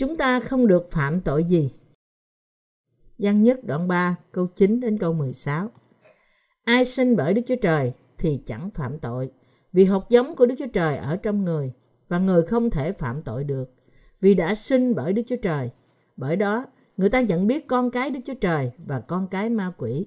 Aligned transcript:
Chúng 0.00 0.16
ta 0.16 0.40
không 0.40 0.66
được 0.66 0.90
phạm 0.90 1.20
tội 1.20 1.44
gì. 1.44 1.72
Văn 3.18 3.42
nhất 3.42 3.64
đoạn 3.64 3.88
3 3.88 4.16
câu 4.32 4.46
9 4.46 4.80
đến 4.80 4.98
câu 4.98 5.12
16 5.12 5.70
Ai 6.64 6.84
sinh 6.84 7.16
bởi 7.16 7.34
Đức 7.34 7.42
Chúa 7.46 7.56
Trời 7.62 7.92
thì 8.18 8.42
chẳng 8.46 8.70
phạm 8.70 8.98
tội, 8.98 9.30
vì 9.72 9.84
hột 9.84 10.10
giống 10.10 10.36
của 10.36 10.46
Đức 10.46 10.54
Chúa 10.58 10.66
Trời 10.66 10.96
ở 10.96 11.16
trong 11.16 11.44
người, 11.44 11.72
và 12.08 12.18
người 12.18 12.42
không 12.42 12.70
thể 12.70 12.92
phạm 12.92 13.22
tội 13.22 13.44
được, 13.44 13.74
vì 14.20 14.34
đã 14.34 14.54
sinh 14.54 14.94
bởi 14.94 15.12
Đức 15.12 15.22
Chúa 15.26 15.36
Trời. 15.42 15.70
Bởi 16.16 16.36
đó, 16.36 16.66
người 16.96 17.10
ta 17.10 17.20
nhận 17.20 17.46
biết 17.46 17.66
con 17.66 17.90
cái 17.90 18.10
Đức 18.10 18.20
Chúa 18.24 18.34
Trời 18.34 18.72
và 18.86 19.00
con 19.00 19.28
cái 19.28 19.50
ma 19.50 19.72
quỷ. 19.78 20.06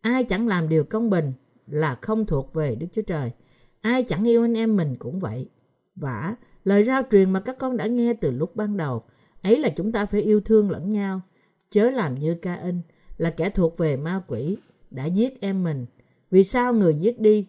Ai 0.00 0.24
chẳng 0.24 0.48
làm 0.48 0.68
điều 0.68 0.84
công 0.84 1.10
bình 1.10 1.32
là 1.66 1.98
không 2.02 2.26
thuộc 2.26 2.54
về 2.54 2.74
Đức 2.74 2.86
Chúa 2.92 3.02
Trời. 3.02 3.30
Ai 3.80 4.02
chẳng 4.02 4.28
yêu 4.28 4.44
anh 4.44 4.56
em 4.56 4.76
mình 4.76 4.96
cũng 4.98 5.18
vậy. 5.18 5.50
Vả, 5.96 6.34
lời 6.64 6.84
rao 6.84 7.02
truyền 7.10 7.32
mà 7.32 7.40
các 7.40 7.58
con 7.58 7.76
đã 7.76 7.86
nghe 7.86 8.14
từ 8.14 8.30
lúc 8.30 8.56
ban 8.56 8.76
đầu, 8.76 9.04
ấy 9.42 9.58
là 9.58 9.68
chúng 9.68 9.92
ta 9.92 10.06
phải 10.06 10.20
yêu 10.20 10.40
thương 10.40 10.70
lẫn 10.70 10.90
nhau. 10.90 11.20
Chớ 11.70 11.90
làm 11.90 12.14
như 12.14 12.34
ca 12.34 12.54
in, 12.54 12.80
là 13.18 13.30
kẻ 13.30 13.50
thuộc 13.50 13.78
về 13.78 13.96
ma 13.96 14.22
quỷ, 14.26 14.56
đã 14.90 15.04
giết 15.04 15.40
em 15.40 15.62
mình. 15.62 15.86
Vì 16.30 16.44
sao 16.44 16.74
người 16.74 16.94
giết 16.94 17.20
đi? 17.20 17.46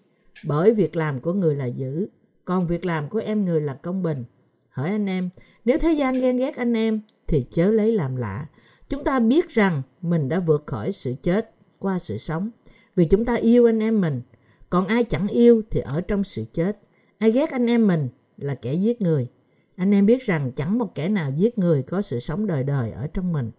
Bởi 0.47 0.73
việc 0.73 0.95
làm 0.95 1.19
của 1.19 1.33
người 1.33 1.55
là 1.55 1.65
dữ, 1.65 2.07
còn 2.45 2.67
việc 2.67 2.85
làm 2.85 3.09
của 3.09 3.19
em 3.19 3.45
người 3.45 3.61
là 3.61 3.73
công 3.73 4.03
bình. 4.03 4.23
Hỏi 4.69 4.89
anh 4.89 5.05
em, 5.05 5.29
nếu 5.65 5.77
thế 5.79 5.91
gian 5.93 6.13
ghen 6.13 6.37
ghét 6.37 6.55
anh 6.55 6.73
em, 6.73 7.01
thì 7.27 7.45
chớ 7.49 7.71
lấy 7.71 7.91
làm 7.91 8.15
lạ. 8.15 8.47
Chúng 8.89 9.03
ta 9.03 9.19
biết 9.19 9.49
rằng 9.49 9.81
mình 10.01 10.29
đã 10.29 10.39
vượt 10.39 10.63
khỏi 10.67 10.91
sự 10.91 11.13
chết 11.23 11.51
qua 11.79 11.99
sự 11.99 12.17
sống, 12.17 12.49
vì 12.95 13.05
chúng 13.05 13.25
ta 13.25 13.35
yêu 13.35 13.65
anh 13.65 13.79
em 13.79 14.01
mình. 14.01 14.21
Còn 14.69 14.87
ai 14.87 15.03
chẳng 15.03 15.27
yêu 15.27 15.61
thì 15.71 15.79
ở 15.79 16.01
trong 16.01 16.23
sự 16.23 16.45
chết. 16.53 16.79
Ai 17.17 17.31
ghét 17.31 17.51
anh 17.51 17.67
em 17.67 17.87
mình 17.87 18.09
là 18.37 18.55
kẻ 18.55 18.73
giết 18.73 19.01
người. 19.01 19.27
Anh 19.75 19.91
em 19.91 20.05
biết 20.05 20.21
rằng 20.21 20.51
chẳng 20.55 20.77
một 20.77 20.95
kẻ 20.95 21.09
nào 21.09 21.31
giết 21.31 21.57
người 21.57 21.83
có 21.83 22.01
sự 22.01 22.19
sống 22.19 22.47
đời 22.47 22.63
đời 22.63 22.91
ở 22.91 23.07
trong 23.07 23.33
mình. 23.33 23.51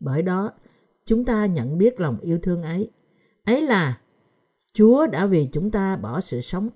Bởi 0.00 0.22
đó, 0.22 0.52
chúng 1.04 1.24
ta 1.24 1.46
nhận 1.46 1.78
biết 1.78 2.00
lòng 2.00 2.20
yêu 2.20 2.38
thương 2.42 2.62
ấy. 2.62 2.90
Ấy 3.44 3.62
là 3.62 4.00
Chúa 4.72 5.06
đã 5.06 5.26
vì 5.26 5.48
chúng 5.52 5.70
ta 5.70 5.96
bỏ 5.96 6.20
sự 6.20 6.40
sống. 6.40 6.70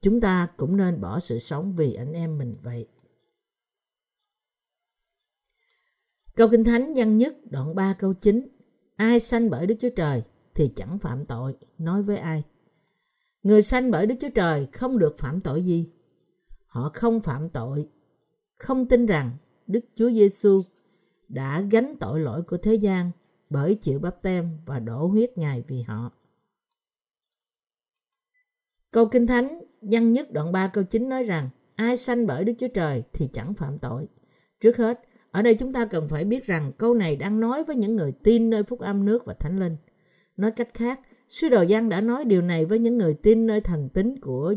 Chúng 0.00 0.20
ta 0.20 0.48
cũng 0.56 0.76
nên 0.76 1.00
bỏ 1.00 1.20
sự 1.20 1.38
sống 1.38 1.74
vì 1.76 1.94
anh 1.94 2.12
em 2.12 2.38
mình 2.38 2.56
vậy. 2.62 2.86
Câu 6.36 6.48
Kinh 6.48 6.64
Thánh 6.64 6.94
văn 6.96 7.18
nhất 7.18 7.36
đoạn 7.50 7.74
3 7.74 7.94
câu 7.98 8.14
9 8.14 8.48
Ai 8.96 9.20
sanh 9.20 9.50
bởi 9.50 9.66
Đức 9.66 9.74
Chúa 9.80 9.88
Trời 9.96 10.22
thì 10.54 10.72
chẳng 10.76 10.98
phạm 10.98 11.26
tội, 11.26 11.56
nói 11.78 12.02
với 12.02 12.16
ai. 12.16 12.44
Người 13.42 13.62
sanh 13.62 13.90
bởi 13.90 14.06
Đức 14.06 14.14
Chúa 14.20 14.28
Trời 14.34 14.66
không 14.72 14.98
được 14.98 15.18
phạm 15.18 15.40
tội 15.40 15.62
gì. 15.62 15.90
Họ 16.66 16.90
không 16.94 17.20
phạm 17.20 17.48
tội, 17.48 17.88
không 18.58 18.86
tin 18.86 19.06
rằng 19.06 19.30
Đức 19.66 19.80
Chúa 19.94 20.10
Giêsu 20.10 20.62
đã 21.28 21.60
gánh 21.70 21.96
tội 22.00 22.20
lỗi 22.20 22.42
của 22.42 22.56
thế 22.56 22.74
gian 22.74 23.10
bởi 23.50 23.74
chịu 23.74 23.98
bắp 23.98 24.22
tem 24.22 24.58
và 24.66 24.78
đổ 24.78 25.06
huyết 25.06 25.38
Ngài 25.38 25.62
vì 25.68 25.82
họ. 25.82 26.12
Câu 28.90 29.06
Kinh 29.06 29.26
Thánh 29.26 29.60
văn 29.80 30.12
nhất 30.12 30.32
đoạn 30.32 30.52
3 30.52 30.66
câu 30.66 30.84
9 30.84 31.08
nói 31.08 31.24
rằng 31.24 31.48
ai 31.74 31.96
sanh 31.96 32.26
bởi 32.26 32.44
Đức 32.44 32.52
Chúa 32.58 32.68
Trời 32.68 33.02
thì 33.12 33.28
chẳng 33.32 33.54
phạm 33.54 33.78
tội. 33.78 34.08
Trước 34.60 34.76
hết, 34.76 35.00
ở 35.30 35.42
đây 35.42 35.54
chúng 35.54 35.72
ta 35.72 35.84
cần 35.84 36.08
phải 36.08 36.24
biết 36.24 36.46
rằng 36.46 36.72
câu 36.78 36.94
này 36.94 37.16
đang 37.16 37.40
nói 37.40 37.64
với 37.64 37.76
những 37.76 37.96
người 37.96 38.12
tin 38.12 38.50
nơi 38.50 38.62
phúc 38.62 38.80
âm 38.80 39.04
nước 39.04 39.24
và 39.24 39.34
thánh 39.34 39.58
linh. 39.58 39.76
Nói 40.36 40.50
cách 40.50 40.68
khác, 40.74 41.00
Sứ 41.28 41.48
đồ 41.48 41.62
Giăng 41.62 41.88
đã 41.88 42.00
nói 42.00 42.24
điều 42.24 42.42
này 42.42 42.64
với 42.64 42.78
những 42.78 42.98
người 42.98 43.14
tin 43.14 43.46
nơi 43.46 43.60
thần 43.60 43.88
tính 43.88 44.20
của 44.20 44.54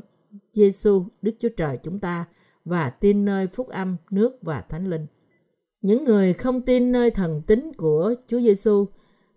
Giêsu 0.54 1.06
Đức 1.22 1.36
Chúa 1.40 1.50
Trời 1.58 1.78
chúng 1.84 2.00
ta 2.00 2.26
và 2.66 2.90
tin 2.90 3.26
nơi 3.26 3.48
phúc 3.48 3.68
âm 3.68 3.98
nước 4.12 4.38
và 4.42 4.62
thánh 4.62 4.88
linh. 4.88 5.06
Những 5.82 6.02
người 6.02 6.34
không 6.34 6.62
tin 6.62 6.92
nơi 6.92 7.12
thần 7.12 7.42
tính 7.42 7.72
của 7.78 8.14
Chúa 8.28 8.40
Giêsu 8.40 8.86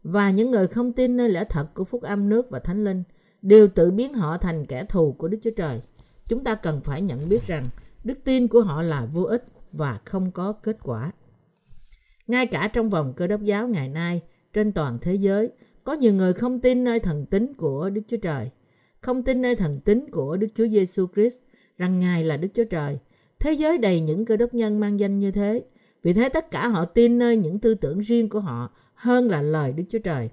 và 0.03 0.31
những 0.31 0.51
người 0.51 0.67
không 0.67 0.93
tin 0.93 1.17
nơi 1.17 1.29
lẽ 1.29 1.45
thật 1.45 1.67
của 1.75 1.85
phúc 1.85 2.03
âm 2.03 2.29
nước 2.29 2.51
và 2.51 2.59
thánh 2.59 2.85
linh 2.85 3.03
đều 3.43 3.69
tự 3.69 3.91
biến 3.91 4.15
họ 4.15 4.39
thành 4.39 4.67
kẻ 4.67 4.85
thù 4.85 5.13
của 5.13 5.29
Đức 5.29 5.39
Chúa 5.43 5.51
Trời. 5.57 5.81
Chúng 6.29 6.45
ta 6.45 6.55
cần 6.55 6.81
phải 6.81 7.03
nhận 7.03 7.29
biết 7.29 7.47
rằng 7.47 7.67
đức 8.05 8.19
tin 8.25 8.49
của 8.49 8.61
họ 8.61 8.83
là 8.83 9.07
vô 9.07 9.23
ích 9.23 9.45
và 9.73 9.99
không 10.05 10.31
có 10.33 10.53
kết 10.53 10.77
quả. 10.83 11.13
Ngay 12.27 12.47
cả 12.47 12.69
trong 12.69 12.89
vòng 12.89 13.13
cơ 13.17 13.27
đốc 13.27 13.43
giáo 13.43 13.69
ngày 13.69 13.89
nay, 13.89 14.23
trên 14.53 14.73
toàn 14.73 14.99
thế 15.01 15.15
giới, 15.15 15.51
có 15.85 15.93
nhiều 15.93 16.15
người 16.15 16.33
không 16.33 16.61
tin 16.61 16.85
nơi 16.85 17.01
thần 17.01 17.27
tính 17.27 17.55
của 17.55 17.91
Đức 17.91 18.03
Chúa 18.09 18.17
Trời, 18.17 18.51
không 19.01 19.23
tin 19.23 19.43
nơi 19.43 19.57
thần 19.57 19.81
tính 19.81 20.11
của 20.11 20.37
Đức 20.37 20.49
Chúa 20.55 20.67
Giêsu 20.67 21.07
Christ 21.15 21.41
rằng 21.79 22.01
Ngài 22.01 22.25
là 22.25 22.37
Đức 22.37 22.49
Chúa 22.55 22.65
Trời. 22.65 22.99
Thế 23.45 23.53
giới 23.53 23.79
đầy 23.79 24.01
những 24.01 24.25
cơ 24.25 24.37
đốc 24.37 24.55
nhân 24.55 24.81
mang 24.81 25.01
danh 25.01 25.19
như 25.19 25.31
thế. 25.31 25.65
Vì 26.03 26.13
thế 26.13 26.29
tất 26.29 26.51
cả 26.51 26.69
họ 26.69 26.85
tin 26.85 27.19
nơi 27.19 27.37
những 27.37 27.59
tư 27.59 27.75
tưởng 27.75 27.99
riêng 27.99 28.29
của 28.29 28.41
họ 28.41 28.71
hơn 28.95 29.29
là 29.29 29.43
lời 29.43 29.73
Đức 29.73 29.85
Chúa 29.89 29.99
Trời, 29.99 30.31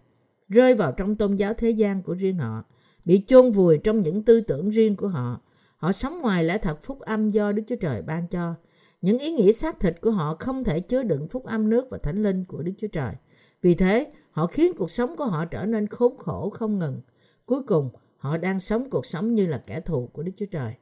rơi 0.50 0.76
vào 0.76 0.92
trong 0.92 1.16
tôn 1.16 1.36
giáo 1.36 1.54
thế 1.54 1.70
gian 1.70 2.02
của 2.04 2.14
riêng 2.14 2.38
họ, 2.38 2.64
bị 3.06 3.24
chôn 3.28 3.52
vùi 3.52 3.78
trong 3.78 4.02
những 4.02 4.24
tư 4.24 4.42
tưởng 4.42 4.70
riêng 4.70 4.96
của 4.96 5.08
họ. 5.08 5.42
Họ 5.78 5.92
sống 5.92 6.22
ngoài 6.22 6.44
lẽ 6.44 6.58
thật 6.58 6.82
phúc 6.82 7.00
âm 7.00 7.32
do 7.32 7.52
Đức 7.52 7.64
Chúa 7.68 7.76
Trời 7.76 8.02
ban 8.02 8.28
cho. 8.28 8.56
Những 9.02 9.20
ý 9.20 9.32
nghĩ 9.32 9.54
xác 9.54 9.80
thịt 9.80 10.02
của 10.02 10.12
họ 10.12 10.36
không 10.40 10.64
thể 10.64 10.80
chứa 10.80 11.04
đựng 11.04 11.28
phúc 11.28 11.46
âm 11.46 11.70
nước 11.70 11.88
và 11.90 11.98
thánh 11.98 12.24
linh 12.24 12.46
của 12.46 12.64
Đức 12.64 12.74
Chúa 12.78 12.88
Trời. 12.88 13.14
Vì 13.62 13.76
thế, 13.76 14.12
họ 14.32 14.48
khiến 14.48 14.74
cuộc 14.78 14.92
sống 14.92 15.16
của 15.16 15.26
họ 15.26 15.46
trở 15.46 15.66
nên 15.66 15.88
khốn 15.88 16.18
khổ 16.18 16.50
không 16.50 16.80
ngừng. 16.80 17.02
Cuối 17.46 17.64
cùng, 17.64 17.90
họ 18.18 18.38
đang 18.38 18.60
sống 18.60 18.90
cuộc 18.90 19.06
sống 19.06 19.36
như 19.36 19.46
là 19.46 19.58
kẻ 19.68 19.80
thù 19.80 20.10
của 20.14 20.24
Đức 20.24 20.32
Chúa 20.36 20.46
Trời. 20.46 20.74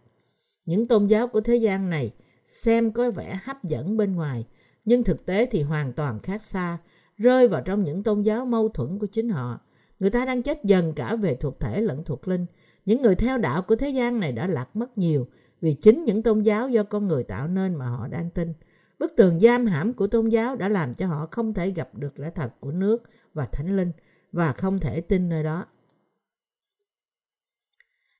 Những 0.70 0.88
tôn 0.88 1.08
giáo 1.08 1.28
của 1.28 1.42
thế 1.42 1.56
gian 1.56 1.90
này 1.90 2.14
xem 2.46 2.92
có 2.92 3.12
vẻ 3.12 3.40
hấp 3.46 3.64
dẫn 3.64 3.98
bên 3.98 4.16
ngoài, 4.16 4.46
nhưng 4.86 5.04
thực 5.04 5.26
tế 5.26 5.46
thì 5.46 5.62
hoàn 5.62 5.94
toàn 5.94 6.20
khác 6.20 6.44
xa, 6.44 6.78
rơi 7.18 7.48
vào 7.48 7.62
trong 7.62 7.84
những 7.84 8.04
tôn 8.04 8.22
giáo 8.22 8.46
mâu 8.46 8.70
thuẫn 8.70 9.00
của 9.00 9.08
chính 9.08 9.30
họ. 9.30 9.60
Người 10.00 10.10
ta 10.10 10.26
đang 10.26 10.42
chết 10.42 10.64
dần 10.64 10.94
cả 10.94 11.16
về 11.16 11.36
thuộc 11.36 11.60
thể 11.60 11.82
lẫn 11.82 12.04
thuộc 12.04 12.28
linh. 12.28 12.46
Những 12.86 13.02
người 13.02 13.16
theo 13.16 13.38
đạo 13.38 13.62
của 13.62 13.76
thế 13.76 13.90
gian 13.90 14.20
này 14.20 14.32
đã 14.32 14.48
lạc 14.48 14.76
mất 14.76 14.98
nhiều 14.98 15.28
vì 15.62 15.74
chính 15.74 16.04
những 16.04 16.24
tôn 16.24 16.42
giáo 16.42 16.70
do 16.70 16.84
con 16.84 17.08
người 17.08 17.24
tạo 17.24 17.48
nên 17.48 17.76
mà 17.76 17.86
họ 17.86 18.08
đang 18.08 18.30
tin. 18.30 18.54
Bức 19.00 19.14
tường 19.18 19.40
giam 19.40 19.66
hãm 19.66 19.94
của 19.94 20.08
tôn 20.08 20.30
giáo 20.30 20.56
đã 20.56 20.70
làm 20.70 20.94
cho 20.94 21.08
họ 21.08 21.28
không 21.32 21.54
thể 21.54 21.72
gặp 21.72 21.90
được 21.96 22.20
lẽ 22.20 22.32
thật 22.36 22.50
của 22.60 22.72
nước 22.72 23.04
và 23.34 23.46
thánh 23.46 23.78
linh 23.78 23.92
và 24.32 24.54
không 24.54 24.80
thể 24.80 25.02
tin 25.02 25.30
nơi 25.30 25.44
đó. 25.44 25.66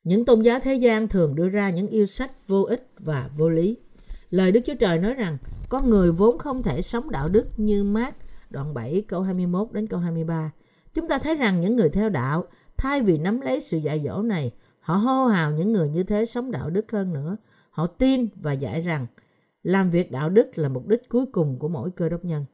Những 0.10 0.26
tôn 0.26 0.42
giáo 0.42 0.60
thế 0.60 0.76
gian 0.76 1.08
thường 1.08 1.36
đưa 1.36 1.50
ra 1.50 1.70
những 1.70 1.88
yêu 1.88 2.06
sách 2.06 2.48
vô 2.48 2.62
ích 2.62 2.88
và 3.00 3.30
vô 3.38 3.50
lý. 3.50 3.78
Lời 4.30 4.52
Đức 4.52 4.60
Chúa 4.66 4.74
Trời 4.74 5.00
nói 5.00 5.14
rằng 5.14 5.38
con 5.70 5.90
người 5.90 6.12
vốn 6.12 6.38
không 6.38 6.64
thể 6.64 6.82
sống 6.82 7.12
đạo 7.12 7.30
đức 7.30 7.48
như 7.58 7.84
mát 7.84 8.16
đoạn 8.50 8.74
7 8.74 9.04
câu 9.08 9.22
21 9.22 9.72
đến 9.72 9.88
câu 9.88 10.00
23. 10.00 10.52
Chúng 10.94 11.08
ta 11.08 11.20
thấy 11.20 11.36
rằng 11.36 11.60
những 11.60 11.76
người 11.76 11.90
theo 11.90 12.10
đạo 12.10 12.44
thay 12.78 13.02
vì 13.02 13.18
nắm 13.18 13.42
lấy 13.42 13.60
sự 13.60 13.78
dạy 13.78 14.02
dỗ 14.06 14.22
này, 14.22 14.52
họ 14.80 14.96
hô 14.96 15.26
hào 15.26 15.52
những 15.52 15.72
người 15.72 15.90
như 15.90 16.04
thế 16.04 16.26
sống 16.26 16.52
đạo 16.52 16.70
đức 16.70 16.92
hơn 16.92 17.14
nữa. 17.14 17.38
Họ 17.70 17.88
tin 17.88 18.28
và 18.36 18.54
dạy 18.54 18.82
rằng 18.82 19.08
làm 19.64 19.90
việc 19.90 20.12
đạo 20.12 20.30
đức 20.30 20.48
là 20.56 20.70
mục 20.70 20.88
đích 20.88 21.10
cuối 21.10 21.26
cùng 21.26 21.60
của 21.60 21.68
mỗi 21.68 21.92
cơ 21.92 22.10
đốc 22.10 22.26
nhân. 22.26 22.46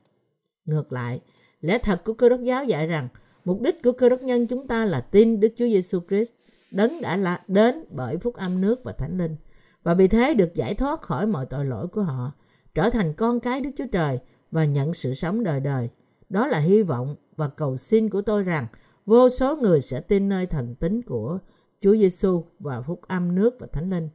Ngược 0.65 0.91
lại, 0.91 1.19
lẽ 1.61 1.77
thật 1.77 2.01
của 2.03 2.13
cơ 2.13 2.29
đốc 2.29 2.41
giáo 2.41 2.65
dạy 2.65 2.87
rằng 2.87 3.07
mục 3.45 3.61
đích 3.61 3.83
của 3.83 3.91
cơ 3.91 4.09
đốc 4.09 4.21
nhân 4.21 4.47
chúng 4.47 4.67
ta 4.67 4.85
là 4.85 5.01
tin 5.01 5.39
Đức 5.39 5.53
Chúa 5.55 5.65
Giêsu 5.65 5.99
Christ 6.09 6.33
đấng 6.71 7.01
đã 7.01 7.17
là 7.17 7.43
đến 7.47 7.85
bởi 7.89 8.17
phúc 8.17 8.35
âm 8.35 8.61
nước 8.61 8.83
và 8.83 8.91
thánh 8.91 9.17
linh 9.17 9.35
và 9.83 9.93
vì 9.93 10.07
thế 10.07 10.33
được 10.33 10.53
giải 10.53 10.75
thoát 10.75 11.01
khỏi 11.01 11.27
mọi 11.27 11.45
tội 11.45 11.65
lỗi 11.65 11.87
của 11.87 12.01
họ, 12.01 12.31
trở 12.73 12.89
thành 12.89 13.13
con 13.13 13.39
cái 13.39 13.61
Đức 13.61 13.69
Chúa 13.75 13.87
Trời 13.91 14.19
và 14.51 14.65
nhận 14.65 14.93
sự 14.93 15.13
sống 15.13 15.43
đời 15.43 15.59
đời. 15.59 15.89
Đó 16.29 16.47
là 16.47 16.59
hy 16.59 16.81
vọng 16.81 17.15
và 17.35 17.47
cầu 17.47 17.77
xin 17.77 18.09
của 18.09 18.21
tôi 18.21 18.43
rằng 18.43 18.67
vô 19.05 19.29
số 19.29 19.55
người 19.55 19.81
sẽ 19.81 20.01
tin 20.01 20.29
nơi 20.29 20.45
thần 20.45 20.75
tính 20.75 21.01
của 21.01 21.39
Chúa 21.81 21.95
Giêsu 21.95 22.43
và 22.59 22.81
phúc 22.81 23.01
âm 23.07 23.35
nước 23.35 23.55
và 23.59 23.67
thánh 23.73 23.89
linh 23.89 24.09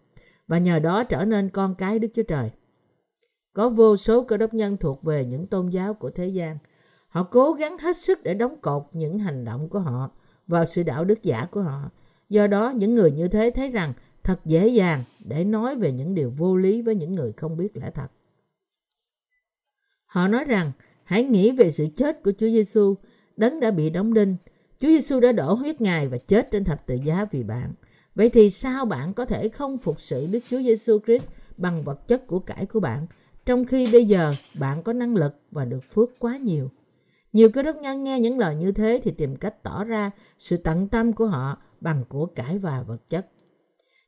và 0.48 0.58
nhờ 0.58 0.78
đó 0.78 1.04
trở 1.04 1.24
nên 1.24 1.48
con 1.48 1.74
cái 1.74 1.98
Đức 1.98 2.08
Chúa 2.14 2.22
Trời. 2.22 2.50
Có 3.52 3.68
vô 3.68 3.96
số 3.96 4.22
cơ 4.22 4.36
đốc 4.36 4.54
nhân 4.54 4.76
thuộc 4.76 5.02
về 5.02 5.24
những 5.24 5.46
tôn 5.46 5.68
giáo 5.68 5.94
của 5.94 6.10
thế 6.10 6.28
gian. 6.28 6.58
Họ 7.08 7.22
cố 7.22 7.52
gắng 7.52 7.78
hết 7.78 7.96
sức 7.96 8.22
để 8.22 8.34
đóng 8.34 8.60
cột 8.60 8.82
những 8.92 9.18
hành 9.18 9.44
động 9.44 9.68
của 9.68 9.78
họ 9.78 10.10
vào 10.46 10.64
sự 10.64 10.82
đạo 10.82 11.04
đức 11.04 11.22
giả 11.22 11.46
của 11.50 11.62
họ. 11.62 11.90
Do 12.30 12.46
đó, 12.46 12.72
những 12.76 12.94
người 12.94 13.10
như 13.10 13.28
thế 13.28 13.50
thấy 13.50 13.70
rằng 13.70 13.92
thật 14.24 14.40
dễ 14.44 14.68
dàng 14.68 15.04
để 15.24 15.44
nói 15.44 15.76
về 15.76 15.92
những 15.92 16.14
điều 16.14 16.30
vô 16.30 16.56
lý 16.56 16.82
với 16.82 16.94
những 16.94 17.14
người 17.14 17.32
không 17.32 17.56
biết 17.56 17.76
lẽ 17.76 17.90
thật. 17.94 18.08
Họ 20.06 20.28
nói 20.28 20.44
rằng, 20.44 20.72
hãy 21.04 21.24
nghĩ 21.24 21.52
về 21.52 21.70
sự 21.70 21.86
chết 21.94 22.22
của 22.22 22.32
Chúa 22.38 22.46
Giêsu, 22.46 22.94
đấng 23.36 23.60
đã 23.60 23.70
bị 23.70 23.90
đóng 23.90 24.14
đinh. 24.14 24.36
Chúa 24.78 24.88
Giêsu 24.88 25.20
đã 25.20 25.32
đổ 25.32 25.54
huyết 25.54 25.80
Ngài 25.80 26.08
và 26.08 26.18
chết 26.18 26.50
trên 26.50 26.64
thập 26.64 26.86
tự 26.86 26.98
giá 27.04 27.26
vì 27.30 27.42
bạn. 27.42 27.72
Vậy 28.14 28.28
thì 28.28 28.50
sao 28.50 28.84
bạn 28.84 29.14
có 29.14 29.24
thể 29.24 29.48
không 29.48 29.78
phục 29.78 30.00
sự 30.00 30.26
Đức 30.26 30.40
Chúa 30.48 30.58
Giêsu 30.58 30.98
Christ 31.06 31.30
bằng 31.56 31.84
vật 31.84 32.08
chất 32.08 32.26
của 32.26 32.38
cải 32.38 32.66
của 32.66 32.80
bạn 32.80 33.06
trong 33.46 33.64
khi 33.64 33.92
bây 33.92 34.04
giờ 34.04 34.34
bạn 34.54 34.82
có 34.82 34.92
năng 34.92 35.16
lực 35.16 35.34
và 35.50 35.64
được 35.64 35.84
phước 35.90 36.18
quá 36.18 36.36
nhiều. 36.36 36.70
Nhiều 37.32 37.50
cơ 37.50 37.62
đốc 37.62 37.76
nhân 37.76 38.04
nghe 38.04 38.20
những 38.20 38.38
lời 38.38 38.54
như 38.54 38.72
thế 38.72 39.00
thì 39.04 39.10
tìm 39.10 39.36
cách 39.36 39.62
tỏ 39.62 39.84
ra 39.84 40.10
sự 40.38 40.56
tận 40.56 40.88
tâm 40.88 41.12
của 41.12 41.26
họ 41.26 41.62
bằng 41.80 42.04
của 42.08 42.26
cải 42.26 42.58
và 42.58 42.82
vật 42.82 43.08
chất. 43.08 43.26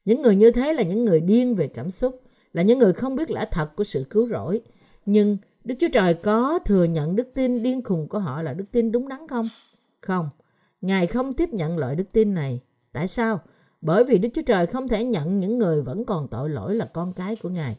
Những 0.05 0.23
người 0.23 0.37
như 0.37 0.51
thế 0.51 0.73
là 0.73 0.83
những 0.83 1.05
người 1.05 1.21
điên 1.21 1.55
về 1.55 1.69
cảm 1.69 1.91
xúc, 1.91 2.21
là 2.53 2.63
những 2.63 2.79
người 2.79 2.93
không 2.93 3.17
biết 3.17 3.31
lẽ 3.31 3.45
thật 3.51 3.77
của 3.77 3.85
sự 3.85 4.05
cứu 4.11 4.27
rỗi. 4.27 4.61
Nhưng 5.07 5.37
Đức 5.65 5.75
Chúa 5.79 5.89
Trời 5.93 6.15
có 6.15 6.59
thừa 6.59 6.85
nhận 6.85 7.17
đức 7.17 7.29
tin 7.35 7.63
điên 7.63 7.85
khùng 7.85 8.09
của 8.09 8.19
họ 8.19 8.43
là 8.43 8.55
đức 8.55 8.73
tin 8.73 8.93
đúng 8.93 9.09
đắn 9.09 9.29
không? 9.29 9.49
Không. 10.01 10.29
Ngài 10.81 11.07
không 11.07 11.33
tiếp 11.33 11.49
nhận 11.49 11.79
loại 11.79 11.95
đức 11.95 12.13
tin 12.13 12.35
này. 12.35 12.61
Tại 12.93 13.09
sao? 13.09 13.41
Bởi 13.81 14.05
vì 14.05 14.19
Đức 14.19 14.29
Chúa 14.35 14.43
Trời 14.43 14.67
không 14.67 14.89
thể 14.89 15.05
nhận 15.05 15.39
những 15.39 15.59
người 15.59 15.83
vẫn 15.83 16.05
còn 16.05 16.29
tội 16.29 16.51
lỗi 16.51 16.75
là 16.75 16.85
con 16.85 17.13
cái 17.13 17.37
của 17.37 17.49
Ngài. 17.49 17.77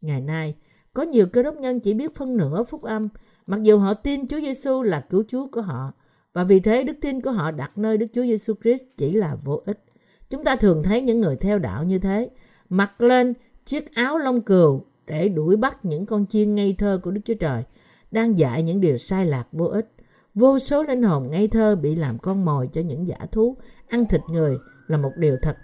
Ngày 0.00 0.20
nay, 0.20 0.54
có 0.92 1.02
nhiều 1.02 1.26
cơ 1.32 1.42
đốc 1.42 1.54
nhân 1.54 1.80
chỉ 1.80 1.94
biết 1.94 2.14
phân 2.14 2.36
nửa 2.36 2.62
phúc 2.62 2.82
âm, 2.82 3.08
mặc 3.46 3.62
dù 3.62 3.78
họ 3.78 3.94
tin 3.94 4.28
Chúa 4.28 4.40
Giêsu 4.40 4.82
là 4.82 5.06
cứu 5.10 5.24
Chúa 5.28 5.46
của 5.52 5.60
họ, 5.60 5.92
và 6.32 6.44
vì 6.44 6.60
thế 6.60 6.84
đức 6.84 6.96
tin 7.00 7.20
của 7.20 7.32
họ 7.32 7.50
đặt 7.50 7.78
nơi 7.78 7.98
Đức 7.98 8.06
Chúa 8.12 8.22
Giêsu 8.22 8.54
Christ 8.62 8.84
chỉ 8.96 9.12
là 9.12 9.36
vô 9.44 9.62
ích. 9.66 9.84
Chúng 10.30 10.44
ta 10.44 10.56
thường 10.56 10.82
thấy 10.82 11.00
những 11.00 11.20
người 11.20 11.36
theo 11.36 11.58
đạo 11.58 11.84
như 11.84 11.98
thế, 11.98 12.30
mặc 12.68 13.00
lên 13.00 13.34
chiếc 13.64 13.94
áo 13.94 14.18
lông 14.18 14.40
cừu 14.40 14.84
để 15.06 15.28
đuổi 15.28 15.56
bắt 15.56 15.84
những 15.84 16.06
con 16.06 16.26
chiên 16.26 16.54
ngây 16.54 16.74
thơ 16.78 17.00
của 17.02 17.10
Đức 17.10 17.20
Chúa 17.24 17.34
Trời, 17.34 17.62
đang 18.10 18.38
dạy 18.38 18.62
những 18.62 18.80
điều 18.80 18.98
sai 18.98 19.26
lạc 19.26 19.46
vô 19.52 19.64
ích. 19.64 19.92
Vô 20.34 20.58
số 20.58 20.82
linh 20.82 21.02
hồn 21.02 21.30
ngây 21.30 21.48
thơ 21.48 21.76
bị 21.76 21.96
làm 21.96 22.18
con 22.18 22.44
mồi 22.44 22.68
cho 22.72 22.80
những 22.80 23.08
giả 23.08 23.18
thú, 23.32 23.56
ăn 23.88 24.06
thịt 24.06 24.20
người 24.30 24.58
là 24.86 24.96
một 24.96 25.12
điều 25.16 25.36
thật 25.42 25.56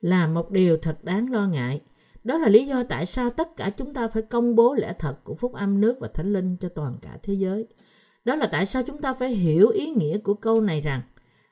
là 0.00 0.26
một 0.26 0.50
điều 0.50 0.76
thật 0.76 1.04
đáng 1.04 1.32
lo 1.32 1.46
ngại. 1.46 1.80
Đó 2.24 2.38
là 2.38 2.48
lý 2.48 2.66
do 2.66 2.82
tại 2.82 3.06
sao 3.06 3.30
tất 3.30 3.56
cả 3.56 3.70
chúng 3.70 3.94
ta 3.94 4.08
phải 4.08 4.22
công 4.22 4.54
bố 4.54 4.74
lẽ 4.74 4.92
thật 4.98 5.24
của 5.24 5.34
phúc 5.34 5.52
âm 5.54 5.80
nước 5.80 5.96
và 6.00 6.08
thánh 6.08 6.32
linh 6.32 6.56
cho 6.56 6.68
toàn 6.68 6.96
cả 7.02 7.18
thế 7.22 7.34
giới. 7.34 7.66
Đó 8.24 8.34
là 8.34 8.46
tại 8.46 8.66
sao 8.66 8.82
chúng 8.86 9.02
ta 9.02 9.14
phải 9.14 9.30
hiểu 9.30 9.68
ý 9.68 9.90
nghĩa 9.90 10.18
của 10.18 10.34
câu 10.34 10.60
này 10.60 10.80
rằng 10.80 11.02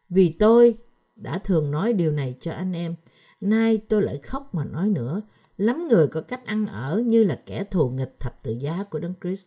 vì 0.09 0.37
tôi 0.39 0.75
đã 1.17 1.39
thường 1.39 1.71
nói 1.71 1.93
điều 1.93 2.13
này 2.13 2.35
cho 2.41 2.53
anh 2.53 2.73
em, 2.73 2.95
nay 3.41 3.79
tôi 3.89 4.03
lại 4.03 4.19
khóc 4.23 4.55
mà 4.55 4.65
nói 4.65 4.89
nữa. 4.89 5.23
Lắm 5.57 5.89
người 5.89 6.07
có 6.07 6.21
cách 6.21 6.47
ăn 6.47 6.67
ở 6.67 7.03
như 7.07 7.25
là 7.25 7.41
kẻ 7.47 7.65
thù 7.65 7.89
nghịch 7.89 8.21
thập 8.21 8.43
tự 8.43 8.53
giá 8.61 8.85
của 8.91 8.99
Đấng 8.99 9.15
Christ. 9.23 9.47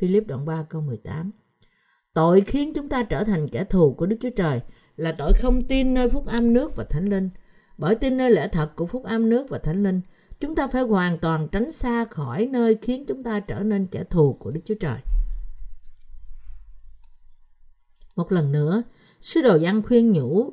Philip 0.00 0.26
đoạn 0.26 0.44
3 0.44 0.62
câu 0.62 0.82
18 0.82 1.30
Tội 2.14 2.40
khiến 2.40 2.72
chúng 2.74 2.88
ta 2.88 3.02
trở 3.02 3.24
thành 3.24 3.48
kẻ 3.48 3.64
thù 3.64 3.94
của 3.94 4.06
Đức 4.06 4.16
Chúa 4.20 4.30
Trời 4.36 4.60
là 4.96 5.12
tội 5.18 5.32
không 5.34 5.62
tin 5.68 5.94
nơi 5.94 6.08
phúc 6.08 6.26
âm 6.26 6.52
nước 6.52 6.76
và 6.76 6.84
thánh 6.84 7.06
linh. 7.06 7.30
Bởi 7.78 7.94
tin 7.94 8.16
nơi 8.16 8.30
lẽ 8.30 8.48
thật 8.48 8.76
của 8.76 8.86
phúc 8.86 9.04
âm 9.04 9.28
nước 9.28 9.46
và 9.48 9.58
thánh 9.58 9.82
linh, 9.82 10.00
chúng 10.40 10.54
ta 10.54 10.66
phải 10.66 10.82
hoàn 10.82 11.18
toàn 11.18 11.48
tránh 11.52 11.72
xa 11.72 12.04
khỏi 12.04 12.46
nơi 12.46 12.78
khiến 12.82 13.04
chúng 13.06 13.22
ta 13.22 13.40
trở 13.40 13.60
nên 13.60 13.86
kẻ 13.86 14.04
thù 14.04 14.32
của 14.32 14.50
Đức 14.50 14.60
Chúa 14.64 14.74
Trời. 14.80 14.98
Một 18.20 18.32
lần 18.32 18.52
nữa, 18.52 18.82
sứ 19.20 19.42
đồ 19.42 19.58
văn 19.60 19.82
khuyên 19.82 20.12
nhủ 20.12 20.52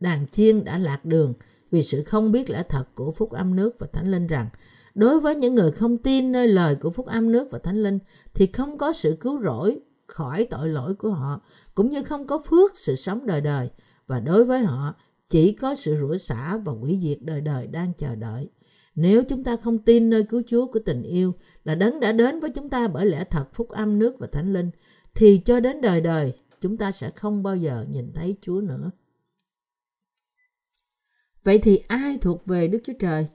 đàn 0.00 0.26
chiên 0.26 0.64
đã 0.64 0.78
lạc 0.78 1.04
đường 1.04 1.34
vì 1.70 1.82
sự 1.82 2.02
không 2.02 2.32
biết 2.32 2.50
lẽ 2.50 2.62
thật 2.68 2.84
của 2.94 3.10
phúc 3.10 3.30
âm 3.30 3.56
nước 3.56 3.78
và 3.78 3.86
thánh 3.92 4.10
linh 4.10 4.26
rằng 4.26 4.48
đối 4.94 5.20
với 5.20 5.34
những 5.34 5.54
người 5.54 5.70
không 5.70 5.96
tin 5.96 6.32
nơi 6.32 6.48
lời 6.48 6.74
của 6.74 6.90
phúc 6.90 7.06
âm 7.06 7.32
nước 7.32 7.48
và 7.50 7.58
thánh 7.58 7.82
linh 7.82 7.98
thì 8.34 8.46
không 8.46 8.78
có 8.78 8.92
sự 8.92 9.16
cứu 9.20 9.42
rỗi 9.42 9.80
khỏi 10.06 10.46
tội 10.50 10.68
lỗi 10.68 10.94
của 10.94 11.10
họ 11.10 11.40
cũng 11.74 11.90
như 11.90 12.02
không 12.02 12.26
có 12.26 12.38
phước 12.38 12.76
sự 12.76 12.94
sống 12.94 13.26
đời 13.26 13.40
đời 13.40 13.70
và 14.06 14.20
đối 14.20 14.44
với 14.44 14.60
họ 14.60 14.94
chỉ 15.28 15.52
có 15.52 15.74
sự 15.74 15.96
rủa 15.96 16.16
xả 16.16 16.56
và 16.64 16.72
hủy 16.72 16.98
diệt 17.02 17.18
đời 17.20 17.40
đời 17.40 17.66
đang 17.66 17.92
chờ 17.94 18.14
đợi. 18.14 18.48
Nếu 18.94 19.22
chúng 19.22 19.44
ta 19.44 19.56
không 19.56 19.78
tin 19.78 20.10
nơi 20.10 20.22
cứu 20.22 20.42
Chúa 20.46 20.66
của 20.66 20.80
tình 20.84 21.02
yêu 21.02 21.34
là 21.64 21.74
đấng 21.74 22.00
đã 22.00 22.12
đến 22.12 22.40
với 22.40 22.50
chúng 22.50 22.68
ta 22.68 22.88
bởi 22.88 23.06
lẽ 23.06 23.24
thật 23.30 23.44
phúc 23.52 23.68
âm 23.68 23.98
nước 23.98 24.18
và 24.18 24.26
thánh 24.32 24.52
linh 24.52 24.70
thì 25.14 25.38
cho 25.44 25.60
đến 25.60 25.80
đời 25.80 26.00
đời 26.00 26.32
chúng 26.60 26.76
ta 26.76 26.90
sẽ 26.90 27.10
không 27.10 27.42
bao 27.42 27.56
giờ 27.56 27.86
nhìn 27.90 28.12
thấy 28.14 28.36
Chúa 28.40 28.60
nữa. 28.60 28.90
Vậy 31.44 31.58
thì 31.58 31.76
ai 31.88 32.18
thuộc 32.20 32.46
về 32.46 32.68
Đức 32.68 32.78
Chúa 32.84 32.92
Trời? 32.98 33.28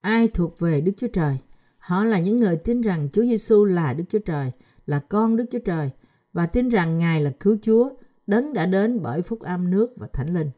Ai 0.00 0.28
thuộc 0.28 0.58
về 0.58 0.80
Đức 0.80 0.92
Chúa 0.96 1.08
Trời? 1.12 1.38
Họ 1.78 2.04
là 2.04 2.18
những 2.18 2.36
người 2.36 2.56
tin 2.56 2.80
rằng 2.80 3.08
Chúa 3.12 3.22
Giêsu 3.22 3.64
là 3.64 3.92
Đức 3.92 4.04
Chúa 4.08 4.18
Trời, 4.18 4.52
là 4.86 4.98
con 4.98 5.36
Đức 5.36 5.44
Chúa 5.50 5.58
Trời 5.58 5.90
và 6.32 6.46
tin 6.46 6.68
rằng 6.68 6.98
Ngài 6.98 7.20
là 7.20 7.32
cứu 7.40 7.56
Chúa, 7.62 7.90
đấng 8.26 8.52
đã 8.52 8.66
đến 8.66 9.02
bởi 9.02 9.22
phúc 9.22 9.40
âm 9.40 9.70
nước 9.70 9.90
và 9.96 10.08
thánh 10.12 10.34
linh. 10.34 10.50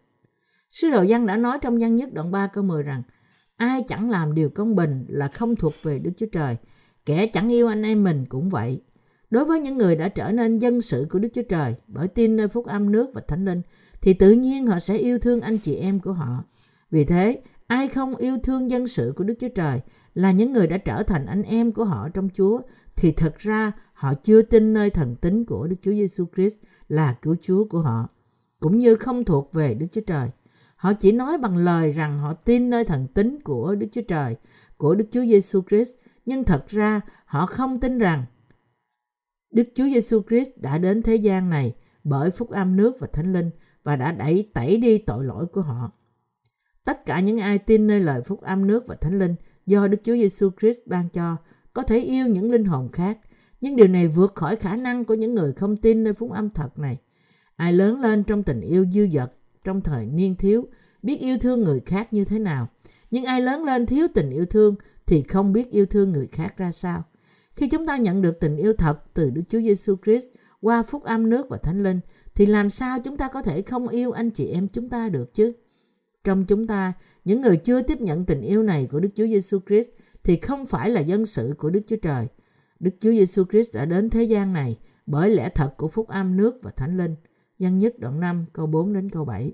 Sứ 0.70 0.90
đồ 0.90 1.02
Giăng 1.02 1.26
đã 1.26 1.36
nói 1.36 1.58
trong 1.62 1.80
Giăng 1.80 1.94
nhất 1.94 2.12
đoạn 2.12 2.30
3 2.30 2.46
câu 2.46 2.64
10 2.64 2.82
rằng 2.82 3.02
ai 3.56 3.84
chẳng 3.88 4.10
làm 4.10 4.34
điều 4.34 4.50
công 4.50 4.76
bình 4.76 5.04
là 5.08 5.28
không 5.28 5.56
thuộc 5.56 5.74
về 5.82 5.98
Đức 5.98 6.10
Chúa 6.16 6.26
Trời, 6.32 6.56
kẻ 7.06 7.26
chẳng 7.26 7.48
yêu 7.52 7.68
anh 7.68 7.82
em 7.82 8.04
mình 8.04 8.26
cũng 8.28 8.48
vậy. 8.48 8.82
Đối 9.30 9.44
với 9.44 9.60
những 9.60 9.78
người 9.78 9.96
đã 9.96 10.08
trở 10.08 10.32
nên 10.32 10.58
dân 10.58 10.80
sự 10.80 11.06
của 11.10 11.18
Đức 11.18 11.28
Chúa 11.34 11.42
Trời 11.42 11.74
bởi 11.86 12.08
tin 12.08 12.36
nơi 12.36 12.48
phúc 12.48 12.66
âm 12.66 12.92
nước 12.92 13.10
và 13.14 13.20
thánh 13.28 13.44
linh, 13.44 13.62
thì 14.00 14.14
tự 14.14 14.30
nhiên 14.30 14.66
họ 14.66 14.78
sẽ 14.78 14.96
yêu 14.96 15.18
thương 15.18 15.40
anh 15.40 15.58
chị 15.58 15.74
em 15.74 16.00
của 16.00 16.12
họ. 16.12 16.44
Vì 16.90 17.04
thế, 17.04 17.42
ai 17.66 17.88
không 17.88 18.16
yêu 18.16 18.38
thương 18.42 18.70
dân 18.70 18.86
sự 18.86 19.12
của 19.16 19.24
Đức 19.24 19.34
Chúa 19.40 19.48
Trời 19.48 19.80
là 20.14 20.32
những 20.32 20.52
người 20.52 20.66
đã 20.66 20.78
trở 20.78 21.02
thành 21.02 21.26
anh 21.26 21.42
em 21.42 21.72
của 21.72 21.84
họ 21.84 22.08
trong 22.08 22.28
Chúa, 22.34 22.60
thì 22.96 23.12
thật 23.12 23.38
ra 23.38 23.72
họ 23.92 24.14
chưa 24.14 24.42
tin 24.42 24.72
nơi 24.72 24.90
thần 24.90 25.16
tính 25.16 25.44
của 25.44 25.66
Đức 25.66 25.76
Chúa 25.82 25.92
Giêsu 25.92 26.24
Christ 26.34 26.56
là 26.88 27.16
cứu 27.22 27.36
Chúa 27.40 27.64
của 27.64 27.80
họ, 27.80 28.08
cũng 28.60 28.78
như 28.78 28.94
không 28.94 29.24
thuộc 29.24 29.52
về 29.52 29.74
Đức 29.74 29.86
Chúa 29.92 30.00
Trời. 30.00 30.28
Họ 30.76 30.92
chỉ 30.92 31.12
nói 31.12 31.38
bằng 31.38 31.56
lời 31.56 31.92
rằng 31.92 32.18
họ 32.18 32.34
tin 32.34 32.70
nơi 32.70 32.84
thần 32.84 33.06
tính 33.06 33.38
của 33.44 33.74
Đức 33.74 33.86
Chúa 33.92 34.02
Trời, 34.08 34.36
của 34.76 34.94
Đức 34.94 35.04
Chúa 35.10 35.24
Giêsu 35.24 35.62
Christ, 35.68 35.90
nhưng 36.26 36.44
thật 36.44 36.68
ra 36.68 37.00
họ 37.24 37.46
không 37.46 37.80
tin 37.80 37.98
rằng 37.98 38.24
Đức 39.50 39.68
Chúa 39.74 39.84
Giêsu 39.84 40.22
Christ 40.28 40.50
đã 40.56 40.78
đến 40.78 41.02
thế 41.02 41.16
gian 41.16 41.50
này 41.50 41.74
bởi 42.04 42.30
phúc 42.30 42.50
âm 42.50 42.76
nước 42.76 42.96
và 43.00 43.08
thánh 43.12 43.32
linh 43.32 43.50
và 43.84 43.96
đã 43.96 44.12
đẩy 44.12 44.48
tẩy 44.54 44.76
đi 44.76 44.98
tội 44.98 45.24
lỗi 45.24 45.46
của 45.46 45.60
họ. 45.60 45.92
Tất 46.84 47.06
cả 47.06 47.20
những 47.20 47.38
ai 47.38 47.58
tin 47.58 47.86
nơi 47.86 48.00
lời 48.00 48.22
phúc 48.22 48.40
âm 48.40 48.66
nước 48.66 48.86
và 48.86 48.94
thánh 48.94 49.18
linh 49.18 49.34
do 49.66 49.88
Đức 49.88 49.98
Chúa 50.02 50.14
Giêsu 50.14 50.50
Christ 50.60 50.78
ban 50.86 51.08
cho 51.08 51.36
có 51.72 51.82
thể 51.82 51.98
yêu 51.98 52.26
những 52.26 52.50
linh 52.50 52.64
hồn 52.64 52.88
khác, 52.92 53.18
nhưng 53.60 53.76
điều 53.76 53.88
này 53.88 54.08
vượt 54.08 54.34
khỏi 54.34 54.56
khả 54.56 54.76
năng 54.76 55.04
của 55.04 55.14
những 55.14 55.34
người 55.34 55.52
không 55.52 55.76
tin 55.76 56.04
nơi 56.04 56.12
phúc 56.12 56.30
âm 56.30 56.50
thật 56.50 56.78
này. 56.78 56.98
Ai 57.56 57.72
lớn 57.72 58.00
lên 58.00 58.24
trong 58.24 58.42
tình 58.42 58.60
yêu 58.60 58.86
dư 58.92 59.06
dật, 59.06 59.32
trong 59.64 59.80
thời 59.80 60.06
niên 60.06 60.36
thiếu, 60.36 60.66
biết 61.02 61.20
yêu 61.20 61.38
thương 61.38 61.60
người 61.60 61.80
khác 61.86 62.12
như 62.12 62.24
thế 62.24 62.38
nào. 62.38 62.68
Nhưng 63.10 63.24
ai 63.24 63.40
lớn 63.40 63.64
lên 63.64 63.86
thiếu 63.86 64.06
tình 64.14 64.30
yêu 64.30 64.46
thương 64.46 64.76
thì 65.06 65.22
không 65.22 65.52
biết 65.52 65.70
yêu 65.70 65.86
thương 65.86 66.12
người 66.12 66.26
khác 66.26 66.56
ra 66.56 66.72
sao. 66.72 67.04
Khi 67.58 67.68
chúng 67.68 67.86
ta 67.86 67.96
nhận 67.96 68.22
được 68.22 68.40
tình 68.40 68.56
yêu 68.56 68.72
thật 68.72 69.14
từ 69.14 69.30
Đức 69.30 69.42
Chúa 69.48 69.60
Giêsu 69.60 69.96
Christ 70.04 70.26
qua 70.60 70.82
phúc 70.82 71.02
âm 71.02 71.30
nước 71.30 71.48
và 71.48 71.56
thánh 71.56 71.82
linh, 71.82 72.00
thì 72.34 72.46
làm 72.46 72.70
sao 72.70 72.98
chúng 73.04 73.16
ta 73.16 73.28
có 73.28 73.42
thể 73.42 73.62
không 73.62 73.88
yêu 73.88 74.12
anh 74.12 74.30
chị 74.30 74.46
em 74.46 74.68
chúng 74.68 74.88
ta 74.88 75.08
được 75.08 75.34
chứ? 75.34 75.52
Trong 76.24 76.44
chúng 76.44 76.66
ta, 76.66 76.92
những 77.24 77.40
người 77.40 77.56
chưa 77.56 77.82
tiếp 77.82 78.00
nhận 78.00 78.24
tình 78.24 78.40
yêu 78.40 78.62
này 78.62 78.88
của 78.90 79.00
Đức 79.00 79.08
Chúa 79.14 79.26
Giêsu 79.26 79.58
Christ 79.66 79.88
thì 80.24 80.36
không 80.36 80.66
phải 80.66 80.90
là 80.90 81.00
dân 81.00 81.26
sự 81.26 81.54
của 81.58 81.70
Đức 81.70 81.80
Chúa 81.86 81.96
Trời. 82.02 82.26
Đức 82.80 82.90
Chúa 83.00 83.10
Giêsu 83.10 83.44
Christ 83.44 83.74
đã 83.74 83.84
đến 83.84 84.10
thế 84.10 84.22
gian 84.22 84.52
này 84.52 84.78
bởi 85.06 85.30
lẽ 85.30 85.48
thật 85.54 85.70
của 85.76 85.88
phúc 85.88 86.08
âm 86.08 86.36
nước 86.36 86.60
và 86.62 86.70
thánh 86.70 86.96
linh. 86.96 87.14
Dân 87.58 87.78
nhất 87.78 87.98
đoạn 87.98 88.20
5 88.20 88.46
câu 88.52 88.66
4 88.66 88.92
đến 88.92 89.10
câu 89.10 89.24
7. 89.24 89.52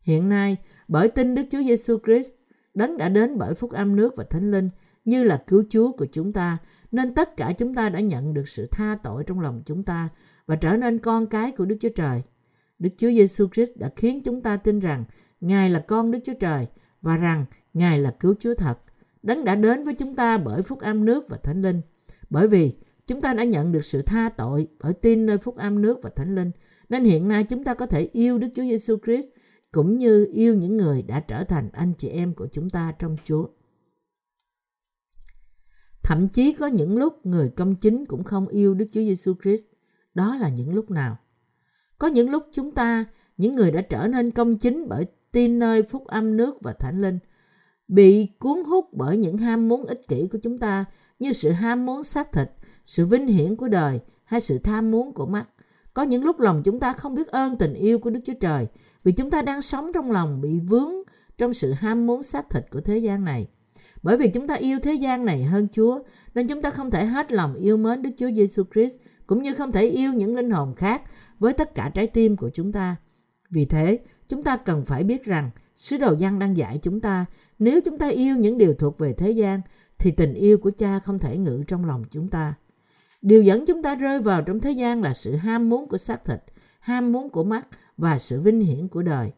Hiện 0.00 0.28
nay, 0.28 0.56
bởi 0.88 1.08
tin 1.08 1.34
Đức 1.34 1.42
Chúa 1.50 1.62
Giêsu 1.62 1.98
Christ, 2.04 2.32
đấng 2.74 2.96
đã 2.96 3.08
đến 3.08 3.38
bởi 3.38 3.54
phúc 3.54 3.70
âm 3.70 3.96
nước 3.96 4.16
và 4.16 4.24
thánh 4.24 4.50
linh 4.50 4.70
như 5.04 5.22
là 5.22 5.42
cứu 5.46 5.64
Chúa 5.70 5.92
của 5.92 6.06
chúng 6.12 6.32
ta, 6.32 6.58
nên 6.92 7.14
tất 7.14 7.36
cả 7.36 7.52
chúng 7.52 7.74
ta 7.74 7.88
đã 7.88 8.00
nhận 8.00 8.34
được 8.34 8.48
sự 8.48 8.66
tha 8.70 8.98
tội 9.02 9.24
trong 9.24 9.40
lòng 9.40 9.62
chúng 9.66 9.82
ta 9.82 10.08
và 10.46 10.56
trở 10.56 10.76
nên 10.76 10.98
con 10.98 11.26
cái 11.26 11.52
của 11.52 11.64
Đức 11.64 11.76
Chúa 11.80 11.88
Trời. 11.96 12.22
Đức 12.78 12.90
Chúa 12.98 13.08
Giêsu 13.08 13.48
Christ 13.48 13.70
đã 13.76 13.90
khiến 13.96 14.22
chúng 14.22 14.40
ta 14.40 14.56
tin 14.56 14.80
rằng 14.80 15.04
Ngài 15.40 15.70
là 15.70 15.84
con 15.88 16.10
Đức 16.10 16.18
Chúa 16.24 16.34
Trời 16.40 16.66
và 17.02 17.16
rằng 17.16 17.44
Ngài 17.74 17.98
là 17.98 18.16
cứu 18.20 18.34
Chúa 18.40 18.54
thật. 18.54 18.78
Đấng 19.22 19.44
đã 19.44 19.54
đến 19.54 19.84
với 19.84 19.94
chúng 19.94 20.14
ta 20.14 20.38
bởi 20.38 20.62
phúc 20.62 20.78
âm 20.80 21.04
nước 21.04 21.28
và 21.28 21.36
thánh 21.36 21.62
linh. 21.62 21.80
Bởi 22.30 22.48
vì 22.48 22.74
chúng 23.06 23.20
ta 23.20 23.34
đã 23.34 23.44
nhận 23.44 23.72
được 23.72 23.84
sự 23.84 24.02
tha 24.02 24.28
tội 24.28 24.68
bởi 24.82 24.94
tin 24.94 25.26
nơi 25.26 25.38
phúc 25.38 25.56
âm 25.56 25.82
nước 25.82 25.98
và 26.02 26.10
thánh 26.16 26.34
linh. 26.34 26.50
Nên 26.88 27.04
hiện 27.04 27.28
nay 27.28 27.44
chúng 27.44 27.64
ta 27.64 27.74
có 27.74 27.86
thể 27.86 28.08
yêu 28.12 28.38
Đức 28.38 28.48
Chúa 28.54 28.62
Giêsu 28.62 28.96
Christ 29.04 29.26
cũng 29.72 29.98
như 29.98 30.26
yêu 30.32 30.54
những 30.54 30.76
người 30.76 31.02
đã 31.02 31.20
trở 31.20 31.44
thành 31.44 31.68
anh 31.72 31.92
chị 31.98 32.08
em 32.08 32.34
của 32.34 32.46
chúng 32.52 32.70
ta 32.70 32.92
trong 32.98 33.16
Chúa. 33.24 33.46
Thậm 36.02 36.28
chí 36.28 36.52
có 36.52 36.66
những 36.66 36.98
lúc 36.98 37.26
người 37.26 37.48
công 37.48 37.74
chính 37.74 38.06
cũng 38.06 38.24
không 38.24 38.48
yêu 38.48 38.74
Đức 38.74 38.86
Chúa 38.92 39.00
Giêsu 39.00 39.34
Christ. 39.42 39.64
Đó 40.14 40.36
là 40.36 40.48
những 40.48 40.74
lúc 40.74 40.90
nào? 40.90 41.16
Có 41.98 42.06
những 42.06 42.30
lúc 42.30 42.42
chúng 42.52 42.70
ta, 42.70 43.04
những 43.36 43.52
người 43.52 43.72
đã 43.72 43.80
trở 43.80 44.06
nên 44.06 44.30
công 44.30 44.58
chính 44.58 44.88
bởi 44.88 45.06
tin 45.32 45.58
nơi 45.58 45.82
phúc 45.82 46.06
âm 46.06 46.36
nước 46.36 46.62
và 46.62 46.72
thánh 46.72 47.00
linh, 47.00 47.18
bị 47.88 48.28
cuốn 48.38 48.64
hút 48.64 48.88
bởi 48.92 49.16
những 49.16 49.38
ham 49.38 49.68
muốn 49.68 49.86
ích 49.86 50.08
kỷ 50.08 50.28
của 50.32 50.38
chúng 50.42 50.58
ta 50.58 50.84
như 51.18 51.32
sự 51.32 51.50
ham 51.50 51.86
muốn 51.86 52.02
xác 52.02 52.32
thịt, 52.32 52.50
sự 52.86 53.06
vinh 53.06 53.26
hiển 53.26 53.56
của 53.56 53.68
đời 53.68 54.00
hay 54.24 54.40
sự 54.40 54.58
tham 54.58 54.90
muốn 54.90 55.14
của 55.14 55.26
mắt. 55.26 55.48
Có 55.94 56.02
những 56.02 56.24
lúc 56.24 56.40
lòng 56.40 56.62
chúng 56.64 56.80
ta 56.80 56.92
không 56.92 57.14
biết 57.14 57.28
ơn 57.28 57.56
tình 57.56 57.74
yêu 57.74 57.98
của 57.98 58.10
Đức 58.10 58.20
Chúa 58.24 58.34
Trời 58.40 58.66
vì 59.04 59.12
chúng 59.12 59.30
ta 59.30 59.42
đang 59.42 59.62
sống 59.62 59.92
trong 59.94 60.10
lòng 60.10 60.40
bị 60.40 60.60
vướng 60.60 60.92
trong 61.38 61.52
sự 61.52 61.72
ham 61.72 62.06
muốn 62.06 62.22
xác 62.22 62.50
thịt 62.50 62.70
của 62.70 62.80
thế 62.80 62.98
gian 62.98 63.24
này. 63.24 63.48
Bởi 64.02 64.16
vì 64.16 64.28
chúng 64.28 64.46
ta 64.46 64.54
yêu 64.54 64.78
thế 64.82 64.94
gian 64.94 65.24
này 65.24 65.42
hơn 65.42 65.68
Chúa, 65.72 66.02
nên 66.34 66.46
chúng 66.48 66.62
ta 66.62 66.70
không 66.70 66.90
thể 66.90 67.04
hết 67.04 67.32
lòng 67.32 67.54
yêu 67.54 67.76
mến 67.76 68.02
Đức 68.02 68.10
Chúa 68.18 68.30
Giêsu 68.30 68.62
Christ 68.72 68.94
cũng 69.26 69.42
như 69.42 69.54
không 69.54 69.72
thể 69.72 69.86
yêu 69.86 70.12
những 70.12 70.36
linh 70.36 70.50
hồn 70.50 70.74
khác 70.74 71.02
với 71.38 71.52
tất 71.52 71.74
cả 71.74 71.90
trái 71.94 72.06
tim 72.06 72.36
của 72.36 72.50
chúng 72.50 72.72
ta. 72.72 72.96
Vì 73.50 73.64
thế, 73.64 73.98
chúng 74.28 74.42
ta 74.42 74.56
cần 74.56 74.84
phải 74.84 75.04
biết 75.04 75.24
rằng 75.24 75.50
sứ 75.76 75.98
đồ 75.98 76.16
Giăng 76.18 76.38
đang 76.38 76.56
dạy 76.56 76.78
chúng 76.82 77.00
ta 77.00 77.26
nếu 77.58 77.80
chúng 77.80 77.98
ta 77.98 78.08
yêu 78.08 78.36
những 78.36 78.58
điều 78.58 78.74
thuộc 78.74 78.98
về 78.98 79.12
thế 79.12 79.30
gian 79.30 79.60
thì 79.98 80.10
tình 80.10 80.34
yêu 80.34 80.58
của 80.58 80.70
cha 80.70 80.98
không 80.98 81.18
thể 81.18 81.36
ngự 81.36 81.62
trong 81.66 81.84
lòng 81.84 82.04
chúng 82.10 82.28
ta. 82.28 82.54
Điều 83.22 83.42
dẫn 83.42 83.66
chúng 83.66 83.82
ta 83.82 83.94
rơi 83.94 84.20
vào 84.20 84.42
trong 84.42 84.60
thế 84.60 84.70
gian 84.70 85.02
là 85.02 85.12
sự 85.12 85.36
ham 85.36 85.68
muốn 85.68 85.88
của 85.88 85.98
xác 85.98 86.24
thịt, 86.24 86.40
ham 86.80 87.12
muốn 87.12 87.30
của 87.30 87.44
mắt 87.44 87.68
và 87.96 88.18
sự 88.18 88.40
vinh 88.40 88.60
hiển 88.60 88.88
của 88.88 89.02
đời. 89.02 89.32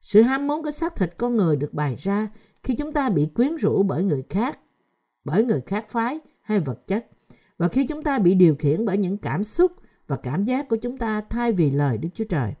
Sự 0.00 0.22
ham 0.22 0.46
muốn 0.46 0.62
của 0.62 0.70
xác 0.70 0.96
thịt 0.96 1.14
con 1.16 1.36
người 1.36 1.56
được 1.56 1.74
bày 1.74 1.96
ra 1.98 2.28
khi 2.62 2.74
chúng 2.74 2.92
ta 2.92 3.10
bị 3.10 3.26
quyến 3.34 3.56
rũ 3.56 3.82
bởi 3.82 4.04
người 4.04 4.22
khác, 4.30 4.58
bởi 5.24 5.44
người 5.44 5.60
khác 5.66 5.88
phái 5.88 6.20
hay 6.42 6.60
vật 6.60 6.86
chất 6.86 7.06
và 7.58 7.68
khi 7.68 7.86
chúng 7.86 8.02
ta 8.02 8.18
bị 8.18 8.34
điều 8.34 8.56
khiển 8.56 8.84
bởi 8.84 8.96
những 8.96 9.18
cảm 9.18 9.44
xúc 9.44 9.72
và 10.06 10.16
cảm 10.16 10.44
giác 10.44 10.68
của 10.68 10.76
chúng 10.76 10.98
ta 10.98 11.20
thay 11.30 11.52
vì 11.52 11.70
lời 11.70 11.98
Đức 11.98 12.08
Chúa 12.14 12.24
Trời. 12.24 12.54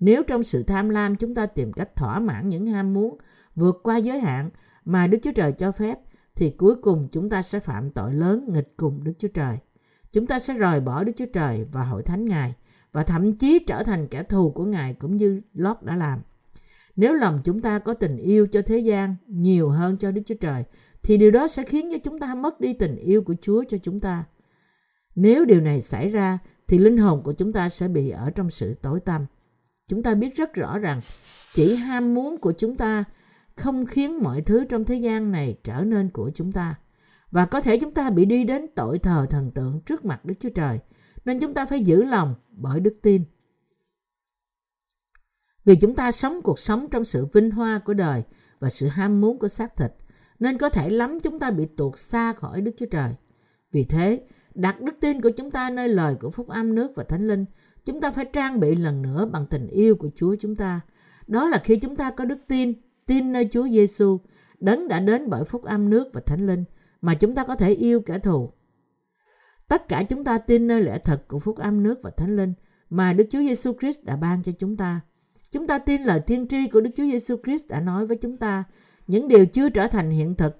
Nếu 0.00 0.22
trong 0.22 0.42
sự 0.42 0.62
tham 0.62 0.88
lam 0.88 1.16
chúng 1.16 1.34
ta 1.34 1.46
tìm 1.46 1.72
cách 1.72 1.96
thỏa 1.96 2.20
mãn 2.20 2.48
những 2.48 2.66
ham 2.66 2.94
muốn 2.94 3.18
vượt 3.54 3.80
qua 3.82 3.96
giới 3.96 4.20
hạn 4.20 4.50
mà 4.84 5.06
Đức 5.06 5.18
Chúa 5.22 5.32
Trời 5.32 5.52
cho 5.52 5.72
phép 5.72 5.98
thì 6.36 6.50
cuối 6.50 6.74
cùng 6.74 7.08
chúng 7.12 7.30
ta 7.30 7.42
sẽ 7.42 7.60
phạm 7.60 7.90
tội 7.90 8.14
lớn 8.14 8.48
nghịch 8.52 8.74
cùng 8.76 9.04
Đức 9.04 9.12
Chúa 9.18 9.28
Trời. 9.28 9.58
Chúng 10.12 10.26
ta 10.26 10.38
sẽ 10.38 10.54
rời 10.54 10.80
bỏ 10.80 11.04
Đức 11.04 11.12
Chúa 11.16 11.26
Trời 11.32 11.64
và 11.72 11.84
hội 11.84 12.02
thánh 12.02 12.24
Ngài 12.24 12.54
và 12.92 13.04
thậm 13.04 13.36
chí 13.36 13.58
trở 13.66 13.82
thành 13.82 14.08
kẻ 14.08 14.22
thù 14.22 14.50
của 14.50 14.64
Ngài 14.64 14.94
cũng 14.94 15.16
như 15.16 15.40
Lót 15.52 15.82
đã 15.82 15.96
làm. 15.96 16.20
Nếu 16.98 17.14
lòng 17.14 17.38
chúng 17.44 17.60
ta 17.60 17.78
có 17.78 17.94
tình 17.94 18.16
yêu 18.16 18.46
cho 18.46 18.62
thế 18.62 18.78
gian 18.78 19.16
nhiều 19.26 19.68
hơn 19.68 19.96
cho 19.96 20.10
Đức 20.10 20.22
Chúa 20.26 20.34
Trời, 20.34 20.64
thì 21.02 21.16
điều 21.16 21.30
đó 21.30 21.48
sẽ 21.48 21.62
khiến 21.62 21.88
cho 21.90 21.96
chúng 22.04 22.18
ta 22.18 22.34
mất 22.34 22.60
đi 22.60 22.72
tình 22.72 22.96
yêu 22.96 23.22
của 23.22 23.34
Chúa 23.40 23.64
cho 23.68 23.78
chúng 23.82 24.00
ta. 24.00 24.24
Nếu 25.14 25.44
điều 25.44 25.60
này 25.60 25.80
xảy 25.80 26.08
ra, 26.08 26.38
thì 26.68 26.78
linh 26.78 26.96
hồn 26.96 27.22
của 27.22 27.32
chúng 27.32 27.52
ta 27.52 27.68
sẽ 27.68 27.88
bị 27.88 28.10
ở 28.10 28.30
trong 28.30 28.50
sự 28.50 28.74
tối 28.74 29.00
tăm. 29.00 29.26
Chúng 29.88 30.02
ta 30.02 30.14
biết 30.14 30.36
rất 30.36 30.54
rõ 30.54 30.78
rằng, 30.78 31.00
chỉ 31.54 31.74
ham 31.74 32.14
muốn 32.14 32.38
của 32.38 32.52
chúng 32.52 32.76
ta 32.76 33.04
không 33.56 33.86
khiến 33.86 34.22
mọi 34.22 34.42
thứ 34.42 34.64
trong 34.64 34.84
thế 34.84 34.94
gian 34.94 35.32
này 35.32 35.56
trở 35.64 35.84
nên 35.84 36.10
của 36.10 36.30
chúng 36.34 36.52
ta. 36.52 36.74
Và 37.30 37.46
có 37.46 37.60
thể 37.60 37.78
chúng 37.78 37.94
ta 37.94 38.10
bị 38.10 38.24
đi 38.24 38.44
đến 38.44 38.66
tội 38.76 38.98
thờ 38.98 39.26
thần 39.30 39.50
tượng 39.50 39.80
trước 39.86 40.04
mặt 40.04 40.24
Đức 40.24 40.34
Chúa 40.40 40.50
Trời. 40.54 40.78
Nên 41.24 41.40
chúng 41.40 41.54
ta 41.54 41.66
phải 41.66 41.80
giữ 41.80 42.04
lòng 42.04 42.34
bởi 42.50 42.80
đức 42.80 42.98
tin. 43.02 43.24
Vì 45.68 45.76
chúng 45.76 45.94
ta 45.94 46.12
sống 46.12 46.42
cuộc 46.42 46.58
sống 46.58 46.86
trong 46.90 47.04
sự 47.04 47.26
vinh 47.32 47.50
hoa 47.50 47.78
của 47.78 47.94
đời 47.94 48.22
và 48.60 48.70
sự 48.70 48.88
ham 48.88 49.20
muốn 49.20 49.38
của 49.38 49.48
xác 49.48 49.76
thịt, 49.76 49.92
nên 50.38 50.58
có 50.58 50.68
thể 50.68 50.90
lắm 50.90 51.20
chúng 51.20 51.38
ta 51.38 51.50
bị 51.50 51.66
tuột 51.66 51.98
xa 51.98 52.32
khỏi 52.32 52.60
Đức 52.60 52.72
Chúa 52.76 52.86
Trời. 52.86 53.14
Vì 53.72 53.84
thế, 53.84 54.26
đặt 54.54 54.80
đức 54.80 54.94
tin 55.00 55.20
của 55.20 55.30
chúng 55.30 55.50
ta 55.50 55.70
nơi 55.70 55.88
lời 55.88 56.14
của 56.20 56.30
phúc 56.30 56.48
âm 56.48 56.74
nước 56.74 56.92
và 56.94 57.04
thánh 57.04 57.28
linh, 57.28 57.44
chúng 57.84 58.00
ta 58.00 58.10
phải 58.10 58.24
trang 58.24 58.60
bị 58.60 58.74
lần 58.74 59.02
nữa 59.02 59.26
bằng 59.32 59.46
tình 59.46 59.66
yêu 59.66 59.96
của 59.96 60.10
Chúa 60.14 60.34
chúng 60.40 60.56
ta. 60.56 60.80
Đó 61.26 61.48
là 61.48 61.60
khi 61.64 61.76
chúng 61.76 61.96
ta 61.96 62.10
có 62.10 62.24
đức 62.24 62.38
tin, 62.48 62.72
tin 63.06 63.32
nơi 63.32 63.48
Chúa 63.52 63.68
Giêsu, 63.68 64.20
đấng 64.60 64.88
đã 64.88 65.00
đến 65.00 65.30
bởi 65.30 65.44
phúc 65.44 65.64
âm 65.64 65.90
nước 65.90 66.10
và 66.12 66.20
thánh 66.26 66.46
linh, 66.46 66.64
mà 67.00 67.14
chúng 67.14 67.34
ta 67.34 67.44
có 67.44 67.54
thể 67.54 67.74
yêu 67.74 68.00
kẻ 68.00 68.18
thù. 68.18 68.52
Tất 69.68 69.88
cả 69.88 70.02
chúng 70.02 70.24
ta 70.24 70.38
tin 70.38 70.66
nơi 70.66 70.82
lẽ 70.82 70.98
thật 70.98 71.24
của 71.28 71.38
phúc 71.38 71.56
âm 71.56 71.82
nước 71.82 71.98
và 72.02 72.10
thánh 72.10 72.36
linh 72.36 72.54
mà 72.90 73.12
Đức 73.12 73.24
Chúa 73.30 73.40
Giêsu 73.40 73.72
Christ 73.80 74.04
đã 74.04 74.16
ban 74.16 74.42
cho 74.42 74.52
chúng 74.58 74.76
ta. 74.76 75.00
Chúng 75.50 75.66
ta 75.66 75.78
tin 75.78 76.02
lời 76.02 76.20
tiên 76.20 76.48
tri 76.48 76.68
của 76.68 76.80
Đức 76.80 76.90
Chúa 76.96 77.04
Giêsu 77.04 77.36
Christ 77.44 77.68
đã 77.68 77.80
nói 77.80 78.06
với 78.06 78.16
chúng 78.16 78.36
ta 78.36 78.64
những 79.06 79.28
điều 79.28 79.46
chưa 79.46 79.68
trở 79.68 79.86
thành 79.86 80.10
hiện 80.10 80.34
thực, 80.34 80.56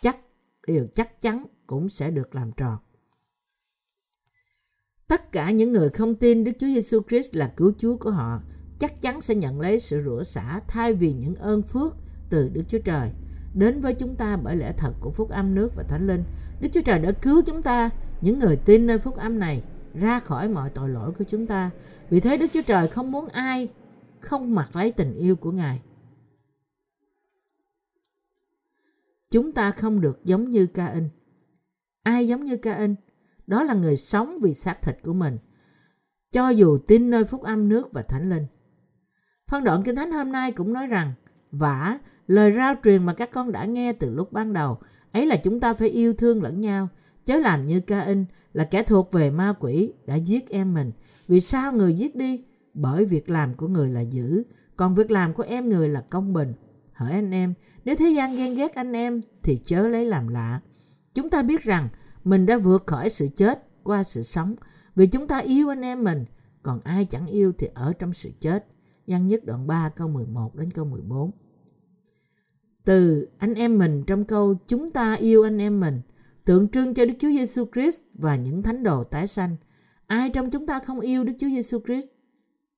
chắc 0.00 0.16
điều 0.66 0.86
chắc 0.94 1.20
chắn 1.20 1.46
cũng 1.66 1.88
sẽ 1.88 2.10
được 2.10 2.34
làm 2.34 2.52
tròn. 2.52 2.76
Tất 5.08 5.32
cả 5.32 5.50
những 5.50 5.72
người 5.72 5.88
không 5.88 6.14
tin 6.14 6.44
Đức 6.44 6.52
Chúa 6.58 6.66
Giêsu 6.66 7.00
Christ 7.08 7.36
là 7.36 7.52
cứu 7.56 7.72
Chúa 7.78 7.96
của 7.96 8.10
họ 8.10 8.40
chắc 8.78 9.00
chắn 9.00 9.20
sẽ 9.20 9.34
nhận 9.34 9.60
lấy 9.60 9.78
sự 9.78 10.02
rửa 10.04 10.22
xả 10.22 10.60
thay 10.68 10.94
vì 10.94 11.12
những 11.12 11.34
ơn 11.34 11.62
phước 11.62 11.96
từ 12.30 12.48
Đức 12.48 12.62
Chúa 12.68 12.78
Trời 12.78 13.10
đến 13.54 13.80
với 13.80 13.94
chúng 13.94 14.14
ta 14.14 14.36
bởi 14.36 14.56
lẽ 14.56 14.72
thật 14.76 14.92
của 15.00 15.10
phúc 15.10 15.30
âm 15.30 15.54
nước 15.54 15.72
và 15.76 15.82
thánh 15.82 16.06
linh. 16.06 16.24
Đức 16.60 16.68
Chúa 16.72 16.80
Trời 16.80 16.98
đã 16.98 17.12
cứu 17.12 17.42
chúng 17.42 17.62
ta, 17.62 17.90
những 18.20 18.38
người 18.38 18.56
tin 18.56 18.86
nơi 18.86 18.98
phúc 18.98 19.16
âm 19.16 19.38
này, 19.38 19.62
ra 19.94 20.20
khỏi 20.20 20.48
mọi 20.48 20.70
tội 20.70 20.88
lỗi 20.88 21.12
của 21.18 21.24
chúng 21.28 21.46
ta. 21.46 21.70
Vì 22.10 22.20
thế 22.20 22.36
Đức 22.36 22.46
Chúa 22.52 22.62
Trời 22.62 22.88
không 22.88 23.12
muốn 23.12 23.28
ai 23.28 23.68
không 24.20 24.54
mặc 24.54 24.76
lấy 24.76 24.92
tình 24.92 25.14
yêu 25.14 25.36
của 25.36 25.52
Ngài. 25.52 25.82
Chúng 29.30 29.52
ta 29.52 29.70
không 29.70 30.00
được 30.00 30.24
giống 30.24 30.50
như 30.50 30.66
Ca-in. 30.66 31.08
Ai 32.02 32.28
giống 32.28 32.44
như 32.44 32.56
Ca-in? 32.56 32.94
Đó 33.46 33.62
là 33.62 33.74
người 33.74 33.96
sống 33.96 34.38
vì 34.42 34.54
xác 34.54 34.82
thịt 34.82 34.98
của 35.02 35.12
mình, 35.12 35.38
cho 36.32 36.48
dù 36.48 36.78
tin 36.78 37.10
nơi 37.10 37.24
phúc 37.24 37.42
âm 37.42 37.68
nước 37.68 37.92
và 37.92 38.02
thánh 38.02 38.30
linh. 38.30 38.46
Phân 39.46 39.64
đoạn 39.64 39.82
Kinh 39.82 39.96
Thánh 39.96 40.12
hôm 40.12 40.32
nay 40.32 40.52
cũng 40.52 40.72
nói 40.72 40.86
rằng, 40.86 41.12
vả, 41.50 41.98
lời 42.26 42.52
rao 42.52 42.74
truyền 42.84 43.06
mà 43.06 43.14
các 43.14 43.30
con 43.32 43.52
đã 43.52 43.64
nghe 43.64 43.92
từ 43.92 44.14
lúc 44.14 44.32
ban 44.32 44.52
đầu, 44.52 44.78
ấy 45.12 45.26
là 45.26 45.36
chúng 45.36 45.60
ta 45.60 45.74
phải 45.74 45.88
yêu 45.88 46.14
thương 46.14 46.42
lẫn 46.42 46.58
nhau, 46.58 46.88
chớ 47.24 47.36
làm 47.36 47.66
như 47.66 47.80
Ca-in 47.80 48.24
là 48.52 48.64
kẻ 48.64 48.82
thuộc 48.82 49.12
về 49.12 49.30
ma 49.30 49.54
quỷ 49.60 49.92
đã 50.06 50.14
giết 50.14 50.48
em 50.48 50.74
mình. 50.74 50.92
Vì 51.28 51.40
sao 51.40 51.72
người 51.72 51.94
giết 51.94 52.16
đi? 52.16 52.44
Bởi 52.80 53.04
việc 53.04 53.30
làm 53.30 53.54
của 53.54 53.68
người 53.68 53.90
là 53.90 54.00
dữ, 54.00 54.42
còn 54.76 54.94
việc 54.94 55.10
làm 55.10 55.32
của 55.34 55.42
em 55.42 55.68
người 55.68 55.88
là 55.88 56.00
công 56.00 56.32
bình. 56.32 56.52
hỡi 56.92 57.12
anh 57.12 57.30
em, 57.30 57.54
nếu 57.84 57.96
thế 57.96 58.10
gian 58.10 58.36
ghen 58.36 58.54
ghét 58.54 58.74
anh 58.74 58.92
em 58.92 59.20
thì 59.42 59.56
chớ 59.56 59.88
lấy 59.88 60.04
làm 60.04 60.28
lạ. 60.28 60.60
Chúng 61.14 61.30
ta 61.30 61.42
biết 61.42 61.62
rằng 61.62 61.88
mình 62.24 62.46
đã 62.46 62.58
vượt 62.58 62.86
khỏi 62.86 63.10
sự 63.10 63.28
chết 63.36 63.68
qua 63.82 64.04
sự 64.04 64.22
sống 64.22 64.54
vì 64.96 65.06
chúng 65.06 65.26
ta 65.26 65.38
yêu 65.38 65.68
anh 65.68 65.80
em 65.80 66.04
mình, 66.04 66.24
còn 66.62 66.80
ai 66.84 67.04
chẳng 67.04 67.26
yêu 67.26 67.52
thì 67.58 67.68
ở 67.74 67.92
trong 67.98 68.12
sự 68.12 68.30
chết. 68.40 68.66
Văn 69.06 69.26
nhất 69.26 69.44
đoạn 69.44 69.66
3 69.66 69.88
câu 69.96 70.08
11 70.08 70.54
đến 70.54 70.70
câu 70.70 70.84
14. 70.84 71.30
Từ 72.84 73.28
anh 73.38 73.54
em 73.54 73.78
mình 73.78 74.04
trong 74.06 74.24
câu 74.24 74.54
chúng 74.66 74.90
ta 74.90 75.14
yêu 75.14 75.42
anh 75.42 75.58
em 75.58 75.80
mình 75.80 76.00
tượng 76.44 76.68
trưng 76.68 76.94
cho 76.94 77.04
Đức 77.04 77.14
Chúa 77.18 77.28
Giêsu 77.28 77.64
Christ 77.72 78.00
và 78.14 78.36
những 78.36 78.62
thánh 78.62 78.82
đồ 78.82 79.04
tái 79.04 79.26
sanh. 79.26 79.56
Ai 80.06 80.30
trong 80.30 80.50
chúng 80.50 80.66
ta 80.66 80.80
không 80.80 81.00
yêu 81.00 81.24
Đức 81.24 81.32
Chúa 81.38 81.48
Giêsu 81.48 81.80
Christ 81.86 82.08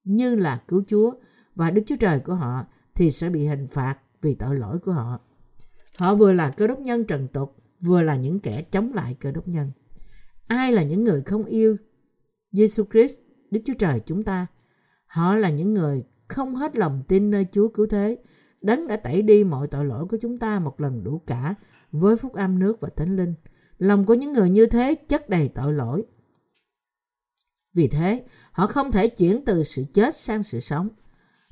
như 0.04 0.34
là 0.34 0.62
cứu 0.68 0.82
Chúa 0.86 1.12
và 1.54 1.70
Đức 1.70 1.82
Chúa 1.86 1.96
Trời 1.96 2.20
của 2.20 2.34
họ 2.34 2.64
thì 2.94 3.10
sẽ 3.10 3.30
bị 3.30 3.46
hình 3.46 3.66
phạt 3.66 3.98
vì 4.22 4.34
tội 4.34 4.56
lỗi 4.56 4.78
của 4.78 4.92
họ. 4.92 5.20
Họ 5.98 6.14
vừa 6.14 6.32
là 6.32 6.50
cơ 6.50 6.66
đốc 6.66 6.78
nhân 6.78 7.04
trần 7.04 7.28
tục, 7.28 7.56
vừa 7.80 8.02
là 8.02 8.16
những 8.16 8.40
kẻ 8.40 8.62
chống 8.62 8.92
lại 8.92 9.16
cơ 9.20 9.32
đốc 9.32 9.48
nhân. 9.48 9.70
Ai 10.46 10.72
là 10.72 10.82
những 10.82 11.04
người 11.04 11.22
không 11.22 11.44
yêu 11.44 11.76
Giêsu 12.52 12.84
Christ, 12.92 13.18
Đức 13.50 13.60
Chúa 13.64 13.74
Trời 13.78 14.00
chúng 14.06 14.22
ta? 14.22 14.46
Họ 15.06 15.34
là 15.34 15.50
những 15.50 15.74
người 15.74 16.04
không 16.28 16.56
hết 16.56 16.76
lòng 16.76 17.02
tin 17.08 17.30
nơi 17.30 17.46
Chúa 17.52 17.68
cứu 17.68 17.86
thế. 17.86 18.18
Đấng 18.60 18.88
đã 18.88 18.96
tẩy 18.96 19.22
đi 19.22 19.44
mọi 19.44 19.68
tội 19.68 19.84
lỗi 19.84 20.06
của 20.06 20.16
chúng 20.20 20.38
ta 20.38 20.60
một 20.60 20.80
lần 20.80 21.04
đủ 21.04 21.22
cả 21.26 21.54
với 21.92 22.16
phúc 22.16 22.32
âm 22.32 22.58
nước 22.58 22.80
và 22.80 22.88
thánh 22.96 23.16
linh. 23.16 23.34
Lòng 23.78 24.06
của 24.06 24.14
những 24.14 24.32
người 24.32 24.50
như 24.50 24.66
thế 24.66 24.94
chất 24.94 25.28
đầy 25.28 25.48
tội 25.54 25.72
lỗi. 25.72 26.04
Vì 27.74 27.88
thế, 27.88 28.24
họ 28.52 28.66
không 28.66 28.92
thể 28.92 29.08
chuyển 29.08 29.44
từ 29.44 29.62
sự 29.62 29.84
chết 29.92 30.16
sang 30.16 30.42
sự 30.42 30.60
sống. 30.60 30.88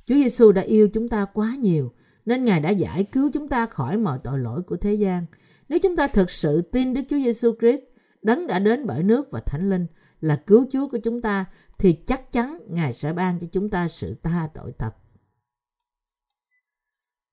Chúa 0.04 0.14
Giêsu 0.14 0.52
đã 0.52 0.62
yêu 0.62 0.88
chúng 0.88 1.08
ta 1.08 1.24
quá 1.24 1.54
nhiều, 1.58 1.92
nên 2.26 2.44
Ngài 2.44 2.60
đã 2.60 2.70
giải 2.70 3.04
cứu 3.04 3.30
chúng 3.32 3.48
ta 3.48 3.66
khỏi 3.66 3.96
mọi 3.96 4.18
tội 4.24 4.38
lỗi 4.38 4.62
của 4.62 4.76
thế 4.76 4.94
gian. 4.94 5.26
Nếu 5.68 5.78
chúng 5.78 5.96
ta 5.96 6.08
thực 6.08 6.30
sự 6.30 6.62
tin 6.62 6.94
Đức 6.94 7.02
Chúa 7.08 7.16
Giêsu 7.16 7.54
Christ, 7.60 7.82
đấng 8.22 8.46
đã 8.46 8.58
đến 8.58 8.86
bởi 8.86 9.02
nước 9.02 9.30
và 9.30 9.40
thánh 9.40 9.70
linh, 9.70 9.86
là 10.20 10.42
cứu 10.46 10.66
Chúa 10.70 10.88
của 10.88 10.98
chúng 10.98 11.20
ta, 11.20 11.44
thì 11.78 11.92
chắc 11.92 12.32
chắn 12.32 12.58
Ngài 12.68 12.92
sẽ 12.92 13.12
ban 13.12 13.38
cho 13.38 13.46
chúng 13.52 13.70
ta 13.70 13.88
sự 13.88 14.16
tha 14.22 14.48
tội 14.54 14.72
thật. 14.78 14.90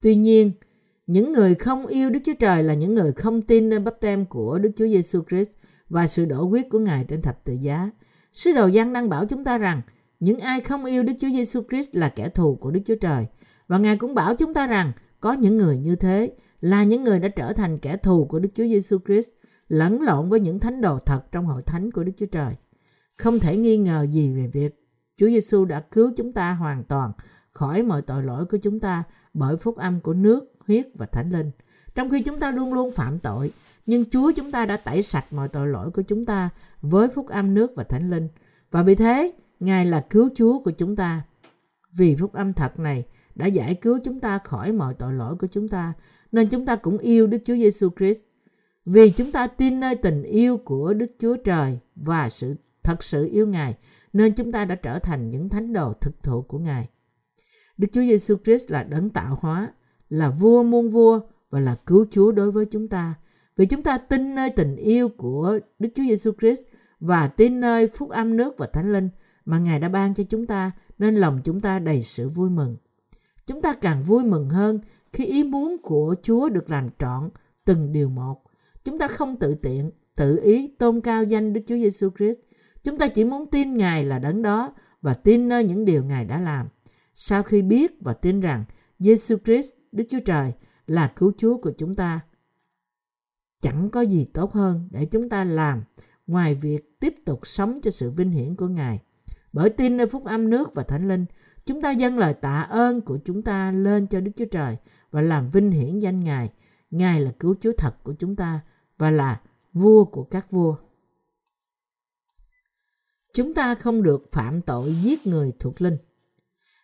Tuy 0.01 0.15
nhiên, 0.15 0.51
những 1.07 1.31
người 1.33 1.55
không 1.55 1.85
yêu 1.87 2.09
Đức 2.09 2.19
Chúa 2.23 2.33
Trời 2.39 2.63
là 2.63 2.73
những 2.73 2.95
người 2.95 3.11
không 3.11 3.41
tin 3.41 3.69
nơi 3.69 3.79
bắp 3.79 3.93
tem 4.01 4.25
của 4.25 4.59
Đức 4.59 4.71
Chúa 4.75 4.87
Giêsu 4.87 5.23
Christ 5.29 5.49
và 5.89 6.07
sự 6.07 6.25
đổ 6.25 6.43
huyết 6.43 6.65
của 6.69 6.79
Ngài 6.79 7.05
trên 7.07 7.21
thập 7.21 7.43
tự 7.43 7.53
giá. 7.53 7.89
Sứ 8.35 8.51
đồ 8.51 8.67
Giăng 8.67 8.93
đang 8.93 9.09
bảo 9.09 9.25
chúng 9.25 9.43
ta 9.43 9.57
rằng 9.57 9.81
những 10.19 10.39
ai 10.39 10.61
không 10.61 10.85
yêu 10.85 11.03
Đức 11.03 11.13
Chúa 11.19 11.29
Giêsu 11.29 11.61
Christ 11.69 11.95
là 11.95 12.09
kẻ 12.09 12.29
thù 12.29 12.55
của 12.55 12.71
Đức 12.71 12.79
Chúa 12.85 12.95
Trời. 13.01 13.25
Và 13.67 13.77
Ngài 13.77 13.97
cũng 13.97 14.15
bảo 14.15 14.35
chúng 14.35 14.53
ta 14.53 14.67
rằng 14.67 14.91
có 15.19 15.33
những 15.33 15.55
người 15.55 15.77
như 15.77 15.95
thế 15.95 16.33
là 16.61 16.83
những 16.83 17.03
người 17.03 17.19
đã 17.19 17.27
trở 17.27 17.53
thành 17.53 17.79
kẻ 17.79 17.97
thù 17.97 18.25
của 18.25 18.39
Đức 18.39 18.49
Chúa 18.55 18.63
Giêsu 18.63 18.97
Christ, 19.05 19.29
lẫn 19.67 20.01
lộn 20.01 20.29
với 20.29 20.39
những 20.39 20.59
thánh 20.59 20.81
đồ 20.81 20.99
thật 20.99 21.21
trong 21.31 21.45
hội 21.45 21.61
thánh 21.61 21.91
của 21.91 22.03
Đức 22.03 22.11
Chúa 22.17 22.25
Trời. 22.25 22.55
Không 23.17 23.39
thể 23.39 23.57
nghi 23.57 23.77
ngờ 23.77 24.07
gì 24.11 24.33
về 24.35 24.47
việc 24.47 24.85
Chúa 25.17 25.27
Giêsu 25.27 25.65
đã 25.65 25.79
cứu 25.79 26.11
chúng 26.17 26.33
ta 26.33 26.53
hoàn 26.53 26.83
toàn 26.83 27.11
khỏi 27.51 27.83
mọi 27.83 28.01
tội 28.01 28.23
lỗi 28.23 28.45
của 28.45 28.57
chúng 28.57 28.79
ta 28.79 29.03
bởi 29.33 29.57
phúc 29.57 29.75
âm 29.77 29.99
của 29.99 30.13
nước, 30.13 30.53
huyết 30.67 30.85
và 30.95 31.05
thánh 31.05 31.29
linh. 31.29 31.51
Trong 31.95 32.09
khi 32.09 32.21
chúng 32.21 32.39
ta 32.39 32.51
luôn 32.51 32.73
luôn 32.73 32.91
phạm 32.91 33.19
tội, 33.19 33.51
nhưng 33.85 34.09
Chúa 34.09 34.31
chúng 34.31 34.51
ta 34.51 34.65
đã 34.65 34.77
tẩy 34.77 35.03
sạch 35.03 35.33
mọi 35.33 35.47
tội 35.47 35.67
lỗi 35.67 35.91
của 35.91 36.01
chúng 36.01 36.25
ta 36.25 36.49
với 36.81 37.07
phúc 37.07 37.27
âm 37.27 37.53
nước 37.53 37.71
và 37.75 37.83
thánh 37.83 38.09
linh. 38.09 38.27
Và 38.71 38.83
vì 38.83 38.95
thế, 38.95 39.33
Ngài 39.59 39.85
là 39.85 40.05
cứu 40.09 40.29
Chúa 40.35 40.59
của 40.59 40.71
chúng 40.71 40.95
ta. 40.95 41.21
Vì 41.91 42.15
phúc 42.15 42.33
âm 42.33 42.53
thật 42.53 42.79
này 42.79 43.05
đã 43.35 43.45
giải 43.45 43.75
cứu 43.75 43.99
chúng 44.03 44.19
ta 44.19 44.37
khỏi 44.37 44.71
mọi 44.71 44.93
tội 44.93 45.13
lỗi 45.13 45.35
của 45.35 45.47
chúng 45.47 45.67
ta, 45.67 45.93
nên 46.31 46.49
chúng 46.49 46.65
ta 46.65 46.75
cũng 46.75 46.97
yêu 46.97 47.27
Đức 47.27 47.37
Chúa 47.45 47.55
Giêsu 47.55 47.89
Christ. 47.97 48.21
Vì 48.85 49.09
chúng 49.09 49.31
ta 49.31 49.47
tin 49.47 49.79
nơi 49.79 49.95
tình 49.95 50.23
yêu 50.23 50.57
của 50.57 50.93
Đức 50.93 51.11
Chúa 51.19 51.35
Trời 51.35 51.79
và 51.95 52.29
sự 52.29 52.55
thật 52.83 53.03
sự 53.03 53.29
yêu 53.31 53.47
Ngài, 53.47 53.75
nên 54.13 54.33
chúng 54.33 54.51
ta 54.51 54.65
đã 54.65 54.75
trở 54.75 54.99
thành 54.99 55.29
những 55.29 55.49
thánh 55.49 55.73
đồ 55.73 55.93
thực 55.93 56.23
thụ 56.23 56.41
của 56.41 56.59
Ngài. 56.59 56.89
Đức 57.77 57.87
Chúa 57.91 58.01
Giêsu 58.01 58.35
Christ 58.43 58.71
là 58.71 58.83
đấng 58.83 59.09
tạo 59.09 59.37
hóa, 59.41 59.73
là 60.09 60.29
vua 60.29 60.63
muôn 60.63 60.89
vua 60.89 61.19
và 61.49 61.59
là 61.59 61.75
cứu 61.85 62.05
Chúa 62.11 62.31
đối 62.31 62.51
với 62.51 62.65
chúng 62.65 62.87
ta. 62.87 63.13
Vì 63.57 63.65
chúng 63.65 63.83
ta 63.83 63.97
tin 63.97 64.35
nơi 64.35 64.49
tình 64.49 64.75
yêu 64.75 65.09
của 65.09 65.59
Đức 65.79 65.89
Chúa 65.95 66.03
Giêsu 66.03 66.31
Christ 66.39 66.61
và 66.99 67.27
tin 67.27 67.59
nơi 67.59 67.87
phúc 67.87 68.09
âm 68.09 68.37
nước 68.37 68.57
và 68.57 68.67
thánh 68.67 68.93
linh 68.93 69.09
mà 69.45 69.59
Ngài 69.59 69.79
đã 69.79 69.89
ban 69.89 70.13
cho 70.13 70.23
chúng 70.29 70.45
ta 70.45 70.71
nên 70.97 71.15
lòng 71.15 71.41
chúng 71.43 71.61
ta 71.61 71.79
đầy 71.79 72.01
sự 72.01 72.29
vui 72.29 72.49
mừng. 72.49 72.77
Chúng 73.47 73.61
ta 73.61 73.73
càng 73.73 74.03
vui 74.03 74.23
mừng 74.23 74.49
hơn 74.49 74.79
khi 75.13 75.25
ý 75.25 75.43
muốn 75.43 75.77
của 75.83 76.15
Chúa 76.21 76.49
được 76.49 76.69
làm 76.69 76.89
trọn 76.99 77.29
từng 77.65 77.91
điều 77.91 78.09
một. 78.09 78.41
Chúng 78.83 78.99
ta 78.99 79.07
không 79.07 79.35
tự 79.39 79.55
tiện, 79.55 79.91
tự 80.15 80.39
ý 80.43 80.67
tôn 80.67 81.01
cao 81.01 81.23
danh 81.23 81.53
Đức 81.53 81.61
Chúa 81.67 81.75
Giêsu 81.75 82.09
Christ. 82.17 82.39
Chúng 82.83 82.97
ta 82.97 83.07
chỉ 83.07 83.23
muốn 83.23 83.49
tin 83.51 83.77
Ngài 83.77 84.03
là 84.03 84.19
đấng 84.19 84.41
đó 84.41 84.73
và 85.01 85.13
tin 85.13 85.47
nơi 85.47 85.63
những 85.63 85.85
điều 85.85 86.03
Ngài 86.03 86.25
đã 86.25 86.39
làm. 86.39 86.67
Sau 87.13 87.43
khi 87.43 87.61
biết 87.61 87.91
và 88.01 88.13
tin 88.13 88.41
rằng 88.41 88.63
Giêsu 88.99 89.37
Christ, 89.45 89.73
Đức 89.91 90.03
Chúa 90.09 90.19
Trời 90.25 90.53
là 90.87 91.11
cứu 91.15 91.31
Chúa 91.37 91.57
của 91.57 91.71
chúng 91.77 91.95
ta, 91.95 92.19
chẳng 93.65 93.89
có 93.89 94.01
gì 94.01 94.25
tốt 94.33 94.53
hơn 94.53 94.87
để 94.91 95.05
chúng 95.05 95.29
ta 95.29 95.43
làm 95.43 95.83
ngoài 96.27 96.55
việc 96.55 96.99
tiếp 96.99 97.15
tục 97.25 97.39
sống 97.43 97.79
cho 97.83 97.91
sự 97.91 98.11
vinh 98.11 98.31
hiển 98.31 98.55
của 98.55 98.67
Ngài. 98.67 98.99
Bởi 99.53 99.69
tin 99.69 99.97
nơi 99.97 100.07
phúc 100.07 100.25
âm 100.25 100.49
nước 100.49 100.75
và 100.75 100.83
thánh 100.83 101.07
linh, 101.07 101.25
chúng 101.65 101.81
ta 101.81 101.91
dâng 101.91 102.17
lời 102.17 102.33
tạ 102.33 102.61
ơn 102.61 103.01
của 103.01 103.19
chúng 103.25 103.41
ta 103.41 103.71
lên 103.71 104.07
cho 104.07 104.19
Đức 104.21 104.31
Chúa 104.35 104.45
Trời 104.45 104.77
và 105.11 105.21
làm 105.21 105.49
vinh 105.49 105.71
hiển 105.71 105.99
danh 105.99 106.23
Ngài. 106.23 106.51
Ngài 106.91 107.21
là 107.21 107.31
cứu 107.39 107.55
Chúa 107.61 107.71
thật 107.77 108.03
của 108.03 108.13
chúng 108.19 108.35
ta 108.35 108.59
và 108.97 109.11
là 109.11 109.41
vua 109.73 110.05
của 110.05 110.23
các 110.23 110.51
vua. 110.51 110.75
Chúng 113.33 113.53
ta 113.53 113.75
không 113.75 114.03
được 114.03 114.31
phạm 114.31 114.61
tội 114.61 114.95
giết 115.01 115.27
người 115.27 115.53
thuộc 115.59 115.81
linh. 115.81 115.97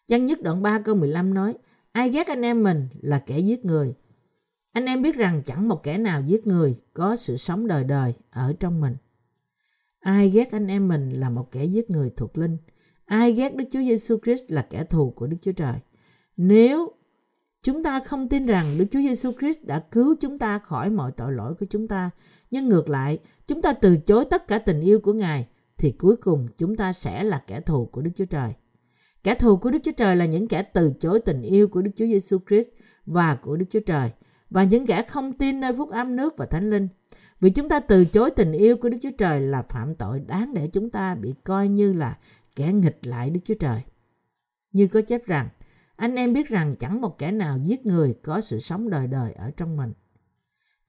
Văn 0.09 0.25
nhất 0.25 0.39
đoạn 0.43 0.61
3 0.61 0.79
câu 0.79 0.95
15 0.95 1.33
nói, 1.33 1.57
ai 1.91 2.09
ghét 2.09 2.27
anh 2.27 2.41
em 2.41 2.63
mình 2.63 2.87
là 3.01 3.23
kẻ 3.25 3.39
giết 3.39 3.65
người. 3.65 3.95
Anh 4.71 4.85
em 4.85 5.01
biết 5.01 5.15
rằng 5.15 5.41
chẳng 5.45 5.67
một 5.67 5.83
kẻ 5.83 5.97
nào 5.97 6.21
giết 6.21 6.47
người 6.47 6.75
có 6.93 7.15
sự 7.15 7.37
sống 7.37 7.67
đời 7.67 7.83
đời 7.83 8.13
ở 8.29 8.53
trong 8.59 8.81
mình. 8.81 8.95
Ai 9.99 10.29
ghét 10.29 10.51
anh 10.51 10.67
em 10.67 10.87
mình 10.87 11.09
là 11.09 11.29
một 11.29 11.51
kẻ 11.51 11.65
giết 11.65 11.89
người 11.89 12.09
thuộc 12.17 12.37
linh. 12.37 12.57
Ai 13.05 13.33
ghét 13.33 13.55
Đức 13.55 13.65
Chúa 13.71 13.79
Giêsu 13.79 14.17
Christ 14.23 14.43
là 14.47 14.67
kẻ 14.69 14.83
thù 14.83 15.11
của 15.11 15.27
Đức 15.27 15.37
Chúa 15.41 15.51
Trời. 15.51 15.75
Nếu 16.37 16.91
chúng 17.63 17.83
ta 17.83 17.99
không 17.99 18.29
tin 18.29 18.45
rằng 18.45 18.77
Đức 18.77 18.85
Chúa 18.91 18.99
Giêsu 18.99 19.31
Christ 19.39 19.63
đã 19.63 19.79
cứu 19.79 20.15
chúng 20.19 20.39
ta 20.39 20.59
khỏi 20.59 20.89
mọi 20.89 21.11
tội 21.11 21.33
lỗi 21.33 21.53
của 21.59 21.65
chúng 21.69 21.87
ta, 21.87 22.09
nhưng 22.51 22.69
ngược 22.69 22.89
lại, 22.89 23.19
chúng 23.47 23.61
ta 23.61 23.73
từ 23.73 23.97
chối 23.97 24.25
tất 24.25 24.47
cả 24.47 24.59
tình 24.59 24.81
yêu 24.81 24.99
của 24.99 25.13
Ngài, 25.13 25.47
thì 25.77 25.91
cuối 25.91 26.15
cùng 26.15 26.47
chúng 26.57 26.75
ta 26.75 26.93
sẽ 26.93 27.23
là 27.23 27.43
kẻ 27.47 27.61
thù 27.61 27.85
của 27.85 28.01
Đức 28.01 28.11
Chúa 28.15 28.25
Trời. 28.25 28.53
Kẻ 29.23 29.35
thù 29.35 29.57
của 29.57 29.71
Đức 29.71 29.79
Chúa 29.83 29.91
Trời 29.97 30.15
là 30.15 30.25
những 30.25 30.47
kẻ 30.47 30.63
từ 30.63 30.93
chối 30.99 31.19
tình 31.19 31.41
yêu 31.41 31.67
của 31.67 31.81
Đức 31.81 31.91
Chúa 31.95 32.05
Giêsu 32.05 32.37
Christ 32.47 32.69
và 33.05 33.35
của 33.35 33.55
Đức 33.55 33.65
Chúa 33.69 33.79
Trời 33.85 34.11
và 34.51 34.63
những 34.63 34.85
kẻ 34.85 35.03
không 35.03 35.33
tin 35.33 35.59
nơi 35.59 35.73
phúc 35.73 35.89
âm 35.89 36.15
nước 36.15 36.37
và 36.37 36.45
thánh 36.45 36.69
linh. 36.69 36.87
Vì 37.39 37.49
chúng 37.49 37.69
ta 37.69 37.79
từ 37.79 38.05
chối 38.05 38.31
tình 38.31 38.51
yêu 38.51 38.77
của 38.77 38.89
Đức 38.89 38.97
Chúa 39.01 39.11
Trời 39.17 39.41
là 39.41 39.61
phạm 39.69 39.95
tội 39.95 40.19
đáng 40.19 40.53
để 40.53 40.67
chúng 40.67 40.89
ta 40.89 41.15
bị 41.15 41.33
coi 41.43 41.67
như 41.67 41.93
là 41.93 42.17
kẻ 42.55 42.73
nghịch 42.73 42.99
lại 43.07 43.29
Đức 43.29 43.39
Chúa 43.45 43.53
Trời. 43.53 43.81
Như 44.71 44.87
có 44.87 45.01
chép 45.01 45.25
rằng, 45.25 45.49
anh 45.95 46.15
em 46.15 46.33
biết 46.33 46.47
rằng 46.47 46.75
chẳng 46.75 47.01
một 47.01 47.17
kẻ 47.17 47.31
nào 47.31 47.57
giết 47.57 47.85
người 47.85 48.13
có 48.23 48.41
sự 48.41 48.59
sống 48.59 48.89
đời 48.89 49.07
đời 49.07 49.33
ở 49.33 49.51
trong 49.57 49.77
mình. 49.77 49.93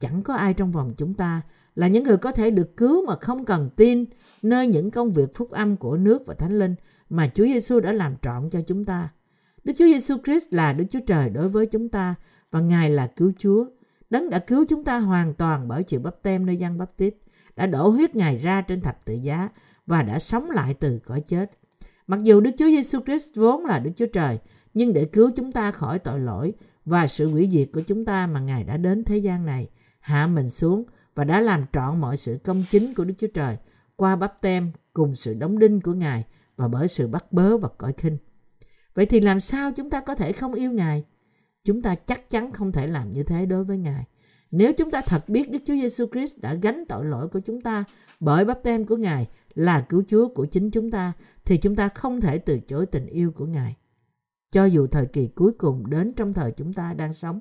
Chẳng 0.01 0.23
có 0.23 0.35
ai 0.35 0.55
trong 0.55 0.73
vòng 0.73 0.95
chúng 0.97 1.15
ta 1.15 1.43
là 1.75 1.89
những 1.89 2.05
người 2.05 2.17
có 2.17 2.33
thể 2.33 2.51
được 2.51 2.77
cứu 2.77 3.07
mà 3.07 3.17
không 3.17 3.45
cần 3.45 3.71
tin 3.77 4.05
nơi 4.43 4.67
những 4.67 4.91
công 4.91 5.11
việc 5.11 5.35
phúc 5.35 5.51
âm 5.51 5.77
của 5.77 5.97
nước 5.97 6.23
và 6.27 6.35
thánh 6.35 6.59
linh 6.59 6.75
mà 7.09 7.31
Chúa 7.35 7.45
Giêsu 7.45 7.81
đã 7.81 7.93
làm 7.93 8.17
trọn 8.23 8.51
cho 8.51 8.61
chúng 8.67 8.85
ta. 8.85 9.09
Đức 9.65 9.73
Chúa 9.79 9.85
Giêsu 9.85 10.17
Christ 10.25 10.53
là 10.55 10.73
Đức 10.73 10.85
Chúa 10.91 11.01
Trời 11.07 11.31
đối 11.31 11.49
với 11.49 11.67
chúng 11.67 11.89
ta 11.89 12.15
và 12.53 12.61
Ngài 12.61 12.91
là 12.91 13.07
cứu 13.07 13.33
Chúa. 13.39 13.67
Đấng 14.11 14.31
đã 14.31 14.39
cứu 14.39 14.65
chúng 14.69 14.85
ta 14.85 14.99
hoàn 14.99 15.35
toàn 15.35 15.69
bởi 15.69 15.83
chịu 15.83 16.01
bắp 16.01 16.23
tem 16.23 16.47
nơi 16.47 16.57
dân 16.57 16.79
bắp 16.79 16.97
tít, 16.97 17.15
đã 17.57 17.67
đổ 17.67 17.89
huyết 17.89 18.17
Ngài 18.17 18.39
ra 18.39 18.63
trên 18.63 18.81
thập 18.81 19.05
tự 19.05 19.15
giá 19.15 19.49
và 19.87 20.03
đã 20.03 20.19
sống 20.19 20.51
lại 20.51 20.75
từ 20.75 20.99
cõi 21.05 21.21
chết. 21.27 21.51
Mặc 22.07 22.23
dù 22.23 22.41
Đức 22.41 22.51
Chúa 22.59 22.67
Giêsu 22.67 23.01
Christ 23.01 23.37
vốn 23.37 23.65
là 23.65 23.79
Đức 23.79 23.91
Chúa 23.97 24.07
Trời, 24.07 24.39
nhưng 24.75 24.93
để 24.93 25.05
cứu 25.05 25.31
chúng 25.37 25.53
ta 25.53 25.71
khỏi 25.71 25.99
tội 25.99 26.21
lỗi 26.21 26.53
và 26.85 27.07
sự 27.07 27.31
hủy 27.31 27.49
diệt 27.53 27.69
của 27.73 27.81
chúng 27.81 28.05
ta 28.05 28.27
mà 28.27 28.41
Ngài 28.41 28.65
đã 28.65 28.77
đến 28.77 29.05
thế 29.05 29.19
gian 29.19 29.47
này, 29.47 29.69
hạ 30.01 30.27
mình 30.27 30.49
xuống 30.49 30.85
và 31.15 31.25
đã 31.25 31.41
làm 31.41 31.65
trọn 31.73 32.01
mọi 32.01 32.17
sự 32.17 32.39
công 32.45 32.65
chính 32.71 32.95
của 32.95 33.05
Đức 33.05 33.15
Chúa 33.19 33.27
Trời 33.35 33.57
qua 33.97 34.17
bắp 34.17 34.35
tem 34.43 34.73
cùng 34.93 35.15
sự 35.15 35.35
đóng 35.35 35.59
đinh 35.59 35.81
của 35.81 35.93
Ngài 35.93 36.25
và 36.57 36.69
bởi 36.69 36.89
sự 36.89 37.07
bắt 37.07 37.33
bớ 37.33 37.57
và 37.57 37.69
cõi 37.79 37.93
khinh. 37.97 38.17
Vậy 38.95 39.07
thì 39.07 39.21
làm 39.21 39.41
sao 39.41 39.73
chúng 39.73 39.91
ta 39.91 40.01
có 40.01 40.15
thể 40.15 40.33
không 40.33 40.55
yêu 40.55 40.71
Ngài? 40.71 41.05
Chúng 41.65 41.83
ta 41.83 41.95
chắc 41.95 42.31
chắn 42.31 42.53
không 42.53 42.73
thể 42.73 42.87
làm 42.87 43.13
như 43.13 43.23
thế 43.23 43.47
đối 43.47 43.65
với 43.65 43.79
Ngài. 43.79 44.05
Nếu 44.51 44.73
chúng 44.73 44.91
ta 44.91 45.01
thật 45.01 45.29
biết 45.29 45.51
Đức 45.51 45.59
Chúa 45.67 45.75
Giêsu 45.75 46.07
Christ 46.13 46.41
đã 46.41 46.55
gánh 46.55 46.85
tội 46.89 47.05
lỗi 47.05 47.29
của 47.29 47.41
chúng 47.41 47.61
ta 47.61 47.85
bởi 48.21 48.45
bắp 48.45 48.63
tem 48.63 48.87
của 48.87 48.97
Ngài 48.97 49.29
là 49.55 49.81
cứu 49.89 50.03
Chúa 50.09 50.29
của 50.29 50.47
chính 50.47 50.71
chúng 50.71 50.91
ta, 50.91 51.13
thì 51.45 51.57
chúng 51.57 51.77
ta 51.77 51.89
không 51.89 52.21
thể 52.21 52.39
từ 52.39 52.61
chối 52.61 52.87
tình 52.87 53.07
yêu 53.07 53.33
của 53.33 53.47
Ngài. 53.47 53.77
Cho 54.51 54.65
dù 54.65 54.87
thời 54.87 55.07
kỳ 55.07 55.29
cuối 55.29 55.53
cùng 55.59 55.91
đến 55.91 56.13
trong 56.13 56.35
thời 56.35 56.53
chúng 56.53 56.73
ta 56.73 56.95
đang 56.95 57.13
sống, 57.13 57.41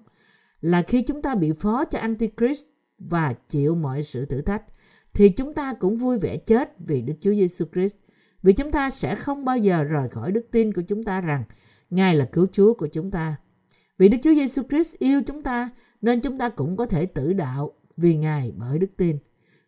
là 0.62 0.82
khi 0.82 1.02
chúng 1.02 1.22
ta 1.22 1.36
bị 1.36 1.52
phó 1.52 1.86
cho 1.86 2.00
Antichrist 2.00 2.68
và 2.98 3.34
chịu 3.34 3.76
mọi 3.76 4.04
sự 4.04 4.26
thử 4.26 4.42
thách, 4.42 4.64
thì 5.14 5.30
chúng 5.30 5.54
ta 5.54 5.74
cũng 5.74 5.96
vui 5.96 6.18
vẻ 6.18 6.38
chết 6.38 6.74
vì 6.80 7.02
Đức 7.02 7.14
Chúa 7.22 7.34
Giêsu 7.34 7.66
Christ, 7.74 7.98
vì 8.44 8.54
chúng 8.54 8.72
ta 8.72 8.90
sẽ 8.90 9.16
không 9.16 9.46
bao 9.46 9.58
giờ 9.58 9.84
rời 9.84 10.10
khỏi 10.10 10.32
đức 10.32 10.46
tin 10.52 10.74
của 10.74 10.82
chúng 10.88 11.04
ta 11.04 11.22
rằng 11.22 11.44
Ngài 11.90 12.16
là 12.16 12.26
cứu 12.26 12.48
Chúa 12.52 12.74
của 12.74 12.88
chúng 12.88 13.12
ta. 13.12 13.36
Vì 14.02 14.10
Đức 14.10 14.18
Chúa 14.24 14.36
Giêsu 14.36 14.64
Christ 14.70 14.98
yêu 14.98 15.22
chúng 15.28 15.44
ta, 15.44 15.70
nên 16.02 16.22
chúng 16.22 16.38
ta 16.38 16.50
cũng 16.50 16.78
có 16.78 16.86
thể 16.86 17.06
tử 17.06 17.34
đạo 17.34 17.74
vì 17.98 18.16
Ngài 18.16 18.52
bởi 18.58 18.80
đức 18.80 18.88
tin. 18.98 19.18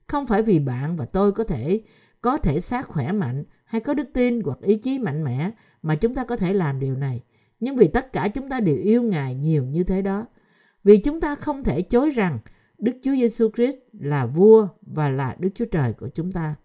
Không 0.07 0.25
phải 0.25 0.41
vì 0.41 0.59
bạn 0.59 0.95
và 0.95 1.05
tôi 1.05 1.31
có 1.31 1.43
thể 1.43 1.81
có 2.21 2.37
thể 2.37 2.59
xác 2.59 2.87
khỏe 2.87 3.11
mạnh 3.11 3.43
hay 3.65 3.81
có 3.81 3.93
đức 3.93 4.07
tin 4.13 4.41
hoặc 4.41 4.61
ý 4.61 4.75
chí 4.75 4.99
mạnh 4.99 5.23
mẽ 5.23 5.51
mà 5.81 5.95
chúng 5.95 6.15
ta 6.15 6.25
có 6.25 6.37
thể 6.37 6.53
làm 6.53 6.79
điều 6.79 6.95
này. 6.95 7.21
Nhưng 7.59 7.75
vì 7.75 7.87
tất 7.87 8.13
cả 8.13 8.27
chúng 8.27 8.49
ta 8.49 8.59
đều 8.59 8.77
yêu 8.77 9.03
Ngài 9.03 9.35
nhiều 9.35 9.65
như 9.65 9.83
thế 9.83 10.01
đó. 10.01 10.25
Vì 10.83 10.97
chúng 10.97 11.21
ta 11.21 11.35
không 11.35 11.63
thể 11.63 11.81
chối 11.81 12.09
rằng 12.09 12.39
Đức 12.77 12.93
Chúa 13.01 13.11
Giêsu 13.11 13.49
Christ 13.55 13.77
là 13.99 14.25
vua 14.25 14.67
và 14.81 15.09
là 15.09 15.35
Đức 15.39 15.49
Chúa 15.55 15.65
Trời 15.65 15.93
của 15.93 16.09
chúng 16.13 16.31
ta. 16.31 16.55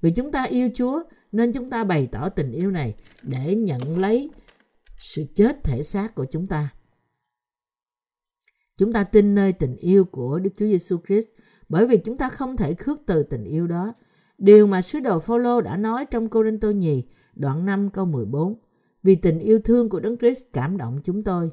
Vì 0.00 0.10
chúng 0.10 0.32
ta 0.32 0.42
yêu 0.42 0.70
Chúa, 0.74 1.02
nên 1.32 1.52
chúng 1.52 1.70
ta 1.70 1.84
bày 1.84 2.08
tỏ 2.12 2.28
tình 2.28 2.52
yêu 2.52 2.70
này 2.70 2.94
để 3.22 3.54
nhận 3.54 3.98
lấy 3.98 4.30
sự 4.98 5.24
chết 5.34 5.64
thể 5.64 5.82
xác 5.82 6.14
của 6.14 6.26
chúng 6.30 6.46
ta. 6.46 6.68
Chúng 8.78 8.92
ta 8.92 9.04
tin 9.04 9.34
nơi 9.34 9.52
tình 9.52 9.76
yêu 9.76 10.04
của 10.04 10.38
Đức 10.38 10.50
Chúa 10.56 10.66
Giêsu 10.66 10.98
Christ 11.06 11.28
bởi 11.68 11.86
vì 11.86 11.96
chúng 11.96 12.16
ta 12.16 12.28
không 12.28 12.56
thể 12.56 12.74
khước 12.74 13.00
từ 13.06 13.22
tình 13.22 13.44
yêu 13.44 13.66
đó. 13.66 13.94
Điều 14.38 14.66
mà 14.66 14.82
sứ 14.82 15.00
đồ 15.00 15.18
Phaolô 15.18 15.60
đã 15.60 15.76
nói 15.76 16.06
trong 16.06 16.28
Cô-rinh-tô 16.28 16.70
nhì, 16.70 17.04
đoạn 17.34 17.66
5 17.66 17.90
câu 17.90 18.04
14. 18.04 18.54
Vì 19.02 19.14
tình 19.14 19.38
yêu 19.38 19.60
thương 19.64 19.88
của 19.88 20.00
Đấng 20.00 20.16
Christ 20.16 20.44
cảm 20.52 20.76
động 20.76 21.00
chúng 21.04 21.24
tôi. 21.24 21.50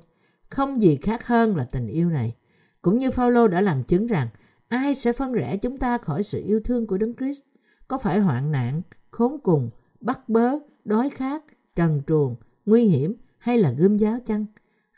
Không 0.50 0.82
gì 0.82 0.96
khác 0.96 1.28
hơn 1.28 1.56
là 1.56 1.66
tình 1.66 1.88
yêu 1.88 2.10
này. 2.10 2.36
Cũng 2.82 2.98
như 2.98 3.12
Phaolô 3.12 3.48
đã 3.48 3.62
làm 3.62 3.84
chứng 3.84 4.08
rằng 4.08 4.28
ai 4.68 4.96
sẽ 4.96 5.14
phân 5.14 5.34
rẽ 5.34 5.58
chúng 5.58 5.78
ta 5.78 5.98
khỏi 5.98 6.24
sự 6.24 6.44
yêu 6.46 6.60
thương 6.66 6.88
của 6.88 6.98
Đấng 6.98 7.16
Christ? 7.16 7.42
Có 7.88 7.98
phải 7.98 8.20
hoạn 8.20 8.52
nạn, 8.52 8.82
khốn 9.12 9.40
cùng, 9.44 9.70
bắt 10.02 10.30
bớ, 10.30 10.52
đói 10.84 11.10
khát, 11.10 11.44
trần 11.76 12.02
truồng, 12.08 12.36
nguy 12.66 12.86
hiểm 12.86 13.16
hay 13.38 13.58
là 13.58 13.72
gươm 13.72 13.98
giáo 13.98 14.20
chăng? 14.26 14.46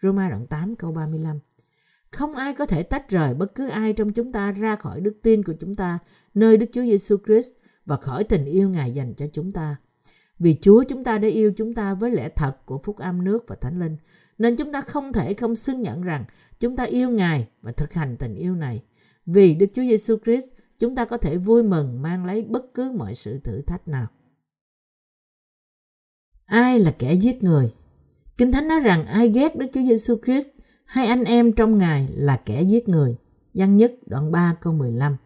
Roma 0.02 0.30
đoạn 0.30 0.48
8 0.48 0.76
câu 0.76 0.92
35 0.92 1.40
không 2.18 2.36
ai 2.36 2.54
có 2.54 2.66
thể 2.66 2.84
tách 2.84 3.10
rời 3.10 3.34
bất 3.34 3.56
cứ 3.56 3.68
ai 3.68 3.94
trong 3.94 4.14
chúng 4.14 4.32
ta 4.32 4.52
ra 4.52 4.76
khỏi 4.76 5.02
đức 5.02 5.20
tin 5.24 5.44
của 5.44 5.54
chúng 5.60 5.76
ta 5.76 6.00
nơi 6.34 6.58
Đức 6.58 6.66
Chúa 6.74 6.82
Giêsu 6.82 7.18
Christ 7.26 7.52
và 7.86 7.98
khỏi 7.98 8.24
tình 8.24 8.46
yêu 8.46 8.70
Ngài 8.70 8.92
dành 8.92 9.14
cho 9.14 9.26
chúng 9.34 9.52
ta. 9.52 9.76
Vì 10.40 10.58
Chúa 10.62 10.84
chúng 10.84 11.04
ta 11.04 11.18
đã 11.18 11.28
yêu 11.28 11.52
chúng 11.58 11.74
ta 11.74 11.94
với 11.94 12.12
lẽ 12.12 12.30
thật 12.30 12.66
của 12.66 12.78
phúc 12.78 12.98
âm 12.98 13.24
nước 13.24 13.44
và 13.48 13.56
thánh 13.56 13.80
linh, 13.80 13.98
nên 14.38 14.56
chúng 14.56 14.72
ta 14.72 14.82
không 14.82 15.14
thể 15.14 15.34
không 15.34 15.56
xưng 15.56 15.82
nhận 15.82 16.02
rằng 16.02 16.26
chúng 16.60 16.76
ta 16.76 16.84
yêu 16.84 17.10
Ngài 17.10 17.48
và 17.62 17.72
thực 17.72 17.94
hành 17.94 18.18
tình 18.18 18.36
yêu 18.36 18.56
này. 18.56 18.84
Vì 19.26 19.56
Đức 19.56 19.68
Chúa 19.74 19.84
Giêsu 19.84 20.18
Christ, 20.26 20.48
chúng 20.80 20.96
ta 20.96 21.06
có 21.06 21.18
thể 21.18 21.38
vui 21.38 21.64
mừng 21.64 22.02
mang 22.02 22.26
lấy 22.26 22.42
bất 22.42 22.74
cứ 22.74 22.92
mọi 22.92 23.16
sự 23.16 23.40
thử 23.40 23.62
thách 23.62 23.88
nào. 23.88 24.08
Ai 26.46 26.80
là 26.80 26.92
kẻ 27.00 27.14
giết 27.14 27.44
người? 27.44 27.74
Kinh 28.38 28.52
Thánh 28.52 28.68
nói 28.68 28.80
rằng 28.80 29.06
ai 29.06 29.30
ghét 29.30 29.56
Đức 29.56 29.68
Chúa 29.74 29.82
Giêsu 29.82 30.16
Christ 30.26 30.48
hai 30.88 31.08
anh 31.08 31.24
em 31.24 31.52
trong 31.52 31.78
Ngài 31.78 32.08
là 32.14 32.38
kẻ 32.46 32.62
giết 32.62 32.90
người. 32.90 33.16
Văn 33.54 33.78
nhất 33.78 33.94
đoạn 34.06 34.32
3 34.32 34.56
câu 34.62 34.74
15 34.74 35.18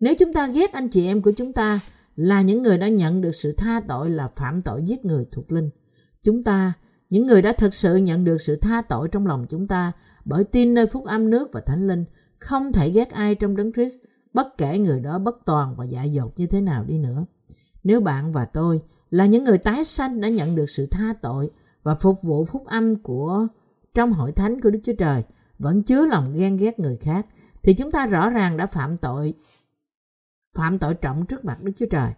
Nếu 0.00 0.14
chúng 0.18 0.32
ta 0.32 0.46
ghét 0.46 0.72
anh 0.72 0.88
chị 0.88 1.06
em 1.06 1.22
của 1.22 1.32
chúng 1.36 1.52
ta 1.52 1.80
là 2.16 2.42
những 2.42 2.62
người 2.62 2.78
đã 2.78 2.88
nhận 2.88 3.20
được 3.20 3.34
sự 3.34 3.52
tha 3.52 3.80
tội 3.88 4.10
là 4.10 4.28
phạm 4.28 4.62
tội 4.62 4.82
giết 4.82 5.04
người 5.04 5.26
thuộc 5.32 5.52
linh. 5.52 5.70
Chúng 6.22 6.42
ta, 6.42 6.72
những 7.10 7.26
người 7.26 7.42
đã 7.42 7.52
thực 7.52 7.74
sự 7.74 7.96
nhận 7.96 8.24
được 8.24 8.40
sự 8.40 8.56
tha 8.56 8.82
tội 8.82 9.08
trong 9.08 9.26
lòng 9.26 9.46
chúng 9.48 9.68
ta 9.68 9.92
bởi 10.24 10.44
tin 10.44 10.74
nơi 10.74 10.86
phúc 10.86 11.04
âm 11.04 11.30
nước 11.30 11.48
và 11.52 11.60
thánh 11.60 11.86
linh, 11.86 12.04
không 12.38 12.72
thể 12.72 12.90
ghét 12.90 13.10
ai 13.10 13.34
trong 13.34 13.56
đấng 13.56 13.72
Christ, 13.72 13.96
bất 14.34 14.46
kể 14.58 14.78
người 14.78 15.00
đó 15.00 15.18
bất 15.18 15.34
toàn 15.46 15.74
và 15.76 15.84
dại 15.84 16.10
dột 16.10 16.32
như 16.36 16.46
thế 16.46 16.60
nào 16.60 16.84
đi 16.84 16.98
nữa. 16.98 17.26
Nếu 17.84 18.00
bạn 18.00 18.32
và 18.32 18.44
tôi 18.44 18.80
là 19.10 19.26
những 19.26 19.44
người 19.44 19.58
tái 19.58 19.84
sanh 19.84 20.20
đã 20.20 20.28
nhận 20.28 20.56
được 20.56 20.70
sự 20.70 20.86
tha 20.86 21.14
tội 21.22 21.50
và 21.82 21.94
phục 21.94 22.22
vụ 22.22 22.44
phúc 22.44 22.66
âm 22.66 23.02
của 23.02 23.46
trong 23.94 24.12
hội 24.12 24.32
thánh 24.32 24.60
của 24.60 24.70
Đức 24.70 24.80
Chúa 24.84 24.94
Trời 24.98 25.24
vẫn 25.58 25.82
chứa 25.82 26.06
lòng 26.06 26.32
ghen 26.32 26.56
ghét 26.56 26.78
người 26.78 26.96
khác 26.96 27.26
thì 27.62 27.74
chúng 27.74 27.92
ta 27.92 28.06
rõ 28.06 28.30
ràng 28.30 28.56
đã 28.56 28.66
phạm 28.66 28.96
tội 28.96 29.34
phạm 30.56 30.78
tội 30.78 30.94
trọng 30.94 31.26
trước 31.26 31.44
mặt 31.44 31.62
Đức 31.62 31.72
Chúa 31.76 31.86
Trời. 31.90 32.12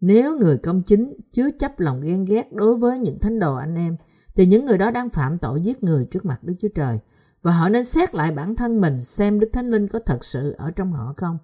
Nếu 0.00 0.38
người 0.38 0.58
công 0.58 0.82
chính 0.82 1.14
chứa 1.32 1.50
chấp 1.50 1.80
lòng 1.80 2.00
ghen 2.00 2.24
ghét 2.24 2.52
đối 2.52 2.76
với 2.76 2.98
những 2.98 3.18
thánh 3.18 3.38
đồ 3.38 3.56
anh 3.56 3.74
em, 3.74 3.96
thì 4.34 4.46
những 4.46 4.64
người 4.64 4.78
đó 4.78 4.90
đang 4.90 5.10
phạm 5.10 5.38
tội 5.38 5.60
giết 5.60 5.82
người 5.82 6.04
trước 6.04 6.24
mặt 6.24 6.38
Đức 6.42 6.54
Chúa 6.60 6.68
Trời. 6.74 6.98
Và 7.42 7.52
họ 7.52 7.68
nên 7.68 7.84
xét 7.84 8.14
lại 8.14 8.32
bản 8.32 8.56
thân 8.56 8.80
mình 8.80 9.00
xem 9.00 9.40
Đức 9.40 9.50
Thánh 9.52 9.70
Linh 9.70 9.88
có 9.88 9.98
thật 9.98 10.24
sự 10.24 10.54
ở 10.58 10.70
trong 10.70 10.92
họ 10.92 11.14
không. 11.16 11.38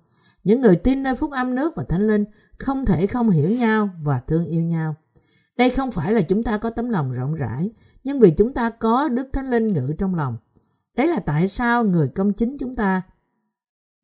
Những 0.45 0.61
người 0.61 0.77
tin 0.77 1.03
nơi 1.03 1.15
phúc 1.15 1.31
âm 1.31 1.55
nước 1.55 1.77
và 1.77 1.85
Thánh 1.89 2.07
Linh 2.07 2.25
không 2.59 2.87
thể 2.87 3.07
không 3.07 3.31
hiểu 3.31 3.51
nhau 3.51 3.91
và 4.03 4.21
thương 4.21 4.47
yêu 4.47 4.63
nhau. 4.63 4.95
Đây 5.59 5.71
không 5.71 5.91
phải 5.91 6.13
là 6.13 6.21
chúng 6.21 6.43
ta 6.43 6.59
có 6.59 6.71
tấm 6.71 6.89
lòng 6.89 7.13
rộng 7.13 7.35
rãi, 7.35 7.71
nhưng 8.05 8.21
vì 8.21 8.31
chúng 8.31 8.55
ta 8.55 8.71
có 8.71 9.09
Đức 9.09 9.29
Thánh 9.33 9.51
Linh 9.51 9.69
ngự 9.69 9.93
trong 9.99 10.15
lòng. 10.15 10.37
Đấy 10.97 11.07
là 11.07 11.21
tại 11.21 11.49
sao 11.49 11.85
người 11.85 12.09
công 12.09 12.33
chính 12.33 12.57
chúng 12.59 12.77
ta 12.77 13.03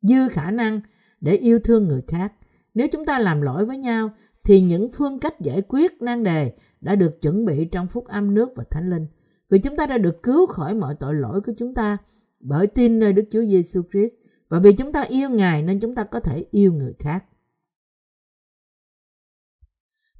dư 0.01 0.29
khả 0.29 0.51
năng 0.51 0.81
để 1.21 1.35
yêu 1.35 1.59
thương 1.63 1.87
người 1.87 2.01
khác. 2.07 2.33
Nếu 2.73 2.87
chúng 2.91 3.05
ta 3.05 3.19
làm 3.19 3.41
lỗi 3.41 3.65
với 3.65 3.77
nhau, 3.77 4.09
thì 4.43 4.61
những 4.61 4.89
phương 4.89 5.19
cách 5.19 5.41
giải 5.41 5.61
quyết 5.67 6.01
nan 6.01 6.23
đề 6.23 6.53
đã 6.81 6.95
được 6.95 7.21
chuẩn 7.21 7.45
bị 7.45 7.65
trong 7.65 7.87
phúc 7.87 8.05
âm 8.07 8.33
nước 8.33 8.49
và 8.55 8.63
thánh 8.69 8.89
linh. 8.89 9.07
Vì 9.49 9.59
chúng 9.59 9.77
ta 9.77 9.87
đã 9.87 9.97
được 9.97 10.23
cứu 10.23 10.47
khỏi 10.47 10.73
mọi 10.73 10.95
tội 10.99 11.15
lỗi 11.15 11.41
của 11.41 11.53
chúng 11.57 11.73
ta 11.73 11.97
bởi 12.39 12.67
tin 12.67 12.99
nơi 12.99 13.13
Đức 13.13 13.23
Chúa 13.31 13.45
Giêsu 13.45 13.81
Christ 13.91 14.13
và 14.49 14.59
vì 14.59 14.73
chúng 14.73 14.91
ta 14.91 15.01
yêu 15.01 15.29
Ngài 15.29 15.63
nên 15.63 15.79
chúng 15.79 15.95
ta 15.95 16.03
có 16.03 16.19
thể 16.19 16.45
yêu 16.51 16.73
người 16.73 16.93
khác. 16.99 17.25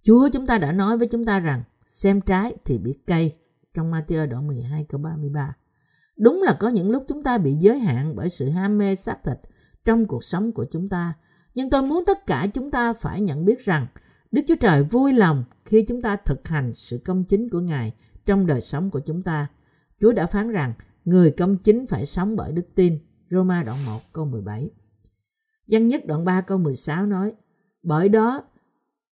Chúa 0.04 0.30
chúng 0.34 0.48
ta 0.48 0.58
đã 0.58 0.72
nói 0.72 0.98
với 0.98 1.08
chúng 1.08 1.26
ta 1.26 1.40
rằng 1.40 1.64
xem 1.86 2.22
trái 2.22 2.56
thì 2.66 2.78
biết 2.78 2.98
cây 3.08 3.38
trong 3.74 3.92
Matthew 3.92 4.28
đoạn 4.30 4.48
12 4.48 4.86
câu 4.90 5.02
33. 5.02 5.56
Đúng 6.18 6.42
là 6.42 6.58
có 6.60 6.70
những 6.70 6.92
lúc 6.92 7.06
chúng 7.08 7.24
ta 7.24 7.38
bị 7.38 7.54
giới 7.54 7.80
hạn 7.80 8.16
bởi 8.16 8.30
sự 8.30 8.50
ham 8.50 8.78
mê 8.78 8.96
xác 8.96 9.24
thịt 9.24 9.38
trong 9.86 10.06
cuộc 10.06 10.24
sống 10.24 10.52
của 10.52 10.66
chúng 10.72 10.90
ta. 10.90 11.14
Nhưng 11.56 11.70
tôi 11.70 11.82
muốn 11.82 12.04
tất 12.06 12.28
cả 12.28 12.48
chúng 12.54 12.72
ta 12.72 12.94
phải 12.94 13.22
nhận 13.22 13.46
biết 13.46 13.60
rằng 13.60 13.88
Đức 14.32 14.42
Chúa 14.48 14.56
Trời 14.56 14.84
vui 14.84 15.14
lòng 15.14 15.44
khi 15.66 15.86
chúng 15.88 16.02
ta 16.02 16.16
thực 16.16 16.48
hành 16.48 16.74
sự 16.76 16.98
công 17.06 17.24
chính 17.24 17.50
của 17.50 17.60
Ngài 17.60 17.94
trong 18.26 18.48
đời 18.48 18.62
sống 18.62 18.92
của 18.92 19.00
chúng 19.00 19.24
ta. 19.24 19.48
Chúa 20.00 20.14
đã 20.14 20.26
phán 20.26 20.50
rằng 20.50 20.74
người 21.06 21.32
công 21.32 21.58
chính 21.58 21.86
phải 21.86 22.06
sống 22.06 22.36
bởi 22.36 22.52
đức 22.52 22.66
tin. 22.76 23.00
Roma 23.30 23.64
đoạn 23.64 23.86
1 23.86 24.00
câu 24.14 24.26
17 24.26 24.70
Văn 25.68 25.88
nhất 25.88 26.06
đoạn 26.06 26.26
3 26.26 26.42
câu 26.42 26.58
16 26.58 27.06
nói, 27.06 27.34
Bởi 27.84 28.10
đó 28.10 28.44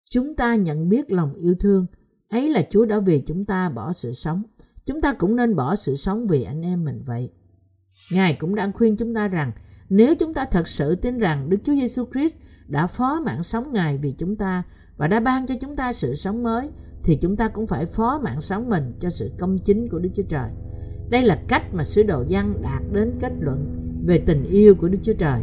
chúng 0.10 0.36
ta 0.36 0.56
nhận 0.56 0.90
biết 0.90 1.12
lòng 1.12 1.34
yêu 1.34 1.56
thương 1.60 1.86
ấy 2.32 2.50
là 2.50 2.62
Chúa 2.70 2.86
đã 2.86 3.00
vì 3.00 3.20
chúng 3.20 3.46
ta 3.46 3.70
bỏ 3.70 3.94
sự 3.94 4.14
sống. 4.14 4.44
Chúng 4.86 5.02
ta 5.02 5.14
cũng 5.14 5.36
nên 5.36 5.56
bỏ 5.56 5.76
sự 5.76 5.96
sống 5.96 6.28
vì 6.28 6.44
anh 6.44 6.62
em 6.62 6.86
mình 6.86 7.02
vậy. 7.06 7.30
Ngài 8.12 8.34
cũng 8.34 8.56
đang 8.56 8.74
khuyên 8.74 8.98
chúng 8.98 9.14
ta 9.14 9.28
rằng, 9.28 9.52
nếu 9.90 10.16
chúng 10.16 10.34
ta 10.34 10.46
thật 10.46 10.68
sự 10.68 10.96
tin 10.96 11.18
rằng 11.18 11.50
Đức 11.50 11.58
Chúa 11.64 11.74
Giêsu 11.74 12.06
Christ 12.14 12.36
đã 12.68 12.88
phó 12.88 13.22
mạng 13.26 13.44
sống 13.44 13.74
Ngài 13.74 13.98
vì 13.98 14.12
chúng 14.12 14.36
ta 14.36 14.64
và 14.98 15.08
đã 15.08 15.20
ban 15.20 15.48
cho 15.48 15.56
chúng 15.62 15.76
ta 15.76 15.94
sự 15.94 16.16
sống 16.16 16.44
mới, 16.44 16.70
thì 17.04 17.16
chúng 17.16 17.36
ta 17.36 17.48
cũng 17.48 17.68
phải 17.68 17.86
phó 17.86 18.20
mạng 18.24 18.42
sống 18.42 18.70
mình 18.70 18.94
cho 19.00 19.10
sự 19.10 19.32
công 19.40 19.58
chính 19.58 19.90
của 19.90 20.00
Đức 20.00 20.10
Chúa 20.16 20.24
Trời. 20.30 20.50
Đây 21.10 21.22
là 21.22 21.44
cách 21.48 21.74
mà 21.74 21.84
sứ 21.84 22.04
đồ 22.04 22.24
văn 22.30 22.54
đạt 22.62 22.82
đến 22.94 23.14
kết 23.20 23.32
luận 23.40 23.76
về 24.06 24.18
tình 24.26 24.44
yêu 24.44 24.76
của 24.76 24.88
Đức 24.88 25.00
Chúa 25.04 25.14
Trời. 25.14 25.42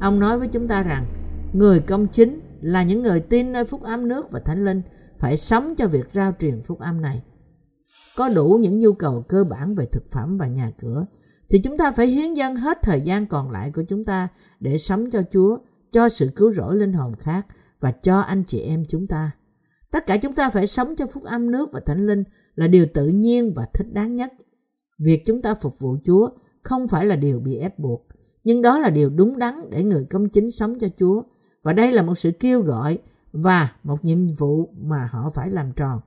Ông 0.00 0.20
nói 0.20 0.38
với 0.38 0.48
chúng 0.48 0.68
ta 0.68 0.82
rằng, 0.82 1.06
người 1.52 1.80
công 1.80 2.06
chính 2.06 2.40
là 2.60 2.82
những 2.82 3.02
người 3.02 3.20
tin 3.20 3.52
nơi 3.52 3.64
phúc 3.64 3.82
âm 3.82 4.08
nước 4.08 4.30
và 4.30 4.40
thánh 4.40 4.64
linh 4.64 4.82
phải 5.18 5.36
sống 5.36 5.74
cho 5.76 5.88
việc 5.88 6.10
rao 6.12 6.32
truyền 6.40 6.62
phúc 6.62 6.78
âm 6.78 7.00
này. 7.00 7.22
Có 8.16 8.28
đủ 8.28 8.58
những 8.60 8.78
nhu 8.78 8.92
cầu 8.92 9.24
cơ 9.28 9.44
bản 9.44 9.74
về 9.74 9.86
thực 9.92 10.10
phẩm 10.10 10.38
và 10.38 10.46
nhà 10.46 10.70
cửa 10.78 11.06
thì 11.50 11.58
chúng 11.58 11.78
ta 11.78 11.92
phải 11.92 12.06
hiến 12.06 12.34
dâng 12.34 12.56
hết 12.56 12.78
thời 12.82 13.00
gian 13.00 13.26
còn 13.26 13.50
lại 13.50 13.70
của 13.74 13.82
chúng 13.88 14.04
ta 14.04 14.28
để 14.60 14.78
sống 14.78 15.10
cho 15.10 15.22
Chúa, 15.30 15.58
cho 15.92 16.08
sự 16.08 16.30
cứu 16.36 16.50
rỗi 16.50 16.76
linh 16.76 16.92
hồn 16.92 17.14
khác 17.18 17.46
và 17.80 17.92
cho 17.92 18.20
anh 18.20 18.44
chị 18.46 18.60
em 18.60 18.82
chúng 18.88 19.06
ta. 19.06 19.30
Tất 19.90 20.06
cả 20.06 20.16
chúng 20.16 20.34
ta 20.34 20.50
phải 20.50 20.66
sống 20.66 20.96
cho 20.96 21.06
phúc 21.06 21.24
âm 21.24 21.50
nước 21.50 21.72
và 21.72 21.80
thánh 21.80 22.06
linh 22.06 22.24
là 22.54 22.66
điều 22.66 22.86
tự 22.94 23.06
nhiên 23.06 23.52
và 23.56 23.66
thích 23.74 23.86
đáng 23.92 24.14
nhất. 24.14 24.32
Việc 24.98 25.22
chúng 25.26 25.42
ta 25.42 25.54
phục 25.54 25.78
vụ 25.78 25.96
Chúa 26.04 26.28
không 26.62 26.88
phải 26.88 27.06
là 27.06 27.16
điều 27.16 27.40
bị 27.40 27.56
ép 27.56 27.78
buộc, 27.78 28.06
nhưng 28.44 28.62
đó 28.62 28.78
là 28.78 28.90
điều 28.90 29.10
đúng 29.10 29.38
đắn 29.38 29.70
để 29.70 29.82
người 29.82 30.06
công 30.10 30.28
chính 30.28 30.50
sống 30.50 30.78
cho 30.78 30.88
Chúa. 30.98 31.22
Và 31.62 31.72
đây 31.72 31.92
là 31.92 32.02
một 32.02 32.14
sự 32.14 32.30
kêu 32.40 32.60
gọi 32.60 32.98
và 33.34 33.72
một 33.82 34.04
nhiệm 34.04 34.34
vụ 34.34 34.74
mà 34.76 35.08
họ 35.12 35.30
phải 35.34 35.50
làm 35.50 35.72
tròn. 35.72 36.00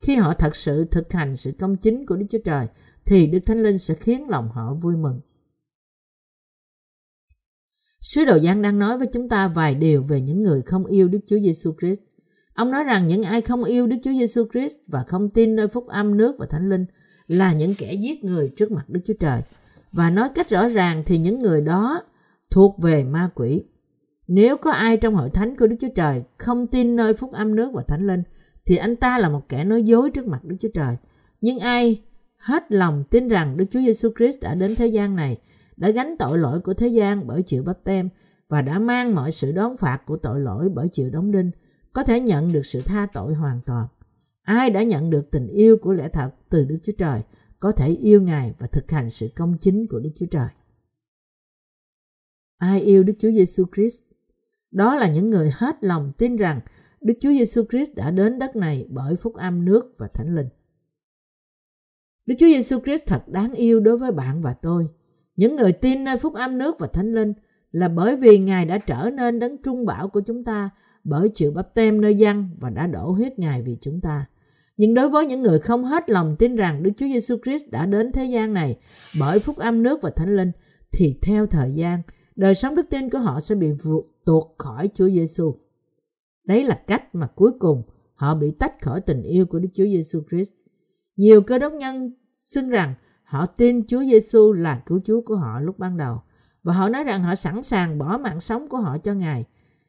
Khi 0.00 0.16
họ 0.16 0.34
thật 0.34 0.56
sự 0.56 0.84
thực 0.84 1.12
hành 1.12 1.36
sự 1.36 1.52
công 1.58 1.76
chính 1.76 2.06
của 2.06 2.16
Đức 2.16 2.26
Chúa 2.30 2.38
Trời, 2.44 2.66
thì 3.06 3.26
Đức 3.26 3.38
Thánh 3.46 3.62
Linh 3.62 3.78
sẽ 3.78 3.94
khiến 3.94 4.28
lòng 4.28 4.48
họ 4.48 4.74
vui 4.74 4.96
mừng. 4.96 5.20
Sứ 8.00 8.24
đồ 8.24 8.36
Giăng 8.36 8.62
đang 8.62 8.78
nói 8.78 8.98
với 8.98 9.08
chúng 9.12 9.28
ta 9.28 9.48
vài 9.48 9.74
điều 9.74 10.02
về 10.02 10.20
những 10.20 10.40
người 10.40 10.62
không 10.62 10.86
yêu 10.86 11.08
Đức 11.08 11.18
Chúa 11.26 11.38
Giêsu 11.38 11.74
Christ. 11.80 12.00
Ông 12.54 12.70
nói 12.70 12.84
rằng 12.84 13.06
những 13.06 13.22
ai 13.22 13.40
không 13.40 13.64
yêu 13.64 13.86
Đức 13.86 13.96
Chúa 14.02 14.12
Giêsu 14.12 14.46
Christ 14.52 14.76
và 14.86 15.04
không 15.08 15.30
tin 15.30 15.56
nơi 15.56 15.68
phúc 15.68 15.86
âm 15.86 16.16
nước 16.16 16.36
và 16.38 16.46
thánh 16.50 16.68
linh 16.68 16.86
là 17.26 17.52
những 17.52 17.74
kẻ 17.78 17.94
giết 17.94 18.24
người 18.24 18.52
trước 18.56 18.72
mặt 18.72 18.88
Đức 18.88 19.00
Chúa 19.04 19.14
Trời. 19.20 19.42
Và 19.92 20.10
nói 20.10 20.28
cách 20.34 20.50
rõ 20.50 20.68
ràng 20.68 21.02
thì 21.06 21.18
những 21.18 21.38
người 21.38 21.60
đó 21.60 22.02
thuộc 22.50 22.78
về 22.82 23.04
ma 23.04 23.30
quỷ. 23.34 23.62
Nếu 24.26 24.56
có 24.56 24.70
ai 24.70 24.96
trong 24.96 25.14
hội 25.14 25.30
thánh 25.30 25.56
của 25.56 25.66
Đức 25.66 25.76
Chúa 25.80 25.94
Trời 25.94 26.22
không 26.38 26.66
tin 26.66 26.96
nơi 26.96 27.14
phúc 27.14 27.32
âm 27.32 27.54
nước 27.54 27.70
và 27.74 27.82
thánh 27.88 28.06
linh 28.06 28.22
thì 28.66 28.76
anh 28.76 28.96
ta 28.96 29.18
là 29.18 29.28
một 29.28 29.48
kẻ 29.48 29.64
nói 29.64 29.82
dối 29.82 30.10
trước 30.10 30.26
mặt 30.26 30.44
Đức 30.44 30.56
Chúa 30.60 30.68
Trời. 30.74 30.96
Nhưng 31.40 31.58
ai 31.58 32.02
hết 32.36 32.72
lòng 32.72 33.04
tin 33.10 33.28
rằng 33.28 33.56
Đức 33.56 33.64
Chúa 33.70 33.80
Giêsu 33.80 34.10
Christ 34.18 34.38
đã 34.42 34.54
đến 34.54 34.74
thế 34.76 34.86
gian 34.86 35.16
này 35.16 35.38
đã 35.76 35.90
gánh 35.90 36.16
tội 36.18 36.38
lỗi 36.38 36.60
của 36.60 36.74
thế 36.74 36.88
gian 36.88 37.26
bởi 37.26 37.42
chịu 37.42 37.62
bắp 37.62 37.84
tem 37.84 38.08
và 38.48 38.62
đã 38.62 38.78
mang 38.78 39.14
mọi 39.14 39.32
sự 39.32 39.52
đón 39.52 39.76
phạt 39.76 40.02
của 40.06 40.16
tội 40.16 40.40
lỗi 40.40 40.68
bởi 40.74 40.88
chịu 40.92 41.10
đóng 41.10 41.32
đinh, 41.32 41.50
có 41.92 42.02
thể 42.02 42.20
nhận 42.20 42.52
được 42.52 42.66
sự 42.66 42.82
tha 42.82 43.06
tội 43.12 43.34
hoàn 43.34 43.60
toàn. 43.66 43.88
Ai 44.42 44.70
đã 44.70 44.82
nhận 44.82 45.10
được 45.10 45.30
tình 45.30 45.46
yêu 45.46 45.76
của 45.82 45.92
lẽ 45.92 46.08
thật 46.08 46.30
từ 46.48 46.64
Đức 46.64 46.78
Chúa 46.82 46.92
Trời 46.98 47.20
có 47.60 47.72
thể 47.72 47.88
yêu 47.88 48.22
Ngài 48.22 48.54
và 48.58 48.66
thực 48.66 48.90
hành 48.90 49.10
sự 49.10 49.28
công 49.36 49.58
chính 49.60 49.86
của 49.86 50.00
Đức 50.00 50.10
Chúa 50.16 50.26
Trời. 50.26 50.48
Ai 52.58 52.80
yêu 52.80 53.02
Đức 53.02 53.12
Chúa 53.18 53.30
Giêsu 53.30 53.64
Christ? 53.74 54.02
Đó 54.74 54.94
là 54.94 55.08
những 55.08 55.26
người 55.26 55.50
hết 55.54 55.84
lòng 55.84 56.12
tin 56.18 56.36
rằng 56.36 56.60
Đức 57.00 57.14
Chúa 57.20 57.30
Giêsu 57.30 57.64
Christ 57.70 57.94
đã 57.94 58.10
đến 58.10 58.38
đất 58.38 58.56
này 58.56 58.86
bởi 58.90 59.16
phúc 59.16 59.34
âm 59.34 59.64
nước 59.64 59.94
và 59.98 60.08
thánh 60.14 60.34
linh. 60.34 60.48
Đức 62.26 62.34
Chúa 62.38 62.46
Giêsu 62.46 62.80
Christ 62.80 63.06
thật 63.06 63.28
đáng 63.28 63.52
yêu 63.52 63.80
đối 63.80 63.96
với 63.96 64.12
bạn 64.12 64.40
và 64.40 64.54
tôi. 64.54 64.88
Những 65.36 65.56
người 65.56 65.72
tin 65.72 66.04
nơi 66.04 66.16
phúc 66.16 66.34
âm 66.34 66.58
nước 66.58 66.78
và 66.78 66.86
thánh 66.86 67.12
linh 67.12 67.32
là 67.72 67.88
bởi 67.88 68.16
vì 68.16 68.38
Ngài 68.38 68.64
đã 68.64 68.78
trở 68.78 69.10
nên 69.10 69.38
đấng 69.38 69.62
trung 69.62 69.86
bảo 69.86 70.08
của 70.08 70.20
chúng 70.20 70.44
ta 70.44 70.70
bởi 71.04 71.28
chịu 71.34 71.52
bắp 71.52 71.74
tem 71.74 72.00
nơi 72.00 72.14
dân 72.14 72.50
và 72.60 72.70
đã 72.70 72.86
đổ 72.86 73.10
huyết 73.10 73.38
Ngài 73.38 73.62
vì 73.62 73.76
chúng 73.80 74.00
ta. 74.00 74.26
Nhưng 74.76 74.94
đối 74.94 75.08
với 75.08 75.26
những 75.26 75.42
người 75.42 75.58
không 75.58 75.84
hết 75.84 76.10
lòng 76.10 76.36
tin 76.38 76.56
rằng 76.56 76.82
Đức 76.82 76.90
Chúa 76.96 77.06
Giêsu 77.06 77.36
Christ 77.44 77.64
đã 77.70 77.86
đến 77.86 78.12
thế 78.12 78.24
gian 78.24 78.52
này 78.52 78.76
bởi 79.18 79.38
phúc 79.38 79.56
âm 79.56 79.82
nước 79.82 80.02
và 80.02 80.10
thánh 80.10 80.36
linh 80.36 80.52
thì 80.92 81.18
theo 81.22 81.46
thời 81.46 81.72
gian, 81.74 82.02
đời 82.36 82.54
sống 82.54 82.74
đức 82.74 82.86
tin 82.90 83.10
của 83.10 83.18
họ 83.18 83.40
sẽ 83.40 83.54
bị 83.54 83.72
tuột 84.24 84.44
khỏi 84.58 84.90
Chúa 84.94 85.08
Giêsu. 85.08 85.54
Đấy 86.44 86.64
là 86.64 86.82
cách 86.86 87.14
mà 87.14 87.26
cuối 87.26 87.52
cùng 87.58 87.82
họ 88.14 88.34
bị 88.34 88.50
tách 88.58 88.82
khỏi 88.82 89.00
tình 89.00 89.22
yêu 89.22 89.46
của 89.46 89.58
Đức 89.58 89.68
Chúa 89.74 89.84
Giêsu 89.84 90.22
Christ. 90.30 90.52
Nhiều 91.16 91.42
cơ 91.42 91.58
đốc 91.58 91.72
nhân 91.72 92.14
xưng 92.36 92.68
rằng 92.68 92.94
Họ 93.24 93.46
tin 93.46 93.86
Chúa 93.86 94.04
Giêsu 94.04 94.52
là 94.52 94.82
cứu 94.86 95.00
Chúa 95.04 95.20
của 95.20 95.36
họ 95.36 95.60
lúc 95.60 95.78
ban 95.78 95.96
đầu 95.96 96.20
và 96.62 96.72
họ 96.72 96.88
nói 96.88 97.04
rằng 97.04 97.22
họ 97.22 97.34
sẵn 97.34 97.62
sàng 97.62 97.98
bỏ 97.98 98.18
mạng 98.18 98.40
sống 98.40 98.68
của 98.68 98.78
họ 98.78 98.98
cho 98.98 99.14
Ngài. 99.14 99.44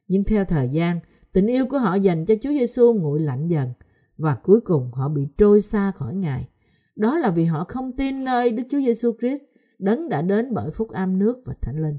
Nhưng 0.07 0.23
theo 0.23 0.45
thời 0.45 0.69
gian, 0.69 0.99
tình 1.33 1.47
yêu 1.47 1.65
của 1.65 1.77
họ 1.77 1.95
dành 1.95 2.25
cho 2.25 2.35
Chúa 2.41 2.49
Giêsu 2.49 2.93
nguội 2.93 3.19
lạnh 3.19 3.47
dần 3.47 3.69
và 4.17 4.35
cuối 4.35 4.61
cùng 4.61 4.91
họ 4.91 5.09
bị 5.09 5.27
trôi 5.37 5.61
xa 5.61 5.91
khỏi 5.95 6.15
Ngài. 6.15 6.47
Đó 6.95 7.17
là 7.17 7.31
vì 7.31 7.45
họ 7.45 7.65
không 7.67 7.91
tin 7.91 8.23
nơi 8.23 8.51
Đức 8.51 8.63
Chúa 8.69 8.79
Giêsu 8.79 9.11
Christ 9.19 9.41
đấng 9.79 10.09
đã 10.09 10.21
đến 10.21 10.53
bởi 10.53 10.71
phúc 10.71 10.89
âm 10.89 11.19
nước 11.19 11.41
và 11.45 11.53
thánh 11.61 11.79
linh. 11.79 11.97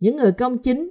Những 0.00 0.16
người 0.16 0.32
công 0.32 0.58
chính 0.58 0.90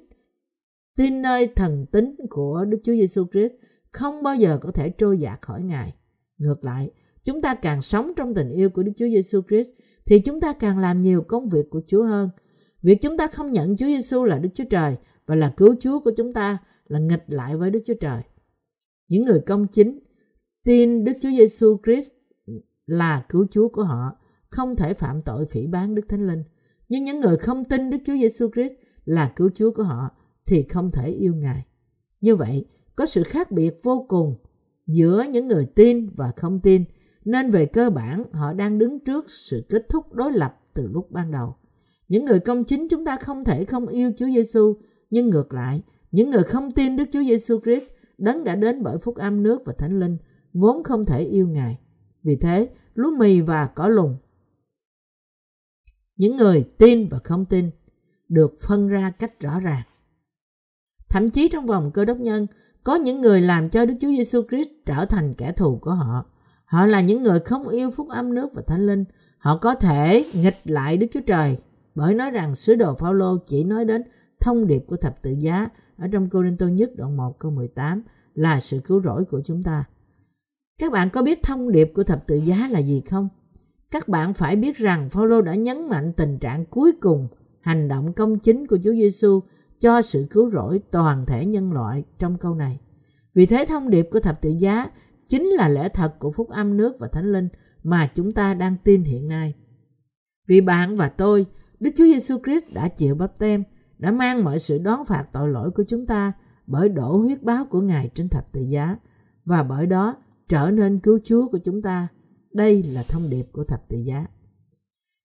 tin 0.98 1.22
nơi 1.22 1.48
thần 1.56 1.86
tính 1.92 2.16
của 2.30 2.66
Đức 2.66 2.78
Chúa 2.84 2.94
Giêsu 2.94 3.26
Christ 3.32 3.54
không 3.92 4.24
bao 4.24 4.36
giờ 4.36 4.58
có 4.62 4.72
thể 4.72 4.90
trôi 4.90 5.18
dạt 5.18 5.42
khỏi 5.42 5.64
Ngài. 5.64 5.94
Ngược 6.38 6.66
lại, 6.66 6.92
chúng 7.24 7.42
ta 7.42 7.56
càng 7.56 7.82
sống 7.82 8.12
trong 8.16 8.34
tình 8.34 8.50
yêu 8.50 8.70
của 8.70 8.84
Đức 8.84 8.92
Chúa 8.98 9.08
Giêsu 9.08 9.42
Christ 9.50 9.70
thì 10.06 10.20
chúng 10.20 10.42
ta 10.42 10.54
càng 10.54 10.80
làm 10.80 11.02
nhiều 11.02 11.22
công 11.28 11.50
việc 11.50 11.70
của 11.70 11.82
Chúa 11.88 12.04
hơn. 12.04 12.30
Việc 12.82 13.02
chúng 13.02 13.18
ta 13.18 13.28
không 13.28 13.52
nhận 13.52 13.78
Chúa 13.78 13.86
Giêsu 13.86 14.24
là 14.24 14.40
Đức 14.40 14.50
Chúa 14.56 14.64
Trời 14.70 14.96
và 15.26 15.36
là 15.36 15.54
cứu 15.58 15.76
Chúa 15.80 16.00
của 16.00 16.12
chúng 16.18 16.34
ta 16.34 16.58
là 16.88 17.00
nghịch 17.00 17.24
lại 17.28 17.58
với 17.58 17.72
Đức 17.72 17.80
Chúa 17.86 17.94
Trời. 18.00 18.22
Những 19.08 19.26
người 19.26 19.40
công 19.40 19.68
chính 19.68 20.00
tin 20.66 21.04
Đức 21.04 21.14
Chúa 21.22 21.30
Giêsu 21.30 21.78
Christ 21.86 22.12
là 22.86 23.26
cứu 23.30 23.48
Chúa 23.52 23.70
của 23.70 23.84
họ 23.84 24.12
không 24.50 24.76
thể 24.76 24.94
phạm 24.94 25.22
tội 25.22 25.46
phỉ 25.46 25.68
bán 25.68 25.96
Đức 25.96 26.02
Thánh 26.10 26.28
Linh. 26.28 26.44
Nhưng 26.90 27.04
những 27.04 27.20
người 27.20 27.38
không 27.38 27.66
tin 27.66 27.90
Đức 27.90 27.98
Chúa 28.06 28.14
Giêsu 28.14 28.50
Christ 28.54 28.74
là 29.06 29.34
cứu 29.36 29.50
Chúa 29.56 29.72
của 29.72 29.84
họ 29.84 30.10
thì 30.48 30.64
không 30.64 30.92
thể 30.92 31.10
yêu 31.10 31.36
Ngài. 31.36 31.66
Như 32.22 32.36
vậy, 32.36 32.66
có 32.96 33.06
sự 33.06 33.24
khác 33.24 33.52
biệt 33.52 33.76
vô 33.84 34.06
cùng 34.10 34.36
giữa 34.88 35.26
những 35.32 35.48
người 35.48 35.66
tin 35.66 36.10
và 36.16 36.32
không 36.36 36.60
tin 36.60 36.84
nên 37.26 37.50
về 37.50 37.66
cơ 37.66 37.90
bản 37.90 38.24
họ 38.34 38.54
đang 38.54 38.78
đứng 38.78 39.00
trước 39.00 39.26
sự 39.30 39.66
kết 39.70 39.90
thúc 39.90 40.14
đối 40.14 40.32
lập 40.32 40.60
từ 40.74 40.88
lúc 40.88 41.12
ban 41.12 41.32
đầu. 41.32 41.56
Những 42.08 42.26
người 42.26 42.40
công 42.40 42.64
chính 42.64 42.88
chúng 42.90 43.06
ta 43.06 43.18
không 43.18 43.44
thể 43.44 43.66
không 43.66 43.88
yêu 43.88 44.12
Chúa 44.18 44.26
Giêsu, 44.26 44.74
nhưng 45.10 45.30
ngược 45.30 45.54
lại, 45.54 45.82
Những 46.12 46.30
người 46.30 46.44
không 46.44 46.72
tin 46.72 46.96
Đức 46.96 47.04
Chúa 47.12 47.24
Giêsu 47.24 47.60
Christ 47.60 47.84
đấng 48.18 48.44
đã 48.44 48.56
đến 48.56 48.84
bởi 48.84 48.98
phúc 48.98 49.16
âm 49.16 49.44
nước 49.44 49.62
và 49.66 49.74
thánh 49.78 50.00
linh 50.00 50.18
vốn 50.54 50.84
không 50.84 51.06
thể 51.06 51.24
yêu 51.24 51.48
Ngài. 51.48 51.78
Vì 52.24 52.36
thế, 52.36 52.70
lúa 52.94 53.12
mì 53.18 53.42
và 53.42 53.68
cỏ 53.68 53.88
lùng 53.88 54.18
những 56.18 56.36
người 56.36 56.66
tin 56.78 57.08
và 57.08 57.20
không 57.24 57.46
tin 57.46 57.70
được 58.30 58.56
phân 58.68 58.88
ra 58.88 59.12
cách 59.12 59.40
rõ 59.40 59.60
ràng. 59.60 59.84
Thậm 61.10 61.30
chí 61.30 61.50
trong 61.50 61.66
vòng 61.66 61.92
cơ 61.92 62.06
đốc 62.06 62.18
nhân, 62.18 62.48
có 62.84 62.96
những 62.96 63.20
người 63.20 63.42
làm 63.42 63.70
cho 63.70 63.86
Đức 63.86 63.94
Chúa 64.02 64.08
Giêsu 64.08 64.42
Christ 64.50 64.70
trở 64.86 65.06
thành 65.06 65.34
kẻ 65.34 65.52
thù 65.52 65.80
của 65.82 65.92
họ. 65.92 66.26
Họ 66.66 66.86
là 66.86 67.02
những 67.02 67.24
người 67.24 67.40
không 67.40 67.68
yêu 67.68 67.92
phúc 67.92 68.10
âm 68.10 68.34
nước 68.34 68.50
và 68.56 68.62
thánh 68.68 68.88
linh. 68.88 69.06
Họ 69.38 69.58
có 69.58 69.76
thể 69.76 70.26
nghịch 70.34 70.58
lại 70.64 70.98
Đức 70.98 71.08
Chúa 71.12 71.22
Trời 71.28 71.58
bởi 71.96 72.14
nói 72.14 72.32
rằng 72.32 72.56
sứ 72.56 72.76
đồ 72.76 72.96
Phaolô 72.96 73.38
chỉ 73.46 73.64
nói 73.64 73.86
đến 73.86 74.04
thông 74.40 74.68
điệp 74.68 74.84
của 74.88 74.98
thập 74.98 75.22
tự 75.22 75.36
giá 75.40 75.70
ở 75.98 76.08
trong 76.12 76.30
Cô 76.30 76.44
Tô 76.60 76.68
nhất 76.68 76.92
đoạn 76.96 77.18
1 77.18 77.40
câu 77.40 77.52
18 77.52 78.04
là 78.34 78.60
sự 78.60 78.80
cứu 78.80 79.02
rỗi 79.02 79.26
của 79.26 79.42
chúng 79.46 79.64
ta. 79.64 79.84
Các 80.80 80.92
bạn 80.92 81.10
có 81.10 81.22
biết 81.22 81.44
thông 81.44 81.72
điệp 81.72 81.92
của 81.96 82.04
thập 82.04 82.28
tự 82.28 82.36
giá 82.36 82.68
là 82.72 82.80
gì 82.80 83.02
không? 83.10 83.30
Các 83.92 84.08
bạn 84.08 84.34
phải 84.34 84.56
biết 84.56 84.78
rằng 84.78 85.10
Phaolô 85.10 85.42
đã 85.42 85.56
nhấn 85.56 85.90
mạnh 85.90 86.14
tình 86.14 86.40
trạng 86.40 86.66
cuối 86.66 86.92
cùng 87.02 87.28
hành 87.62 87.88
động 87.88 88.14
công 88.14 88.40
chính 88.40 88.68
của 88.68 88.78
Chúa 88.84 88.94
Giêsu 88.94 89.42
cho 89.80 90.02
sự 90.02 90.28
cứu 90.30 90.50
rỗi 90.50 90.82
toàn 90.92 91.26
thể 91.26 91.46
nhân 91.46 91.74
loại 91.74 92.04
trong 92.20 92.38
câu 92.38 92.56
này. 92.56 92.80
Vì 93.34 93.46
thế 93.46 93.66
thông 93.68 93.90
điệp 93.90 94.08
của 94.12 94.20
thập 94.20 94.42
tự 94.42 94.50
giá 94.50 94.88
chính 95.30 95.46
là 95.46 95.70
lẽ 95.70 95.90
thật 95.90 96.16
của 96.20 96.32
phúc 96.32 96.50
âm 96.50 96.78
nước 96.78 96.96
và 97.00 97.08
thánh 97.08 97.32
linh 97.32 97.50
mà 97.84 98.12
chúng 98.16 98.32
ta 98.32 98.54
đang 98.54 98.76
tin 98.84 99.04
hiện 99.04 99.28
nay. 99.28 99.54
Vì 100.48 100.62
bạn 100.62 100.96
và 100.96 101.10
tôi, 101.10 101.46
Đức 101.80 101.92
Chúa 101.98 102.04
Giêsu 102.04 102.38
Christ 102.46 102.66
đã 102.74 102.88
chịu 102.88 103.16
bắp 103.16 103.40
tem, 103.40 103.64
đã 103.98 104.12
mang 104.12 104.44
mọi 104.44 104.60
sự 104.60 104.78
đón 104.78 105.06
phạt 105.06 105.26
tội 105.34 105.50
lỗi 105.50 105.72
của 105.72 105.84
chúng 105.88 106.06
ta 106.06 106.34
bởi 106.68 106.90
đổ 106.90 107.18
huyết 107.18 107.44
báo 107.44 107.66
của 107.66 107.82
Ngài 107.82 108.10
trên 108.16 108.30
thập 108.30 108.52
tự 108.52 108.62
giá 108.62 108.98
và 109.46 109.64
bởi 109.64 109.86
đó 109.86 110.16
trở 110.50 110.72
nên 110.72 111.00
cứu 111.00 111.20
Chúa 111.24 111.48
của 111.48 111.60
chúng 111.66 111.82
ta. 111.82 112.08
Đây 112.54 112.84
là 112.84 113.04
thông 113.04 113.30
điệp 113.30 113.44
của 113.52 113.64
thập 113.64 113.90
tự 113.90 113.98
giá. 113.98 114.26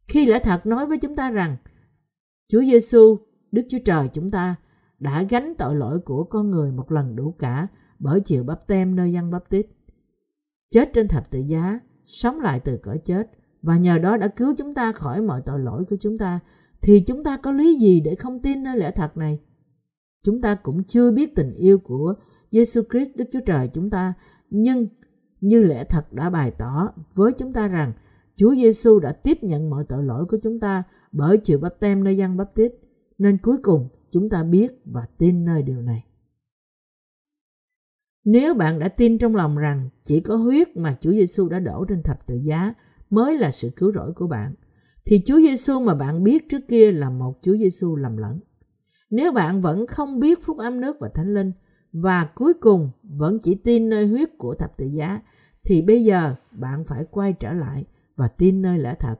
Khi 0.08 0.26
lẽ 0.26 0.38
thật 0.38 0.66
nói 0.66 0.86
với 0.86 0.98
chúng 0.98 1.16
ta 1.16 1.30
rằng 1.30 1.56
Chúa 2.48 2.60
Giêsu, 2.60 3.18
Đức 3.52 3.62
Chúa 3.68 3.78
Trời 3.84 4.08
chúng 4.12 4.30
ta 4.30 4.56
đã 4.98 5.22
gánh 5.22 5.54
tội 5.58 5.74
lỗi 5.74 5.98
của 5.98 6.24
con 6.24 6.50
người 6.50 6.72
một 6.72 6.92
lần 6.92 7.16
đủ 7.16 7.34
cả 7.38 7.66
bởi 7.98 8.20
chịu 8.20 8.44
bắp 8.44 8.66
tem 8.66 8.96
nơi 8.96 9.12
dân 9.12 9.30
bắp 9.30 9.48
tít. 9.50 9.66
Chết 10.70 10.90
trên 10.94 11.08
thập 11.08 11.30
tự 11.30 11.38
giá, 11.38 11.80
sống 12.04 12.40
lại 12.40 12.60
từ 12.60 12.76
cõi 12.76 12.98
chết 13.04 13.30
và 13.62 13.76
nhờ 13.76 13.98
đó 13.98 14.16
đã 14.16 14.28
cứu 14.28 14.54
chúng 14.58 14.74
ta 14.74 14.92
khỏi 14.92 15.22
mọi 15.22 15.42
tội 15.46 15.60
lỗi 15.60 15.84
của 15.90 15.96
chúng 16.00 16.18
ta 16.18 16.40
thì 16.82 17.00
chúng 17.00 17.24
ta 17.24 17.36
có 17.36 17.52
lý 17.52 17.78
gì 17.78 18.00
để 18.00 18.14
không 18.14 18.42
tin 18.42 18.62
nơi 18.62 18.76
lẽ 18.76 18.90
thật 18.90 19.16
này? 19.16 19.40
Chúng 20.22 20.40
ta 20.40 20.54
cũng 20.54 20.84
chưa 20.84 21.12
biết 21.12 21.36
tình 21.36 21.54
yêu 21.54 21.78
của 21.78 22.14
Giêsu 22.50 22.82
Christ 22.90 23.10
Đức 23.16 23.24
Chúa 23.32 23.40
Trời 23.46 23.68
chúng 23.68 23.90
ta, 23.90 24.14
nhưng 24.50 24.86
như 25.40 25.62
lẽ 25.62 25.84
thật 25.84 26.12
đã 26.12 26.30
bày 26.30 26.50
tỏ 26.50 26.92
với 27.14 27.32
chúng 27.38 27.52
ta 27.52 27.68
rằng 27.68 27.92
Chúa 28.36 28.54
Giêsu 28.54 28.98
đã 28.98 29.12
tiếp 29.12 29.38
nhận 29.42 29.70
mọi 29.70 29.84
tội 29.88 30.04
lỗi 30.04 30.24
của 30.28 30.38
chúng 30.42 30.60
ta 30.60 30.82
bởi 31.12 31.36
chịu 31.36 31.58
bắp 31.58 31.80
tem 31.80 32.04
nơi 32.04 32.16
dân 32.16 32.36
bắp 32.36 32.54
tít, 32.54 32.72
nên 33.22 33.38
cuối 33.38 33.56
cùng 33.62 33.88
chúng 34.10 34.28
ta 34.28 34.42
biết 34.42 34.72
và 34.84 35.06
tin 35.18 35.44
nơi 35.44 35.62
điều 35.62 35.82
này. 35.82 36.04
Nếu 38.24 38.54
bạn 38.54 38.78
đã 38.78 38.88
tin 38.88 39.18
trong 39.18 39.36
lòng 39.36 39.56
rằng 39.56 39.88
chỉ 40.04 40.20
có 40.20 40.36
huyết 40.36 40.76
mà 40.76 40.96
Chúa 41.00 41.10
Giêsu 41.10 41.48
đã 41.48 41.58
đổ 41.58 41.84
trên 41.88 42.02
thập 42.02 42.26
tự 42.26 42.34
giá 42.34 42.74
mới 43.10 43.38
là 43.38 43.50
sự 43.50 43.70
cứu 43.76 43.92
rỗi 43.92 44.12
của 44.12 44.26
bạn, 44.26 44.54
thì 45.06 45.22
Chúa 45.26 45.38
Giêsu 45.38 45.80
mà 45.80 45.94
bạn 45.94 46.22
biết 46.22 46.48
trước 46.48 46.68
kia 46.68 46.90
là 46.90 47.10
một 47.10 47.38
Chúa 47.42 47.56
Giêsu 47.56 47.96
lầm 47.96 48.16
lẫn. 48.16 48.40
Nếu 49.10 49.32
bạn 49.32 49.60
vẫn 49.60 49.86
không 49.86 50.20
biết 50.20 50.38
phúc 50.42 50.58
âm 50.58 50.80
nước 50.80 50.96
và 51.00 51.08
thánh 51.08 51.34
linh 51.34 51.52
và 51.92 52.28
cuối 52.34 52.54
cùng 52.54 52.90
vẫn 53.02 53.38
chỉ 53.42 53.54
tin 53.54 53.88
nơi 53.88 54.06
huyết 54.06 54.28
của 54.38 54.54
thập 54.54 54.76
tự 54.76 54.86
giá 54.86 55.20
thì 55.64 55.82
bây 55.82 56.04
giờ 56.04 56.34
bạn 56.50 56.84
phải 56.84 57.04
quay 57.10 57.32
trở 57.32 57.52
lại 57.52 57.84
và 58.16 58.28
tin 58.28 58.62
nơi 58.62 58.78
lẽ 58.78 58.94
thật. 59.00 59.16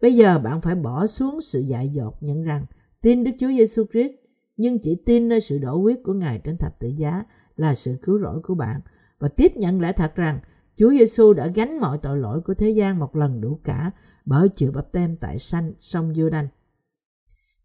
Bây 0.00 0.16
giờ 0.16 0.38
bạn 0.38 0.60
phải 0.60 0.74
bỏ 0.74 1.06
xuống 1.06 1.40
sự 1.40 1.60
dại 1.60 1.88
dột 1.88 2.22
nhận 2.22 2.42
rằng 2.42 2.66
tin 3.02 3.24
Đức 3.24 3.30
Chúa 3.38 3.48
Giêsu 3.48 3.84
Christ, 3.92 4.12
nhưng 4.56 4.78
chỉ 4.78 4.94
tin 5.06 5.28
nơi 5.28 5.40
sự 5.40 5.58
đổ 5.58 5.76
huyết 5.76 5.98
của 6.04 6.12
Ngài 6.12 6.40
trên 6.44 6.56
thập 6.56 6.78
tự 6.78 6.88
giá 6.96 7.24
là 7.56 7.74
sự 7.74 7.96
cứu 8.02 8.18
rỗi 8.18 8.40
của 8.42 8.54
bạn 8.54 8.80
và 9.18 9.28
tiếp 9.28 9.52
nhận 9.56 9.80
lẽ 9.80 9.92
thật 9.92 10.12
rằng, 10.14 10.40
Chúa 10.76 10.90
Giêsu 10.90 11.32
đã 11.32 11.46
gánh 11.46 11.80
mọi 11.80 11.98
tội 11.98 12.18
lỗi 12.18 12.40
của 12.40 12.54
thế 12.54 12.70
gian 12.70 12.98
một 12.98 13.16
lần 13.16 13.40
đủ 13.40 13.58
cả 13.64 13.90
bởi 14.24 14.48
chịu 14.48 14.72
bắp 14.72 14.92
tem 14.92 15.16
tại 15.16 15.38
sanh 15.38 15.72
sông 15.78 16.14
giô 16.14 16.30
đanh 16.30 16.48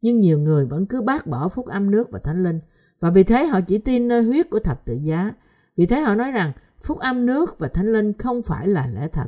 Nhưng 0.01 0.19
nhiều 0.19 0.39
người 0.39 0.65
vẫn 0.65 0.85
cứ 0.85 1.01
bác 1.01 1.27
bỏ 1.27 1.47
phúc 1.47 1.65
âm 1.65 1.91
nước 1.91 2.11
và 2.11 2.19
thánh 2.19 2.43
linh 2.43 2.59
và 2.99 3.09
vì 3.09 3.23
thế 3.23 3.45
họ 3.45 3.61
chỉ 3.61 3.77
tin 3.77 4.07
nơi 4.07 4.23
huyết 4.23 4.49
của 4.49 4.59
thập 4.59 4.85
tự 4.85 4.97
giá. 5.01 5.33
Vì 5.77 5.85
thế 5.85 6.01
họ 6.01 6.15
nói 6.15 6.31
rằng, 6.31 6.51
phúc 6.83 6.99
âm 6.99 7.25
nước 7.25 7.59
và 7.59 7.67
thánh 7.67 7.91
linh 7.93 8.13
không 8.13 8.41
phải 8.41 8.67
là 8.67 8.87
lẽ 8.87 9.07
thật. 9.07 9.27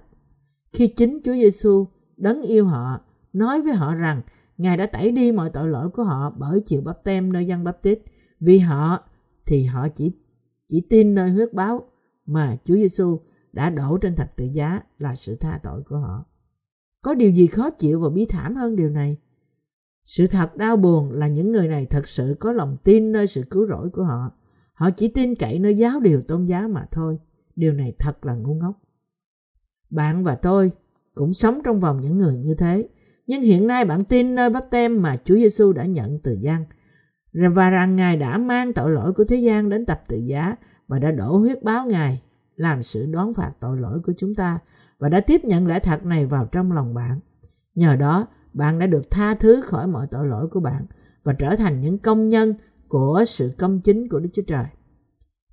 Khi 0.73 0.87
chính 0.87 1.19
Chúa 1.23 1.33
Giêsu 1.33 1.87
đấng 2.17 2.41
yêu 2.41 2.65
họ, 2.65 2.99
nói 3.33 3.61
với 3.61 3.73
họ 3.73 3.95
rằng 3.95 4.21
Ngài 4.57 4.77
đã 4.77 4.85
tẩy 4.85 5.11
đi 5.11 5.31
mọi 5.31 5.49
tội 5.49 5.69
lỗi 5.69 5.89
của 5.89 6.03
họ 6.03 6.33
bởi 6.37 6.61
chịu 6.65 6.81
bắp 6.81 7.03
tem 7.03 7.33
nơi 7.33 7.47
dân 7.47 7.63
bắp 7.63 7.81
tít. 7.81 7.99
Vì 8.39 8.59
họ, 8.59 9.03
thì 9.45 9.63
họ 9.63 9.87
chỉ 9.95 10.11
chỉ 10.67 10.81
tin 10.89 11.15
nơi 11.15 11.29
huyết 11.29 11.53
báo 11.53 11.89
mà 12.25 12.57
Chúa 12.65 12.75
Giêsu 12.75 13.19
đã 13.53 13.69
đổ 13.69 13.97
trên 13.97 14.15
thập 14.15 14.35
tự 14.35 14.45
giá 14.53 14.81
là 14.97 15.15
sự 15.15 15.35
tha 15.35 15.59
tội 15.63 15.83
của 15.83 15.97
họ. 15.97 16.25
Có 17.01 17.13
điều 17.13 17.31
gì 17.31 17.47
khó 17.47 17.69
chịu 17.69 17.99
và 17.99 18.09
bi 18.09 18.25
thảm 18.25 18.55
hơn 18.55 18.75
điều 18.75 18.89
này? 18.89 19.17
Sự 20.03 20.27
thật 20.27 20.55
đau 20.55 20.77
buồn 20.77 21.11
là 21.11 21.27
những 21.27 21.51
người 21.51 21.67
này 21.67 21.85
thật 21.85 22.07
sự 22.07 22.35
có 22.39 22.51
lòng 22.51 22.77
tin 22.83 23.11
nơi 23.11 23.27
sự 23.27 23.43
cứu 23.49 23.67
rỗi 23.67 23.89
của 23.89 24.03
họ. 24.03 24.31
Họ 24.73 24.89
chỉ 24.89 25.07
tin 25.07 25.35
cậy 25.35 25.59
nơi 25.59 25.75
giáo 25.75 25.99
điều 25.99 26.21
tôn 26.21 26.45
giáo 26.45 26.67
mà 26.69 26.85
thôi. 26.91 27.19
Điều 27.55 27.73
này 27.73 27.93
thật 27.99 28.25
là 28.25 28.35
ngu 28.35 28.53
ngốc. 28.53 28.81
Bạn 29.89 30.23
và 30.23 30.35
tôi 30.35 30.71
cũng 31.15 31.33
sống 31.33 31.59
trong 31.63 31.79
vòng 31.79 32.01
những 32.01 32.17
người 32.17 32.37
như 32.37 32.55
thế. 32.55 32.87
Nhưng 33.27 33.41
hiện 33.41 33.67
nay 33.67 33.85
bạn 33.85 34.03
tin 34.03 34.35
nơi 34.35 34.49
bắp 34.49 34.63
tem 34.71 35.01
mà 35.01 35.17
Chúa 35.23 35.35
Giêsu 35.35 35.73
đã 35.73 35.85
nhận 35.85 36.19
từ 36.23 36.37
gian 36.41 36.65
và 37.33 37.69
rằng 37.69 37.95
Ngài 37.95 38.17
đã 38.17 38.37
mang 38.37 38.73
tội 38.73 38.91
lỗi 38.91 39.13
của 39.13 39.23
thế 39.23 39.35
gian 39.35 39.69
đến 39.69 39.85
tập 39.85 40.01
tự 40.07 40.17
giá 40.17 40.55
và 40.87 40.99
đã 40.99 41.11
đổ 41.11 41.37
huyết 41.37 41.63
báo 41.63 41.85
Ngài 41.85 42.21
làm 42.55 42.83
sự 42.83 43.05
đoán 43.05 43.33
phạt 43.33 43.51
tội 43.59 43.77
lỗi 43.77 43.99
của 44.05 44.13
chúng 44.17 44.35
ta 44.35 44.59
và 44.99 45.09
đã 45.09 45.21
tiếp 45.21 45.41
nhận 45.45 45.67
lẽ 45.67 45.79
thật 45.79 46.05
này 46.05 46.25
vào 46.25 46.45
trong 46.45 46.71
lòng 46.71 46.93
bạn. 46.93 47.19
Nhờ 47.75 47.95
đó, 47.95 48.27
bạn 48.53 48.79
đã 48.79 48.87
được 48.87 49.11
tha 49.11 49.33
thứ 49.33 49.61
khỏi 49.61 49.87
mọi 49.87 50.07
tội 50.11 50.27
lỗi 50.27 50.47
của 50.51 50.59
bạn 50.59 50.85
và 51.23 51.33
trở 51.33 51.55
thành 51.55 51.81
những 51.81 51.97
công 51.97 52.27
nhân 52.27 52.53
của 52.87 53.23
sự 53.27 53.51
công 53.57 53.81
chính 53.81 54.09
của 54.09 54.19
Đức 54.19 54.29
Chúa 54.33 54.43
Trời. 54.47 54.65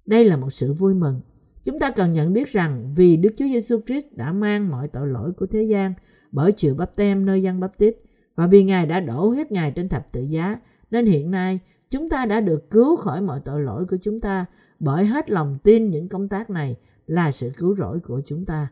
Đây 0.07 0.25
là 0.25 0.37
một 0.37 0.51
sự 0.51 0.73
vui 0.73 0.95
mừng. 0.95 1.21
Chúng 1.65 1.79
ta 1.79 1.91
cần 1.91 2.13
nhận 2.13 2.33
biết 2.33 2.49
rằng 2.49 2.93
vì 2.97 3.17
Đức 3.17 3.31
Chúa 3.37 3.47
Giêsu 3.47 3.81
Christ 3.87 4.07
đã 4.17 4.33
mang 4.33 4.71
mọi 4.71 4.89
tội 4.89 5.09
lỗi 5.09 5.33
của 5.33 5.47
thế 5.47 5.63
gian 5.63 5.95
bởi 6.35 6.53
chịu 6.53 6.75
bắp 6.75 6.97
tem 6.97 7.27
nơi 7.27 7.43
dân 7.43 7.61
bắp 7.61 7.79
tít 7.79 7.97
và 8.35 8.47
vì 8.47 8.65
Ngài 8.65 8.87
đã 8.87 9.01
đổ 9.01 9.29
huyết 9.29 9.53
Ngài 9.53 9.71
trên 9.71 9.89
thập 9.89 10.13
tự 10.13 10.23
giá, 10.23 10.61
nên 10.91 11.07
hiện 11.07 11.31
nay 11.31 11.61
chúng 11.91 12.11
ta 12.11 12.27
đã 12.27 12.41
được 12.41 12.71
cứu 12.71 12.97
khỏi 12.97 13.21
mọi 13.21 13.41
tội 13.45 13.63
lỗi 13.63 13.85
của 13.91 13.97
chúng 14.03 14.21
ta, 14.21 14.47
bởi 14.79 15.05
hết 15.05 15.31
lòng 15.31 15.59
tin 15.63 15.91
những 15.91 16.09
công 16.09 16.29
tác 16.29 16.51
này 16.51 16.77
là 17.07 17.31
sự 17.31 17.51
cứu 17.57 17.77
rỗi 17.77 18.01
của 18.01 18.21
chúng 18.27 18.45
ta. 18.45 18.69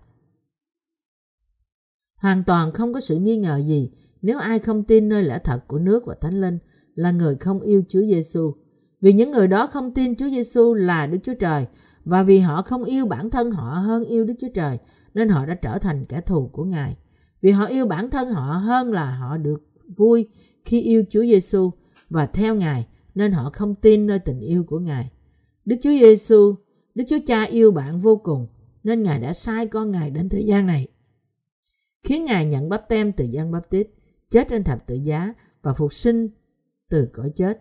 Hoàn 2.16 2.44
toàn 2.44 2.72
không 2.72 2.92
có 2.92 3.00
sự 3.00 3.16
nghi 3.16 3.36
ngờ 3.36 3.58
gì 3.66 3.90
nếu 4.22 4.38
ai 4.38 4.58
không 4.58 4.84
tin 4.84 5.08
nơi 5.08 5.22
lẽ 5.22 5.38
thật 5.44 5.60
của 5.66 5.78
nước 5.78 6.06
và 6.06 6.14
thánh 6.20 6.40
linh 6.40 6.58
là 6.94 7.10
người 7.10 7.36
không 7.36 7.60
yêu 7.60 7.82
Chúa 7.88 8.00
Giêsu. 8.00 8.54
Vì 9.00 9.12
những 9.12 9.30
người 9.30 9.48
đó 9.48 9.66
không 9.66 9.94
tin 9.94 10.16
Chúa 10.16 10.28
Giêsu 10.28 10.74
là 10.74 11.06
Đức 11.06 11.18
Chúa 11.22 11.34
Trời, 11.34 11.66
và 12.04 12.22
vì 12.22 12.38
họ 12.38 12.62
không 12.62 12.84
yêu 12.84 13.06
bản 13.06 13.30
thân 13.30 13.50
họ 13.50 13.78
hơn 13.78 14.04
yêu 14.04 14.24
Đức 14.24 14.34
Chúa 14.40 14.48
Trời, 14.54 14.78
nên 15.14 15.28
họ 15.28 15.46
đã 15.46 15.54
trở 15.54 15.78
thành 15.78 16.04
kẻ 16.04 16.20
thù 16.20 16.48
của 16.52 16.64
Ngài. 16.64 16.96
Vì 17.42 17.50
họ 17.50 17.64
yêu 17.64 17.86
bản 17.86 18.10
thân 18.10 18.28
họ 18.28 18.42
hơn 18.42 18.92
là 18.92 19.14
họ 19.16 19.36
được 19.36 19.62
vui 19.96 20.28
khi 20.64 20.80
yêu 20.80 21.04
Chúa 21.10 21.22
Giêsu 21.22 21.70
và 22.10 22.26
theo 22.26 22.54
Ngài 22.54 22.86
nên 23.14 23.32
họ 23.32 23.50
không 23.52 23.74
tin 23.74 24.06
nơi 24.06 24.18
tình 24.18 24.40
yêu 24.40 24.64
của 24.64 24.78
Ngài. 24.78 25.10
Đức 25.64 25.76
Chúa 25.82 25.90
Giêsu, 25.90 26.54
Đức 26.94 27.04
Chúa 27.08 27.18
Cha 27.26 27.42
yêu 27.42 27.70
bạn 27.70 27.98
vô 27.98 28.16
cùng 28.16 28.46
nên 28.84 29.02
Ngài 29.02 29.20
đã 29.20 29.32
sai 29.32 29.66
con 29.66 29.90
Ngài 29.90 30.10
đến 30.10 30.28
thế 30.28 30.40
gian 30.40 30.66
này. 30.66 30.88
Khiến 32.02 32.24
Ngài 32.24 32.46
nhận 32.46 32.68
bắp 32.68 32.88
tem 32.88 33.12
từ 33.12 33.24
dân 33.24 33.52
bắp 33.52 33.70
tít, 33.70 33.88
chết 34.30 34.48
trên 34.48 34.64
thập 34.64 34.86
tự 34.86 34.94
giá 34.94 35.34
và 35.62 35.72
phục 35.72 35.92
sinh 35.92 36.28
từ 36.90 37.08
cõi 37.12 37.30
chết. 37.34 37.58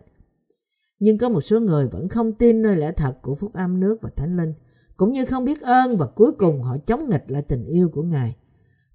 Nhưng 0.98 1.18
có 1.18 1.28
một 1.28 1.40
số 1.40 1.60
người 1.60 1.88
vẫn 1.88 2.08
không 2.08 2.32
tin 2.32 2.62
nơi 2.62 2.76
lẽ 2.76 2.92
thật 2.92 3.14
của 3.22 3.34
phúc 3.34 3.52
âm 3.54 3.80
nước 3.80 4.02
và 4.02 4.10
thánh 4.16 4.36
linh, 4.36 4.54
cũng 4.96 5.12
như 5.12 5.24
không 5.24 5.44
biết 5.44 5.60
ơn 5.60 5.96
và 5.96 6.06
cuối 6.06 6.32
cùng 6.38 6.62
họ 6.62 6.76
chống 6.86 7.08
nghịch 7.08 7.24
lại 7.30 7.42
tình 7.42 7.64
yêu 7.64 7.88
của 7.88 8.02
Ngài. 8.02 8.36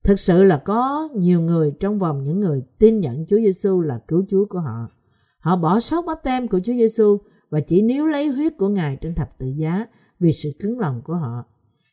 Thực 0.07 0.19
sự 0.19 0.43
là 0.43 0.57
có 0.57 1.09
nhiều 1.15 1.41
người 1.41 1.71
trong 1.79 1.99
vòng 1.99 2.23
những 2.23 2.39
người 2.39 2.63
tin 2.79 2.99
nhận 2.99 3.25
Chúa 3.25 3.37
Giêsu 3.37 3.81
là 3.81 3.99
cứu 4.07 4.25
Chúa 4.29 4.45
của 4.45 4.59
họ. 4.59 4.87
Họ 5.39 5.55
bỏ 5.55 5.79
sót 5.79 6.05
bắp 6.05 6.23
tem 6.23 6.47
của 6.47 6.59
Chúa 6.59 6.73
Giêsu 6.73 7.17
và 7.49 7.59
chỉ 7.59 7.81
níu 7.81 8.05
lấy 8.05 8.27
huyết 8.27 8.57
của 8.57 8.69
Ngài 8.69 8.95
trên 8.95 9.15
thập 9.15 9.37
tự 9.37 9.47
giá 9.47 9.85
vì 10.19 10.31
sự 10.31 10.51
cứng 10.59 10.79
lòng 10.79 11.01
của 11.03 11.15
họ. 11.15 11.45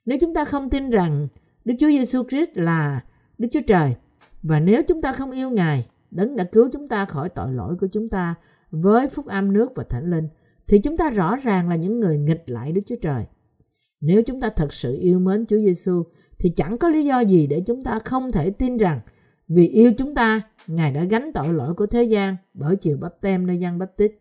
Nếu 0.07 0.19
chúng 0.21 0.35
ta 0.35 0.45
không 0.45 0.71
tin 0.71 0.91
rằng 0.91 1.29
Đức 1.65 1.75
Chúa 1.79 1.89
Giêsu 1.89 2.23
Christ 2.29 2.51
là 2.55 3.01
Đức 3.39 3.49
Chúa 3.53 3.61
Trời 3.67 3.95
và 4.43 4.61
nếu 4.61 4.83
chúng 4.89 5.03
ta 5.03 5.13
không 5.13 5.31
yêu 5.31 5.51
Ngài, 5.51 5.87
Đấng 6.11 6.37
đã 6.37 6.45
cứu 6.45 6.69
chúng 6.73 6.89
ta 6.89 7.05
khỏi 7.05 7.29
tội 7.29 7.53
lỗi 7.53 7.77
của 7.81 7.89
chúng 7.93 8.09
ta 8.09 8.35
với 8.71 9.07
phúc 9.07 9.27
âm 9.27 9.53
nước 9.53 9.73
và 9.75 9.85
thánh 9.91 10.11
linh, 10.11 10.29
thì 10.69 10.79
chúng 10.79 10.97
ta 10.97 11.11
rõ 11.11 11.37
ràng 11.37 11.69
là 11.69 11.77
những 11.77 12.01
người 12.01 12.19
nghịch 12.19 12.43
lại 12.47 12.73
Đức 12.73 12.83
Chúa 12.87 12.97
Trời. 13.03 13.25
Nếu 14.01 14.23
chúng 14.23 14.41
ta 14.41 14.51
thật 14.51 14.73
sự 14.73 14.99
yêu 15.01 15.19
mến 15.19 15.47
Chúa 15.47 15.59
Giêsu 15.59 16.05
thì 16.39 16.53
chẳng 16.57 16.79
có 16.79 16.89
lý 16.89 17.05
do 17.05 17.21
gì 17.21 17.47
để 17.47 17.63
chúng 17.67 17.85
ta 17.85 17.99
không 18.05 18.33
thể 18.33 18.51
tin 18.51 18.77
rằng 18.77 19.01
vì 19.49 19.69
yêu 19.69 19.93
chúng 19.99 20.15
ta, 20.15 20.41
Ngài 20.67 20.93
đã 20.93 21.05
gánh 21.05 21.33
tội 21.35 21.55
lỗi 21.55 21.75
của 21.75 21.87
thế 21.87 22.05
gian 22.05 22.37
bởi 22.55 22.77
chịu 22.77 22.97
bắp 23.01 23.21
tem 23.21 23.47
nơi 23.47 23.59
dân 23.61 23.79
bắp 23.79 23.97
tít. 23.97 24.13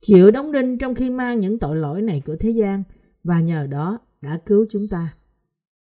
Chịu 0.00 0.30
đóng 0.30 0.52
đinh 0.52 0.78
trong 0.78 0.94
khi 0.94 1.10
mang 1.10 1.38
những 1.38 1.58
tội 1.58 1.76
lỗi 1.76 2.02
này 2.02 2.22
của 2.26 2.36
thế 2.40 2.50
gian 2.50 2.82
và 3.24 3.40
nhờ 3.40 3.66
đó 3.66 3.98
đã 4.20 4.38
cứu 4.46 4.66
chúng 4.70 4.88
ta. 4.88 5.14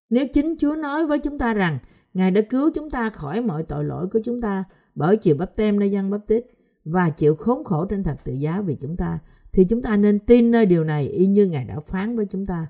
Nếu 0.10 0.28
chính 0.34 0.56
Chúa 0.60 0.76
nói 0.76 1.08
với 1.08 1.20
chúng 1.20 1.38
ta 1.40 1.54
rằng 1.54 1.80
Ngài 2.14 2.32
đã 2.32 2.42
cứu 2.42 2.72
chúng 2.76 2.90
ta 2.90 3.10
khỏi 3.10 3.42
mọi 3.42 3.64
tội 3.64 3.84
lỗi 3.84 4.08
của 4.12 4.20
chúng 4.26 4.42
ta 4.42 4.64
bởi 4.96 5.18
chịu 5.18 5.36
bắp 5.36 5.56
tem 5.56 5.80
nơi 5.80 5.92
dân 5.92 6.10
bắp 6.10 6.28
tít 6.28 6.46
và 6.86 7.10
chịu 7.10 7.36
khốn 7.36 7.64
khổ 7.64 7.86
trên 7.86 8.04
thập 8.04 8.26
tự 8.26 8.34
giá 8.34 8.62
vì 8.62 8.76
chúng 8.76 8.98
ta, 8.98 9.20
thì 9.54 9.66
chúng 9.70 9.82
ta 9.82 9.98
nên 9.98 10.20
tin 10.20 10.52
nơi 10.52 10.66
điều 10.66 10.84
này 10.84 11.08
y 11.08 11.26
như 11.26 11.48
Ngài 11.48 11.66
đã 11.66 11.80
phán 11.80 12.16
với 12.16 12.26
chúng 12.30 12.46
ta. 12.46 12.68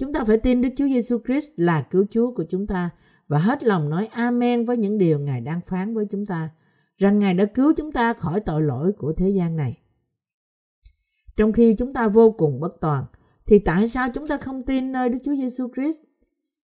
Chúng 0.00 0.12
ta 0.12 0.24
phải 0.24 0.38
tin 0.38 0.60
Đức 0.60 0.68
Chúa 0.76 0.86
Giêsu 0.86 1.18
Christ 1.26 1.50
là 1.56 1.82
cứu 1.90 2.04
Chúa 2.10 2.34
của 2.34 2.44
chúng 2.48 2.66
ta 2.66 2.90
và 3.28 3.38
hết 3.38 3.64
lòng 3.64 3.90
nói 3.90 4.06
Amen 4.06 4.64
với 4.64 4.76
những 4.76 4.98
điều 4.98 5.18
Ngài 5.18 5.40
đang 5.40 5.60
phán 5.60 5.94
với 5.94 6.04
chúng 6.10 6.26
ta, 6.26 6.50
rằng 6.96 7.18
Ngài 7.18 7.34
đã 7.34 7.44
cứu 7.44 7.72
chúng 7.76 7.92
ta 7.92 8.12
khỏi 8.12 8.40
tội 8.40 8.62
lỗi 8.62 8.92
của 8.92 9.12
thế 9.12 9.28
gian 9.30 9.56
này. 9.56 9.78
Trong 11.36 11.52
khi 11.52 11.74
chúng 11.78 11.92
ta 11.92 12.08
vô 12.08 12.30
cùng 12.30 12.60
bất 12.60 12.80
toàn, 12.80 13.04
thì 13.46 13.58
tại 13.58 13.88
sao 13.88 14.08
chúng 14.14 14.26
ta 14.26 14.38
không 14.38 14.62
tin 14.62 14.92
nơi 14.92 15.08
Đức 15.08 15.18
Chúa 15.24 15.36
Giêsu 15.36 15.68
Christ? 15.74 16.00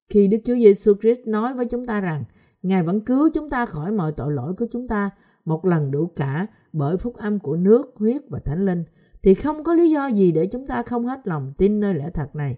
Khi 0.09 0.29
Đức 0.29 0.39
Chúa 0.45 0.55
Giêsu 0.55 0.95
Christ 1.01 1.21
nói 1.27 1.55
với 1.55 1.67
chúng 1.67 1.87
ta 1.87 2.01
rằng 2.01 2.25
Ngài 2.63 2.83
vẫn 2.83 3.01
cứu 3.01 3.31
chúng 3.35 3.51
ta 3.51 3.67
khỏi 3.67 3.93
mọi 3.93 4.13
tội 4.13 4.33
lỗi 4.33 4.55
của 4.59 4.67
chúng 4.73 4.89
ta 4.89 5.11
một 5.45 5.65
lần 5.65 5.91
đủ 5.91 6.07
cả 6.17 6.47
bởi 6.73 6.97
phúc 6.97 7.15
âm 7.17 7.39
của 7.39 7.57
nước, 7.57 7.95
huyết 7.97 8.21
và 8.29 8.39
thánh 8.45 8.65
linh, 8.65 8.85
thì 9.23 9.35
không 9.35 9.65
có 9.65 9.75
lý 9.75 9.91
do 9.91 10.07
gì 10.07 10.33
để 10.33 10.47
chúng 10.47 10.67
ta 10.67 10.83
không 10.83 11.07
hết 11.07 11.29
lòng 11.29 11.53
tin 11.59 11.81
nơi 11.81 11.95
lẽ 11.95 12.11
thật 12.15 12.35
này. 12.35 12.57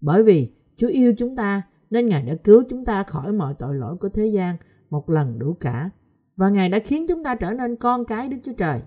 Bởi 0.00 0.22
vì 0.22 0.52
Chúa 0.76 0.88
yêu 0.88 1.14
chúng 1.18 1.36
ta 1.36 1.62
nên 1.90 2.08
Ngài 2.08 2.22
đã 2.22 2.34
cứu 2.44 2.62
chúng 2.68 2.84
ta 2.84 3.02
khỏi 3.02 3.32
mọi 3.32 3.54
tội 3.58 3.74
lỗi 3.74 3.96
của 3.96 4.08
thế 4.08 4.26
gian 4.26 4.56
một 4.90 5.10
lần 5.10 5.38
đủ 5.38 5.56
cả. 5.60 5.90
Và 6.36 6.48
Ngài 6.48 6.68
đã 6.68 6.78
khiến 6.78 7.06
chúng 7.08 7.24
ta 7.24 7.34
trở 7.34 7.52
nên 7.52 7.76
con 7.76 8.04
cái 8.04 8.28
Đức 8.28 8.36
Chúa 8.44 8.52
Trời. 8.52 8.80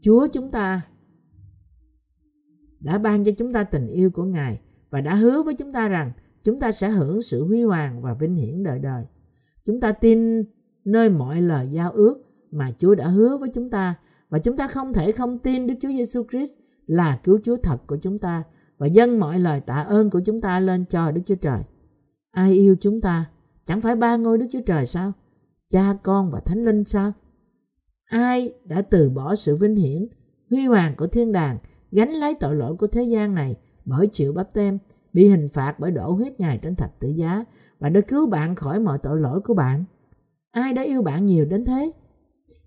Chúa 0.00 0.26
chúng 0.26 0.50
ta 0.50 0.80
đã 2.80 2.98
ban 2.98 3.24
cho 3.24 3.32
chúng 3.38 3.52
ta 3.52 3.64
tình 3.64 3.86
yêu 3.86 4.10
của 4.10 4.24
Ngài 4.24 4.60
và 4.90 5.00
đã 5.00 5.14
hứa 5.14 5.42
với 5.42 5.54
chúng 5.54 5.72
ta 5.72 5.88
rằng 5.88 6.12
chúng 6.42 6.60
ta 6.60 6.72
sẽ 6.72 6.88
hưởng 6.88 7.22
sự 7.22 7.44
huy 7.44 7.62
hoàng 7.62 8.02
và 8.02 8.14
vinh 8.14 8.34
hiển 8.34 8.62
đời 8.62 8.78
đời. 8.78 9.04
Chúng 9.64 9.80
ta 9.80 9.92
tin 9.92 10.44
nơi 10.84 11.10
mọi 11.10 11.42
lời 11.42 11.68
giao 11.70 11.92
ước 11.92 12.14
mà 12.50 12.70
Chúa 12.78 12.94
đã 12.94 13.08
hứa 13.08 13.36
với 13.36 13.48
chúng 13.54 13.70
ta 13.70 13.94
và 14.28 14.38
chúng 14.38 14.56
ta 14.56 14.68
không 14.68 14.92
thể 14.92 15.12
không 15.12 15.38
tin 15.38 15.66
Đức 15.66 15.74
Chúa 15.80 15.88
Giêsu 15.88 16.24
Christ 16.30 16.52
là 16.86 17.20
cứu 17.24 17.40
Chúa 17.44 17.56
thật 17.56 17.86
của 17.86 17.96
chúng 17.96 18.18
ta 18.18 18.42
và 18.78 18.86
dâng 18.86 19.20
mọi 19.20 19.38
lời 19.38 19.60
tạ 19.60 19.74
ơn 19.74 20.10
của 20.10 20.20
chúng 20.20 20.40
ta 20.40 20.60
lên 20.60 20.84
cho 20.84 21.10
Đức 21.10 21.22
Chúa 21.26 21.34
Trời. 21.34 21.60
Ai 22.30 22.52
yêu 22.52 22.76
chúng 22.80 23.00
ta? 23.00 23.24
Chẳng 23.66 23.80
phải 23.80 23.96
ba 23.96 24.16
ngôi 24.16 24.38
Đức 24.38 24.46
Chúa 24.52 24.60
Trời 24.66 24.86
sao? 24.86 25.12
Cha, 25.68 25.94
con 26.02 26.30
và 26.30 26.40
Thánh 26.40 26.64
Linh 26.64 26.84
sao? 26.84 27.12
Ai 28.04 28.54
đã 28.64 28.82
từ 28.82 29.10
bỏ 29.10 29.34
sự 29.34 29.56
vinh 29.56 29.76
hiển, 29.76 30.08
huy 30.50 30.66
hoàng 30.66 30.94
của 30.96 31.06
thiên 31.06 31.32
đàng, 31.32 31.58
gánh 31.90 32.12
lấy 32.12 32.34
tội 32.34 32.54
lỗi 32.54 32.76
của 32.76 32.86
thế 32.86 33.02
gian 33.02 33.34
này 33.34 33.56
bởi 33.84 34.08
chịu 34.12 34.32
bắp 34.32 34.54
tem, 34.54 34.78
bị 35.12 35.28
hình 35.28 35.48
phạt 35.48 35.80
bởi 35.80 35.90
đổ 35.90 36.10
huyết 36.10 36.40
Ngài 36.40 36.58
trên 36.58 36.74
thập 36.74 37.00
tự 37.00 37.08
giá 37.08 37.44
và 37.78 37.88
đã 37.88 38.00
cứu 38.00 38.26
bạn 38.26 38.54
khỏi 38.54 38.80
mọi 38.80 38.98
tội 38.98 39.20
lỗi 39.20 39.40
của 39.40 39.54
bạn? 39.54 39.84
Ai 40.50 40.72
đã 40.72 40.82
yêu 40.82 41.02
bạn 41.02 41.26
nhiều 41.26 41.44
đến 41.44 41.64
thế? 41.64 41.92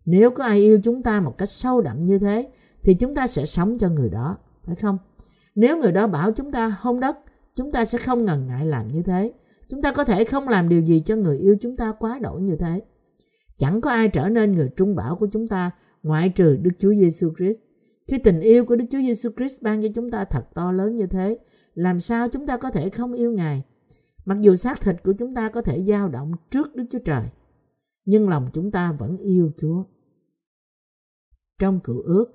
Nếu 0.05 0.31
có 0.31 0.43
ai 0.43 0.59
yêu 0.59 0.79
chúng 0.83 1.03
ta 1.03 1.21
một 1.21 1.37
cách 1.37 1.49
sâu 1.49 1.81
đậm 1.81 2.05
như 2.05 2.19
thế, 2.19 2.51
thì 2.83 2.93
chúng 2.93 3.15
ta 3.15 3.27
sẽ 3.27 3.45
sống 3.45 3.77
cho 3.77 3.89
người 3.89 4.09
đó, 4.09 4.37
phải 4.63 4.75
không? 4.75 4.97
Nếu 5.55 5.77
người 5.77 5.91
đó 5.91 6.07
bảo 6.07 6.31
chúng 6.31 6.51
ta 6.51 6.75
hôn 6.79 6.99
đất, 6.99 7.17
chúng 7.55 7.71
ta 7.71 7.85
sẽ 7.85 7.97
không 7.97 8.25
ngần 8.25 8.47
ngại 8.47 8.65
làm 8.65 8.87
như 8.87 9.03
thế. 9.03 9.33
Chúng 9.67 9.81
ta 9.81 9.91
có 9.91 10.03
thể 10.03 10.23
không 10.23 10.47
làm 10.47 10.69
điều 10.69 10.81
gì 10.81 11.01
cho 11.05 11.15
người 11.15 11.37
yêu 11.37 11.55
chúng 11.61 11.77
ta 11.77 11.91
quá 11.99 12.19
đổi 12.19 12.41
như 12.41 12.55
thế. 12.55 12.81
Chẳng 13.57 13.81
có 13.81 13.89
ai 13.89 14.07
trở 14.07 14.29
nên 14.29 14.51
người 14.51 14.69
trung 14.77 14.95
bảo 14.95 15.15
của 15.15 15.27
chúng 15.31 15.47
ta 15.47 15.71
ngoại 16.03 16.29
trừ 16.29 16.57
Đức 16.61 16.71
Chúa 16.79 16.93
Giêsu 16.93 17.33
Christ. 17.37 17.59
Khi 18.07 18.17
tình 18.17 18.41
yêu 18.41 18.65
của 18.65 18.75
Đức 18.75 18.85
Chúa 18.91 18.99
Giêsu 18.99 19.29
Christ 19.37 19.61
ban 19.61 19.81
cho 19.81 19.87
chúng 19.95 20.11
ta 20.11 20.25
thật 20.25 20.45
to 20.53 20.71
lớn 20.71 20.97
như 20.97 21.07
thế, 21.07 21.37
làm 21.73 21.99
sao 21.99 22.29
chúng 22.29 22.47
ta 22.47 22.57
có 22.57 22.71
thể 22.71 22.89
không 22.89 23.13
yêu 23.13 23.31
Ngài? 23.31 23.63
Mặc 24.25 24.37
dù 24.41 24.55
xác 24.55 24.81
thịt 24.81 25.03
của 25.03 25.13
chúng 25.19 25.33
ta 25.33 25.49
có 25.49 25.61
thể 25.61 25.83
dao 25.87 26.09
động 26.09 26.31
trước 26.51 26.75
Đức 26.75 26.83
Chúa 26.91 26.99
Trời, 27.05 27.23
nhưng 28.05 28.29
lòng 28.29 28.47
chúng 28.53 28.71
ta 28.71 28.91
vẫn 28.91 29.17
yêu 29.17 29.51
Chúa. 29.57 29.83
Trong 31.59 31.79
cựu 31.79 32.01
ước, 32.01 32.33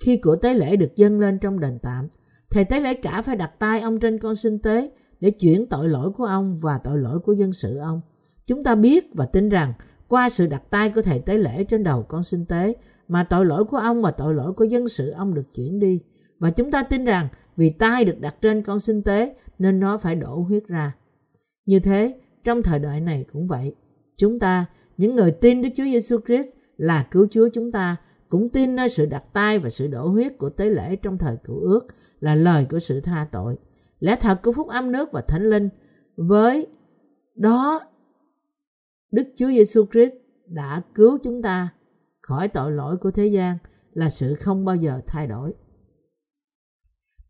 khi 0.00 0.16
của 0.16 0.36
tế 0.36 0.54
lễ 0.54 0.76
được 0.76 0.96
dâng 0.96 1.20
lên 1.20 1.38
trong 1.38 1.60
đền 1.60 1.78
tạm, 1.82 2.08
thầy 2.54 2.64
tế 2.64 2.80
lễ 2.80 2.94
cả 2.94 3.22
phải 3.22 3.36
đặt 3.36 3.58
tay 3.58 3.80
ông 3.80 4.00
trên 4.00 4.18
con 4.18 4.34
sinh 4.34 4.58
tế 4.58 4.90
để 5.20 5.30
chuyển 5.30 5.66
tội 5.66 5.88
lỗi 5.88 6.10
của 6.10 6.24
ông 6.24 6.54
và 6.54 6.78
tội 6.78 6.98
lỗi 6.98 7.18
của 7.18 7.32
dân 7.32 7.52
sự 7.52 7.76
ông. 7.76 8.00
Chúng 8.46 8.64
ta 8.64 8.74
biết 8.74 9.14
và 9.14 9.26
tin 9.26 9.48
rằng 9.48 9.72
qua 10.08 10.28
sự 10.28 10.46
đặt 10.46 10.62
tay 10.70 10.90
của 10.94 11.02
thầy 11.02 11.18
tế 11.18 11.36
lễ 11.36 11.64
trên 11.64 11.84
đầu 11.84 12.02
con 12.02 12.22
sinh 12.22 12.46
tế 12.46 12.74
mà 13.08 13.24
tội 13.24 13.46
lỗi 13.46 13.64
của 13.64 13.76
ông 13.76 14.02
và 14.02 14.10
tội 14.10 14.34
lỗi 14.34 14.52
của 14.52 14.64
dân 14.64 14.88
sự 14.88 15.10
ông 15.10 15.34
được 15.34 15.54
chuyển 15.54 15.78
đi. 15.78 16.00
Và 16.38 16.50
chúng 16.50 16.70
ta 16.70 16.82
tin 16.82 17.04
rằng 17.04 17.28
vì 17.56 17.70
tay 17.70 18.04
được 18.04 18.20
đặt 18.20 18.36
trên 18.40 18.62
con 18.62 18.80
sinh 18.80 19.02
tế 19.02 19.34
nên 19.58 19.80
nó 19.80 19.98
phải 19.98 20.14
đổ 20.14 20.34
huyết 20.48 20.66
ra. 20.68 20.96
Như 21.66 21.80
thế, 21.80 22.20
trong 22.44 22.62
thời 22.62 22.78
đại 22.78 23.00
này 23.00 23.24
cũng 23.32 23.46
vậy. 23.46 23.74
Chúng 24.16 24.38
ta, 24.38 24.66
những 24.96 25.14
người 25.14 25.30
tin 25.30 25.62
Đức 25.62 25.68
Chúa 25.76 25.84
Giêsu 25.84 26.18
Christ 26.26 26.48
là 26.76 27.06
cứu 27.10 27.26
Chúa 27.30 27.48
chúng 27.52 27.72
ta, 27.72 27.96
cũng 28.28 28.48
tin 28.48 28.76
nơi 28.76 28.88
sự 28.88 29.06
đặt 29.06 29.24
tay 29.32 29.58
và 29.58 29.70
sự 29.70 29.86
đổ 29.86 30.08
huyết 30.08 30.38
của 30.38 30.50
tế 30.50 30.64
lễ 30.64 30.96
trong 30.96 31.18
thời 31.18 31.36
cựu 31.36 31.60
ước 31.60 31.86
là 32.20 32.34
lời 32.34 32.66
của 32.70 32.78
sự 32.78 33.00
tha 33.00 33.28
tội 33.32 33.56
lẽ 34.04 34.16
thật 34.20 34.40
của 34.42 34.52
phúc 34.52 34.68
âm 34.68 34.92
nước 34.92 35.08
và 35.12 35.20
thánh 35.20 35.42
linh, 35.50 35.68
với 36.16 36.66
đó 37.34 37.80
Đức 39.12 39.26
Chúa 39.36 39.48
Giêsu 39.48 39.86
Christ 39.92 40.12
đã 40.46 40.82
cứu 40.94 41.18
chúng 41.22 41.42
ta 41.42 41.68
khỏi 42.20 42.48
tội 42.48 42.72
lỗi 42.72 42.96
của 42.96 43.10
thế 43.10 43.26
gian 43.26 43.58
là 43.92 44.08
sự 44.08 44.34
không 44.34 44.64
bao 44.64 44.76
giờ 44.76 45.00
thay 45.06 45.26
đổi. 45.26 45.54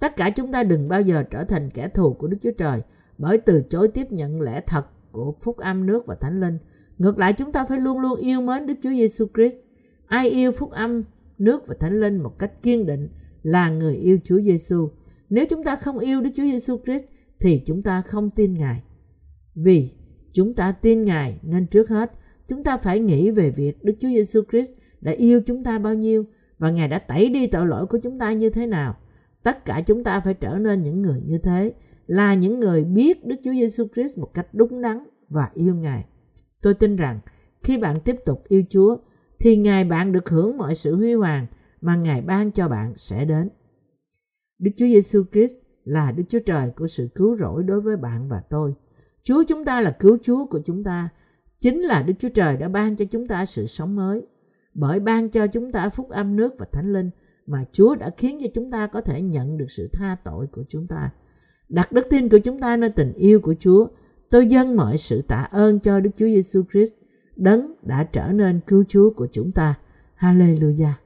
Tất 0.01 0.17
cả 0.17 0.31
chúng 0.31 0.53
ta 0.53 0.63
đừng 0.63 0.89
bao 0.89 1.01
giờ 1.01 1.23
trở 1.31 1.45
thành 1.45 1.71
kẻ 1.71 1.89
thù 1.89 2.15
của 2.15 2.27
Đức 2.27 2.37
Chúa 2.41 2.51
Trời 2.59 2.83
bởi 3.19 3.39
từ 3.39 3.63
chối 3.71 3.89
tiếp 3.89 4.07
nhận 4.11 4.41
lẽ 4.41 4.61
thật 4.67 4.87
của 5.13 5.35
phúc 5.43 5.57
âm 5.57 5.87
nước 5.87 6.07
và 6.07 6.15
thánh 6.15 6.41
linh. 6.41 6.59
Ngược 6.99 7.19
lại, 7.19 7.33
chúng 7.33 7.53
ta 7.53 7.65
phải 7.65 7.81
luôn 7.81 7.99
luôn 7.99 8.19
yêu 8.19 8.41
mến 8.41 8.67
Đức 8.67 8.75
Chúa 8.83 8.91
Giêsu 8.91 9.27
Christ. 9.35 9.57
Ai 10.07 10.29
yêu 10.29 10.51
phúc 10.51 10.71
âm 10.71 11.03
nước 11.39 11.67
và 11.67 11.75
thánh 11.81 12.01
linh 12.01 12.23
một 12.23 12.39
cách 12.39 12.63
kiên 12.63 12.87
định 12.87 13.09
là 13.45 13.71
người 13.71 13.97
yêu 13.97 14.19
Chúa 14.25 14.41
Giêsu. 14.41 14.89
Nếu 15.31 15.47
chúng 15.51 15.65
ta 15.65 15.77
không 15.77 15.99
yêu 15.99 16.21
Đức 16.21 16.31
Chúa 16.35 16.43
Giêsu 16.43 16.79
Christ 16.85 17.05
thì 17.41 17.63
chúng 17.67 17.83
ta 17.83 18.03
không 18.03 18.31
tin 18.31 18.55
Ngài. 18.55 18.83
Vì 19.55 19.91
chúng 20.33 20.55
ta 20.55 20.73
tin 20.73 21.05
Ngài 21.05 21.39
nên 21.43 21.67
trước 21.67 21.89
hết 21.89 22.13
chúng 22.49 22.65
ta 22.65 22.77
phải 22.77 22.99
nghĩ 22.99 23.31
về 23.31 23.51
việc 23.51 23.85
Đức 23.85 23.95
Chúa 24.01 24.09
Giêsu 24.09 24.43
Christ 24.51 24.71
đã 25.01 25.13
yêu 25.13 25.41
chúng 25.47 25.65
ta 25.65 25.79
bao 25.79 25.95
nhiêu 25.95 26.25
và 26.59 26.71
Ngài 26.71 26.89
đã 26.89 26.99
tẩy 26.99 27.29
đi 27.29 27.47
tội 27.47 27.67
lỗi 27.67 27.87
của 27.87 27.99
chúng 28.03 28.19
ta 28.19 28.33
như 28.33 28.51
thế 28.51 28.67
nào. 28.67 28.97
Tất 29.43 29.65
cả 29.65 29.83
chúng 29.87 30.05
ta 30.05 30.21
phải 30.21 30.35
trở 30.35 30.59
nên 30.59 30.81
những 30.81 31.03
người 31.03 31.21
như 31.25 31.39
thế, 31.39 31.73
là 32.07 32.35
những 32.35 32.61
người 32.61 32.85
biết 32.85 33.27
Đức 33.27 33.37
Chúa 33.45 33.53
Giêsu 33.53 33.87
Christ 33.95 34.19
một 34.19 34.35
cách 34.35 34.47
đúng 34.53 34.83
đắn 34.83 34.99
và 35.29 35.51
yêu 35.55 35.75
Ngài. 35.75 36.05
Tôi 36.63 36.75
tin 36.75 36.97
rằng 36.97 37.21
khi 37.63 37.79
bạn 37.79 38.01
tiếp 38.01 38.17
tục 38.27 38.45
yêu 38.49 38.63
Chúa 38.71 38.97
thì 39.41 39.57
Ngài 39.57 39.85
bạn 39.85 40.13
được 40.13 40.29
hưởng 40.29 40.57
mọi 40.57 40.75
sự 40.75 40.97
huy 40.97 41.15
hoàng 41.15 41.47
mà 41.85 41.97
Ngài 41.97 42.23
ban 42.23 42.53
cho 42.53 42.69
bạn 42.69 42.93
sẽ 42.97 43.25
đến. 43.25 43.49
Đức 44.59 44.71
Chúa 44.77 44.87
Giêsu 44.87 45.25
Christ 45.33 45.57
là 45.85 46.13
Đức 46.13 46.23
Chúa 46.29 46.39
Trời 46.47 46.71
của 46.77 46.87
sự 46.87 47.09
cứu 47.15 47.37
rỗi 47.37 47.63
đối 47.63 47.81
với 47.81 47.97
bạn 47.97 48.29
và 48.29 48.43
tôi. 48.51 48.75
Chúa 49.23 49.43
chúng 49.49 49.65
ta 49.65 49.81
là 49.81 49.91
cứu 49.91 50.19
Chúa 50.23 50.47
của 50.47 50.61
chúng 50.65 50.85
ta. 50.85 51.09
Chính 51.61 51.81
là 51.81 52.03
Đức 52.03 52.15
Chúa 52.19 52.29
Trời 52.29 52.57
đã 52.57 52.69
ban 52.69 52.97
cho 52.97 53.05
chúng 53.05 53.29
ta 53.29 53.45
sự 53.45 53.67
sống 53.67 53.97
mới. 53.97 54.27
Bởi 54.75 55.01
ban 55.01 55.31
cho 55.31 55.47
chúng 55.47 55.73
ta 55.73 55.89
phúc 55.89 56.09
âm 56.11 56.37
nước 56.37 56.53
và 56.59 56.67
thánh 56.73 56.93
linh 56.93 57.11
mà 57.47 57.65
Chúa 57.73 57.95
đã 57.95 58.11
khiến 58.17 58.39
cho 58.41 58.47
chúng 58.55 58.71
ta 58.71 58.87
có 58.87 59.01
thể 59.01 59.23
nhận 59.23 59.59
được 59.59 59.71
sự 59.71 59.89
tha 59.93 60.17
tội 60.25 60.47
của 60.47 60.63
chúng 60.69 60.87
ta. 60.87 61.11
Đặt 61.69 61.93
đức 61.93 62.07
tin 62.11 62.29
của 62.29 62.39
chúng 62.39 62.59
ta 62.59 62.77
nơi 62.77 62.91
tình 62.91 63.13
yêu 63.13 63.41
của 63.41 63.55
Chúa. 63.59 63.87
Tôi 64.31 64.47
dâng 64.47 64.77
mọi 64.77 64.97
sự 64.97 65.23
tạ 65.23 65.49
ơn 65.51 65.81
cho 65.81 66.01
Đức 66.01 66.11
Chúa 66.17 66.27
Giêsu 66.27 66.63
Christ, 66.71 66.93
đấng 67.37 67.75
đã 67.83 68.05
trở 68.05 68.33
nên 68.33 68.61
cứu 68.67 68.85
Chúa 68.89 69.11
của 69.11 69.27
chúng 69.33 69.53
ta. 69.53 69.75
Hallelujah. 70.19 71.04